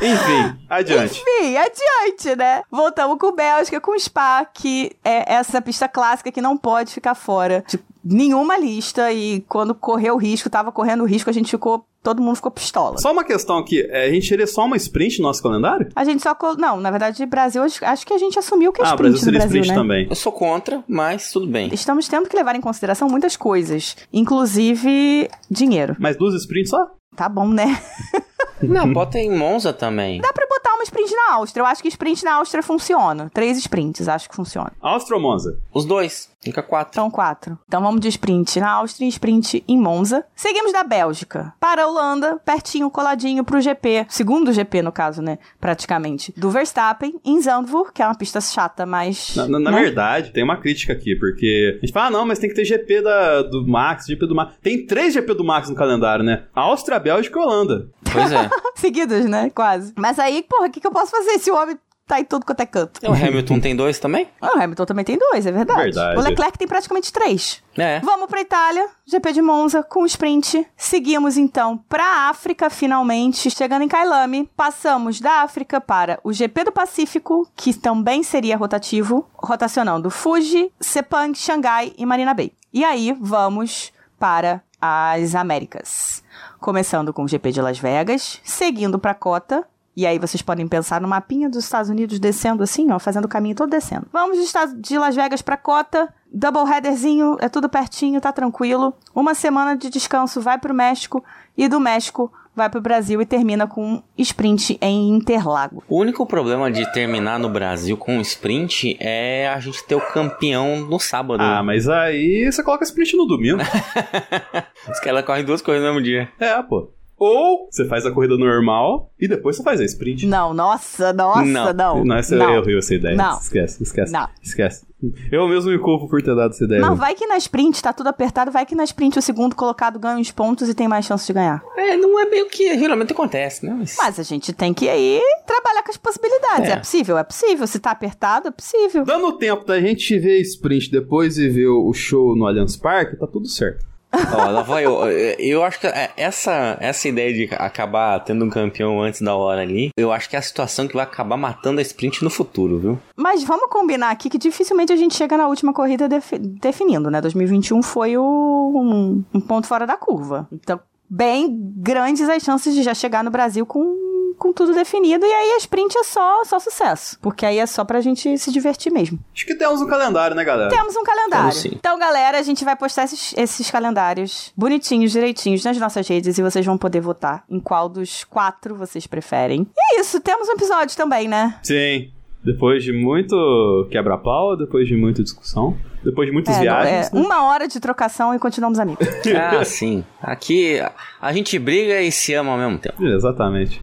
Enfim, 0.03 0.57
adiante. 0.69 1.21
Enfim, 1.21 1.55
adiante, 1.57 2.35
né? 2.37 2.61
Voltamos 2.69 3.17
com 3.17 3.31
Bélgica, 3.31 3.79
com 3.81 3.97
Spa, 3.97 4.45
que 4.45 4.91
é 5.03 5.33
essa 5.33 5.61
pista 5.61 5.87
clássica 5.87 6.31
que 6.31 6.41
não 6.41 6.57
pode 6.57 6.93
ficar 6.93 7.15
fora 7.15 7.63
de 7.67 7.79
nenhuma 8.03 8.57
lista. 8.57 9.11
E 9.11 9.41
quando 9.47 9.73
correu 9.73 10.15
o 10.15 10.17
risco, 10.17 10.49
tava 10.49 10.71
correndo 10.71 11.01
o 11.03 11.07
risco, 11.07 11.29
a 11.29 11.33
gente 11.33 11.49
ficou. 11.51 11.85
Todo 12.03 12.21
mundo 12.21 12.35
ficou 12.35 12.51
pistola. 12.51 12.97
Só 12.97 13.13
uma 13.13 13.23
questão 13.23 13.57
aqui, 13.59 13.81
é, 13.89 14.07
a 14.07 14.11
gente 14.11 14.27
teria 14.27 14.45
só 14.45 14.65
uma 14.65 14.75
sprint 14.75 15.19
no 15.19 15.23
nosso 15.29 15.41
calendário? 15.41 15.87
A 15.95 16.03
gente 16.03 16.21
só. 16.21 16.35
Não, 16.57 16.77
na 16.81 16.91
verdade, 16.91 17.25
Brasil, 17.25 17.63
acho- 17.63 17.85
acho 17.85 18.05
que 18.05 18.11
a 18.11 18.17
gente 18.17 18.37
assumiu 18.37 18.73
que 18.73 18.81
é 18.81 18.85
ah, 18.85 18.89
o 18.89 18.91
sprint 18.95 19.01
Brasil 19.11 19.19
no 19.19 19.23
seria 19.23 19.39
Brasil, 19.39 19.61
sprint 19.61 19.69
né? 19.77 19.81
também. 19.81 20.07
Eu 20.09 20.15
sou 20.17 20.33
contra, 20.33 20.83
mas 20.85 21.31
tudo 21.31 21.47
bem. 21.47 21.69
Estamos 21.73 22.05
tendo 22.09 22.27
que 22.27 22.35
levar 22.35 22.57
em 22.57 22.59
consideração 22.61 23.07
muitas 23.07 23.37
coisas, 23.37 23.95
inclusive 24.11 25.29
dinheiro. 25.49 25.95
Mais 25.97 26.17
duas 26.17 26.33
sprints 26.35 26.71
só? 26.71 26.85
Tá 27.15 27.29
bom, 27.29 27.47
né? 27.47 27.81
Não, 28.61 28.91
bota 28.91 29.19
em 29.19 29.29
Monza 29.35 29.73
também. 29.73 30.21
Dá 30.21 30.31
pra 30.31 30.47
botar 30.47 30.73
uma 30.73 30.83
sprint 30.83 31.13
na 31.13 31.35
Áustria. 31.35 31.61
Eu 31.61 31.65
acho 31.65 31.81
que 31.81 31.87
sprint 31.89 32.23
na 32.23 32.35
Áustria 32.35 32.63
funciona. 32.63 33.29
Três 33.33 33.57
sprints, 33.57 34.07
acho 34.07 34.29
que 34.29 34.35
funciona. 34.35 34.71
Áustria 34.81 35.17
ou 35.17 35.21
Monza? 35.21 35.59
Os 35.73 35.85
dois. 35.85 36.29
Fica 36.43 36.61
quatro. 36.61 36.91
Então, 36.91 37.09
quatro. 37.09 37.57
Então 37.67 37.81
vamos 37.81 38.01
de 38.01 38.07
sprint 38.09 38.59
na 38.59 38.71
Áustria 38.71 39.05
e 39.05 39.09
sprint 39.09 39.63
em 39.67 39.77
Monza. 39.77 40.25
Seguimos 40.35 40.71
da 40.73 40.83
Bélgica 40.83 41.53
para 41.59 41.83
a 41.83 41.87
Holanda, 41.87 42.39
pertinho, 42.45 42.89
coladinho 42.89 43.43
pro 43.43 43.61
GP. 43.61 44.05
Segundo 44.09 44.51
GP, 44.51 44.81
no 44.81 44.91
caso, 44.91 45.21
né? 45.21 45.37
Praticamente. 45.59 46.33
Do 46.37 46.49
Verstappen 46.49 47.19
em 47.23 47.41
Zandvoort, 47.41 47.91
que 47.93 48.01
é 48.01 48.05
uma 48.05 48.15
pista 48.15 48.41
chata, 48.41 48.85
mas. 48.85 49.35
Na, 49.35 49.47
na- 49.47 49.59
na 49.59 49.71
né? 49.71 49.81
verdade, 49.81 50.31
tem 50.31 50.43
uma 50.43 50.57
crítica 50.57 50.93
aqui, 50.93 51.15
porque 51.15 51.77
a 51.77 51.85
gente 51.85 51.93
fala, 51.93 52.07
ah, 52.07 52.11
não, 52.11 52.25
mas 52.25 52.39
tem 52.39 52.49
que 52.49 52.55
ter 52.55 52.65
GP 52.65 53.01
da, 53.01 53.41
do 53.43 53.65
Max, 53.67 54.05
GP 54.05 54.27
do 54.27 54.35
Max. 54.35 54.55
Tem 54.61 54.85
três 54.85 55.13
GP 55.13 55.33
do 55.33 55.43
Max 55.43 55.69
no 55.69 55.75
calendário, 55.75 56.23
né? 56.23 56.43
Áustria, 56.53 56.99
Bélgica 56.99 57.39
e 57.39 57.41
Holanda. 57.41 57.89
Pois 58.11 58.31
é. 58.31 58.49
Seguidos, 58.75 59.25
né? 59.25 59.49
Quase. 59.49 59.93
Mas 59.97 60.19
aí, 60.19 60.43
porra, 60.43 60.67
o 60.67 60.71
que, 60.71 60.79
que 60.79 60.87
eu 60.87 60.91
posso 60.91 61.11
fazer 61.11 61.39
se 61.39 61.49
o 61.49 61.55
homem 61.55 61.77
tá 62.07 62.19
em 62.19 62.25
tudo 62.25 62.45
quanto 62.45 62.59
é 62.61 62.65
canto? 62.65 62.99
o 63.07 63.13
Hamilton 63.13 63.59
tem 63.59 63.75
dois 63.75 63.99
também? 63.99 64.27
Ah, 64.41 64.57
O 64.57 64.61
Hamilton 64.61 64.85
também 64.85 65.05
tem 65.05 65.17
dois, 65.17 65.45
é 65.45 65.51
verdade. 65.51 65.81
Verdade. 65.83 66.17
O 66.17 66.21
Leclerc 66.21 66.57
tem 66.57 66.67
praticamente 66.67 67.11
três. 67.11 67.61
É. 67.77 67.99
Vamos 68.01 68.27
pra 68.27 68.41
Itália, 68.41 68.87
GP 69.05 69.33
de 69.33 69.41
Monza 69.41 69.81
com 69.83 70.05
sprint. 70.05 70.67
Seguimos 70.77 71.37
então 71.37 71.77
pra 71.89 72.29
África 72.29 72.69
finalmente, 72.69 73.49
chegando 73.49 73.81
em 73.83 73.87
Kailame. 73.87 74.49
Passamos 74.55 75.19
da 75.19 75.41
África 75.41 75.79
para 75.81 76.19
o 76.23 76.31
GP 76.33 76.65
do 76.65 76.71
Pacífico, 76.71 77.47
que 77.55 77.73
também 77.73 78.21
seria 78.23 78.57
rotativo, 78.57 79.27
rotacionando 79.35 80.09
Fuji, 80.09 80.71
Sepang, 80.79 81.33
Xangai 81.37 81.93
e 81.97 82.05
Marina 82.05 82.33
Bay. 82.33 82.51
E 82.71 82.83
aí 82.83 83.15
vamos 83.19 83.91
para 84.19 84.61
as 84.81 85.33
Américas. 85.35 86.21
Começando 86.59 87.13
com 87.13 87.23
o 87.23 87.27
GP 87.27 87.51
de 87.51 87.61
Las 87.61 87.77
Vegas, 87.79 88.39
seguindo 88.43 88.97
pra 88.99 89.13
Cota, 89.13 89.65
e 89.95 90.05
aí 90.07 90.17
vocês 90.19 90.41
podem 90.41 90.67
pensar 90.67 90.99
no 91.01 91.07
mapinha 91.07 91.49
dos 91.49 91.63
Estados 91.63 91.89
Unidos 91.89 92.19
descendo 92.19 92.63
assim, 92.63 92.91
ó, 92.91 92.99
fazendo 92.99 93.25
o 93.25 93.29
caminho 93.29 93.55
todo 93.55 93.69
descendo. 93.69 94.07
Vamos 94.11 94.37
de, 94.37 94.43
Estados- 94.43 94.75
de 94.79 94.97
Las 94.97 95.15
Vegas 95.15 95.41
pra 95.41 95.55
Cota, 95.57 96.13
double 96.33 96.63
headerzinho, 96.71 97.37
é 97.39 97.47
tudo 97.49 97.69
pertinho, 97.69 98.19
tá 98.21 98.31
tranquilo. 98.31 98.93
Uma 99.13 99.33
semana 99.35 99.75
de 99.77 99.89
descanso 99.89 100.41
vai 100.41 100.57
pro 100.57 100.73
México 100.73 101.23
e 101.57 101.67
do 101.67 101.79
México 101.79 102.31
vai 102.55 102.69
pro 102.69 102.79
Brasil 102.79 103.19
e 103.19 103.25
termina 103.25 103.65
com 103.65 103.95
um 103.95 104.03
sprint 104.15 104.77
em 104.79 105.09
Interlago. 105.09 105.83
O 105.89 105.99
único 105.99 106.23
problema 106.25 106.71
de 106.71 106.85
terminar 106.93 107.39
no 107.39 107.49
Brasil 107.49 107.97
com 107.97 108.17
um 108.17 108.21
sprint 108.21 108.95
é 108.99 109.47
a 109.49 109.59
gente 109.59 109.83
ter 109.85 109.95
o 109.95 110.01
campeão 110.13 110.81
no 110.81 110.99
sábado. 110.99 111.41
Ah, 111.41 111.63
mas 111.63 111.89
aí 111.89 112.45
você 112.51 112.61
coloca 112.61 112.83
sprint 112.83 113.15
no 113.17 113.25
domingo. 113.25 113.57
Os 114.91 114.99
caras 114.99 115.25
correm 115.25 115.43
duas 115.43 115.63
coisas 115.63 115.81
no 115.83 115.89
mesmo 115.93 116.03
dia. 116.03 116.29
é, 116.39 116.61
pô. 116.61 116.92
Ou 117.17 117.69
você 117.71 117.85
faz 117.85 118.05
a 118.05 118.11
corrida 118.11 118.37
normal 118.37 119.11
e 119.19 119.27
depois 119.27 119.55
você 119.55 119.63
faz 119.63 119.79
a 119.79 119.85
sprint. 119.85 120.25
Não, 120.27 120.53
nossa, 120.53 121.13
nossa, 121.13 121.43
Não. 121.45 121.73
não. 121.73 122.05
Não, 122.05 122.15
essa 122.17 122.35
não. 122.35 122.49
é 122.49 122.59
horrível 122.59 122.79
essa 122.79 122.95
ideia. 122.95 123.15
Não. 123.15 123.37
Esquece, 123.37 123.83
esquece. 123.83 124.11
Não. 124.11 124.27
Esquece. 124.41 124.85
Eu 125.31 125.47
mesmo 125.49 125.69
me 125.69 125.77
culpo 125.79 126.07
por 126.07 126.21
ter 126.21 126.33
dado 126.33 126.51
essa 126.51 126.63
ideia. 126.63 126.81
Mas 126.81 126.97
vai 126.97 127.13
que 127.13 127.27
na 127.27 127.35
sprint 127.37 127.81
tá 127.81 127.91
tudo 127.91 128.07
apertado, 128.07 128.51
vai 128.51 128.65
que 128.65 128.73
na 128.73 128.85
sprint 128.85 129.19
o 129.19 129.21
segundo 129.21 129.53
colocado 129.55 129.99
ganha 129.99 130.17
uns 130.17 130.31
pontos 130.31 130.69
e 130.69 130.73
tem 130.73 130.87
mais 130.87 131.05
chance 131.05 131.27
de 131.27 131.33
ganhar. 131.33 131.61
É, 131.77 131.97
não 131.97 132.17
é 132.19 132.25
bem 132.25 132.43
o 132.43 132.49
que 132.49 132.77
geralmente 132.77 133.11
acontece, 133.11 133.65
né? 133.65 133.75
Mas... 133.77 133.97
Mas 133.97 134.17
a 134.19 134.23
gente 134.23 134.53
tem 134.53 134.73
que 134.73 134.87
aí 134.87 135.21
trabalhar 135.45 135.83
com 135.83 135.91
as 135.91 135.97
possibilidades. 135.97 136.69
É. 136.69 136.73
É. 136.73 136.77
possível? 136.77 137.17
É 137.17 137.23
possível. 137.23 137.67
Se 137.67 137.79
tá 137.79 137.91
apertado, 137.91 138.47
é 138.47 138.51
possível. 138.51 139.03
Dando 139.03 139.37
tempo 139.37 139.65
da 139.65 139.79
gente 139.79 140.17
ver 140.17 140.39
sprint 140.41 140.89
depois 140.89 141.37
e 141.37 141.49
ver 141.49 141.67
o 141.67 141.91
show 141.93 142.35
no 142.35 142.45
Allianz 142.45 142.77
Parque, 142.77 143.17
tá 143.17 143.27
tudo 143.27 143.47
certo. 143.47 143.85
Ó, 144.33 144.49
lá 144.49 144.61
vai 144.61 144.85
eu, 144.85 144.99
eu 145.39 145.63
acho 145.63 145.79
que 145.79 145.87
é, 145.87 146.11
essa, 146.15 146.77
essa 146.79 147.07
ideia 147.07 147.33
de 147.33 147.53
acabar 147.55 148.19
tendo 148.19 148.45
um 148.45 148.49
campeão 148.49 149.01
antes 149.01 149.21
da 149.21 149.35
hora 149.35 149.61
ali, 149.61 149.89
eu 149.97 150.11
acho 150.11 150.29
que 150.29 150.35
é 150.35 150.39
a 150.39 150.41
situação 150.41 150.87
que 150.87 150.93
vai 150.93 151.03
acabar 151.03 151.37
matando 151.37 151.79
a 151.79 151.81
sprint 151.81 152.23
no 152.23 152.29
futuro, 152.29 152.77
viu? 152.79 152.99
Mas 153.17 153.43
vamos 153.43 153.67
combinar 153.69 154.11
aqui 154.11 154.29
que 154.29 154.37
dificilmente 154.37 154.91
a 154.93 154.95
gente 154.95 155.15
chega 155.15 155.35
na 155.37 155.47
última 155.47 155.73
corrida 155.73 156.07
defi- 156.07 156.37
definindo, 156.37 157.09
né? 157.09 157.19
2021 157.21 157.81
foi 157.81 158.17
o, 158.17 158.23
um, 158.23 159.23
um 159.33 159.41
ponto 159.41 159.67
fora 159.67 159.85
da 159.87 159.97
curva. 159.97 160.47
Então, 160.51 160.79
bem 161.09 161.47
grandes 161.77 162.27
as 162.29 162.43
chances 162.43 162.73
de 162.75 162.83
já 162.83 162.93
chegar 162.93 163.23
no 163.23 163.31
Brasil 163.31 163.65
com, 163.65 163.95
com 164.37 164.51
tudo 164.53 164.73
definido. 164.73 165.25
E 165.25 165.31
aí 165.31 165.51
a 165.51 165.57
sprint 165.57 165.97
é 165.97 166.03
só, 166.03 166.43
só 166.45 166.59
sucesso. 166.59 167.17
Porque 167.21 167.45
aí 167.45 167.59
é 167.59 167.65
só 167.65 167.83
pra 167.83 168.01
gente 168.01 168.37
se 168.37 168.51
divertir 168.51 168.91
mesmo. 168.91 169.19
Acho 169.33 169.45
que 169.45 169.55
temos 169.55 169.81
um 169.81 169.87
calendário, 169.87 170.35
né, 170.35 170.43
galera? 170.43 170.69
Temos 170.69 170.95
um 170.95 171.03
calendário. 171.03 171.49
Temos 171.49 171.61
sim. 171.61 171.71
Então, 171.73 171.97
galera, 171.97 172.39
a 172.39 172.41
gente 172.41 172.63
vai 172.65 172.75
postar 172.75 173.03
esses, 173.03 173.33
esses 173.37 173.69
calendários 173.69 174.51
bonitinhos, 174.55 175.11
direitinhos 175.11 175.63
nas 175.63 175.77
nossas 175.77 176.07
redes 176.07 176.37
e 176.37 176.41
vocês 176.41 176.65
vão 176.65 176.77
poder 176.77 177.01
votar 177.01 177.43
em 177.49 177.59
qual 177.59 177.87
dos 177.89 178.23
quatro 178.23 178.75
vocês 178.75 179.07
preferem. 179.07 179.67
E 179.75 179.97
é 179.97 180.01
isso, 180.01 180.19
temos 180.19 180.47
um 180.47 180.53
episódio 180.53 180.95
também, 180.95 181.27
né? 181.27 181.59
Sim. 181.63 182.11
Depois 182.45 182.83
de 182.83 182.91
muito 182.91 183.87
quebra-pau, 183.91 184.57
depois 184.57 184.87
de 184.87 184.95
muita 184.97 185.23
discussão, 185.23 185.77
depois 186.03 186.27
de 186.27 186.33
muitas 186.33 186.57
É, 186.57 186.61
viagens. 186.61 187.13
é, 187.13 187.15
uma 187.17 187.45
hora 187.45 187.67
de 187.67 187.79
trocação 187.79 188.35
e 188.35 188.39
continuamos 188.39 188.79
amigos. 188.79 189.07
Ah, 189.33 189.63
sim. 189.63 190.03
Aqui 190.21 190.79
a- 190.79 190.91
a 191.21 191.31
gente 191.31 191.57
briga 191.57 192.01
e 192.01 192.11
se 192.11 192.33
ama 192.33 192.51
ao 192.51 192.57
mesmo 192.57 192.77
tempo. 192.79 193.01
Exatamente. 193.03 193.79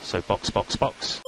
So 0.00 0.22
box, 0.26 0.50
box, 0.50 0.76
box. 0.76 1.20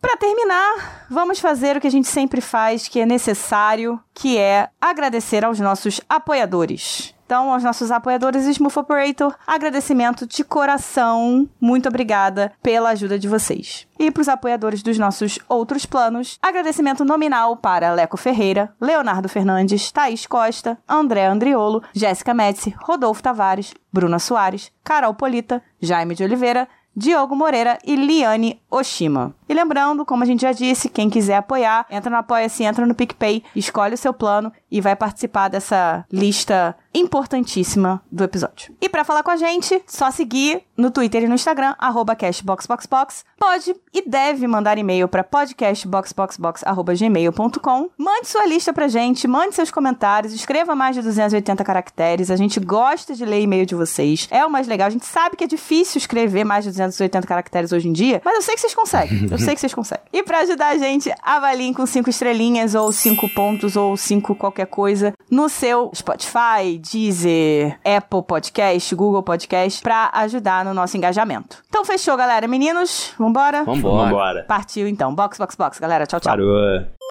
Pra 0.00 0.16
terminar, 0.16 1.06
vamos 1.10 1.38
fazer 1.38 1.76
o 1.76 1.80
que 1.80 1.86
a 1.86 1.90
gente 1.90 2.08
sempre 2.08 2.40
faz, 2.40 2.88
que 2.88 2.98
é 2.98 3.06
necessário, 3.06 4.00
que 4.14 4.36
é 4.36 4.68
agradecer 4.80 5.44
aos 5.44 5.60
nossos 5.60 6.00
apoiadores. 6.08 7.14
Então, 7.32 7.50
aos 7.50 7.64
nossos 7.64 7.90
apoiadores 7.90 8.44
Smooth 8.44 8.80
Operator, 8.80 9.34
agradecimento 9.46 10.26
de 10.26 10.44
coração. 10.44 11.48
Muito 11.58 11.88
obrigada 11.88 12.52
pela 12.62 12.90
ajuda 12.90 13.18
de 13.18 13.26
vocês. 13.26 13.88
E 13.98 14.10
para 14.10 14.20
os 14.20 14.28
apoiadores 14.28 14.82
dos 14.82 14.98
nossos 14.98 15.38
outros 15.48 15.86
planos, 15.86 16.38
agradecimento 16.42 17.06
nominal 17.06 17.56
para 17.56 17.90
Leco 17.94 18.18
Ferreira, 18.18 18.74
Leonardo 18.78 19.30
Fernandes, 19.30 19.90
Thaís 19.90 20.26
Costa, 20.26 20.76
André 20.86 21.24
Andriolo, 21.24 21.82
Jéssica 21.94 22.34
Médici, 22.34 22.74
Rodolfo 22.82 23.22
Tavares, 23.22 23.72
Bruna 23.90 24.18
Soares, 24.18 24.70
Carol 24.84 25.14
Polita, 25.14 25.62
Jaime 25.80 26.14
de 26.14 26.24
Oliveira, 26.24 26.68
Diogo 26.94 27.34
Moreira 27.34 27.78
e 27.86 27.96
Liane 27.96 28.60
Oshima. 28.70 29.34
E 29.48 29.54
lembrando, 29.54 30.04
como 30.04 30.22
a 30.22 30.26
gente 30.26 30.42
já 30.42 30.52
disse, 30.52 30.90
quem 30.90 31.08
quiser 31.08 31.36
apoiar, 31.36 31.86
entra 31.90 32.10
no 32.10 32.18
Apoia-se, 32.18 32.64
entra 32.64 32.84
no 32.84 32.94
PicPay, 32.94 33.42
escolhe 33.56 33.94
o 33.94 33.98
seu 33.98 34.12
plano 34.12 34.52
e 34.72 34.80
vai 34.80 34.96
participar 34.96 35.46
dessa 35.48 36.06
lista 36.10 36.74
importantíssima 36.94 38.02
do 38.10 38.24
episódio. 38.24 38.74
E 38.80 38.88
pra 38.88 39.04
falar 39.04 39.22
com 39.22 39.30
a 39.30 39.36
gente, 39.36 39.82
só 39.86 40.10
seguir 40.10 40.62
no 40.76 40.90
Twitter 40.90 41.22
e 41.24 41.28
no 41.28 41.34
Instagram, 41.34 41.74
cashboxboxbox. 42.18 43.26
Pode 43.38 43.76
e 43.92 44.08
deve 44.08 44.46
mandar 44.46 44.78
e-mail 44.78 45.06
para 45.08 45.22
podcastboxboxbox.gmail.com. 45.22 47.90
Mande 47.98 48.28
sua 48.28 48.46
lista 48.46 48.72
pra 48.72 48.88
gente, 48.88 49.28
mande 49.28 49.54
seus 49.54 49.70
comentários, 49.70 50.32
escreva 50.32 50.74
mais 50.74 50.96
de 50.96 51.02
280 51.02 51.62
caracteres. 51.64 52.30
A 52.30 52.36
gente 52.36 52.58
gosta 52.58 53.14
de 53.14 53.26
ler 53.26 53.42
e-mail 53.42 53.66
de 53.66 53.74
vocês. 53.74 54.26
É 54.30 54.42
o 54.44 54.50
mais 54.50 54.66
legal. 54.66 54.86
A 54.86 54.90
gente 54.90 55.04
sabe 55.04 55.36
que 55.36 55.44
é 55.44 55.46
difícil 55.46 55.98
escrever 55.98 56.44
mais 56.44 56.64
de 56.64 56.70
280 56.70 57.26
caracteres 57.26 57.72
hoje 57.72 57.88
em 57.88 57.92
dia, 57.92 58.22
mas 58.24 58.36
eu 58.36 58.42
sei 58.42 58.54
que 58.54 58.60
vocês 58.60 58.74
conseguem. 58.74 59.28
Eu 59.30 59.38
sei 59.38 59.54
que 59.54 59.60
vocês 59.60 59.74
conseguem. 59.74 60.04
E 60.12 60.22
pra 60.22 60.38
ajudar 60.40 60.68
a 60.68 60.78
gente, 60.78 61.12
avaliem 61.22 61.72
com 61.72 61.86
cinco 61.86 62.10
estrelinhas 62.10 62.74
ou 62.74 62.92
cinco 62.92 63.26
pontos 63.28 63.76
ou 63.76 63.96
cinco 63.96 64.34
qualquer 64.34 64.61
coisa 64.66 65.12
no 65.30 65.48
seu 65.48 65.90
Spotify, 65.94 66.78
Deezer, 66.78 67.78
Apple 67.84 68.22
Podcast, 68.22 68.94
Google 68.94 69.22
Podcast, 69.22 69.82
pra 69.82 70.10
ajudar 70.14 70.64
no 70.64 70.72
nosso 70.74 70.96
engajamento. 70.96 71.62
Então 71.68 71.84
fechou, 71.84 72.16
galera. 72.16 72.46
Meninos, 72.46 73.14
vambora? 73.18 73.64
Vambora. 73.64 74.04
Vambora. 74.04 74.44
Partiu 74.44 74.86
então. 74.86 75.14
Box, 75.14 75.38
box, 75.38 75.56
box, 75.56 75.78
galera. 75.78 76.06
Tchau, 76.06 76.20
tchau. 76.20 76.32
Parou. 76.32 77.01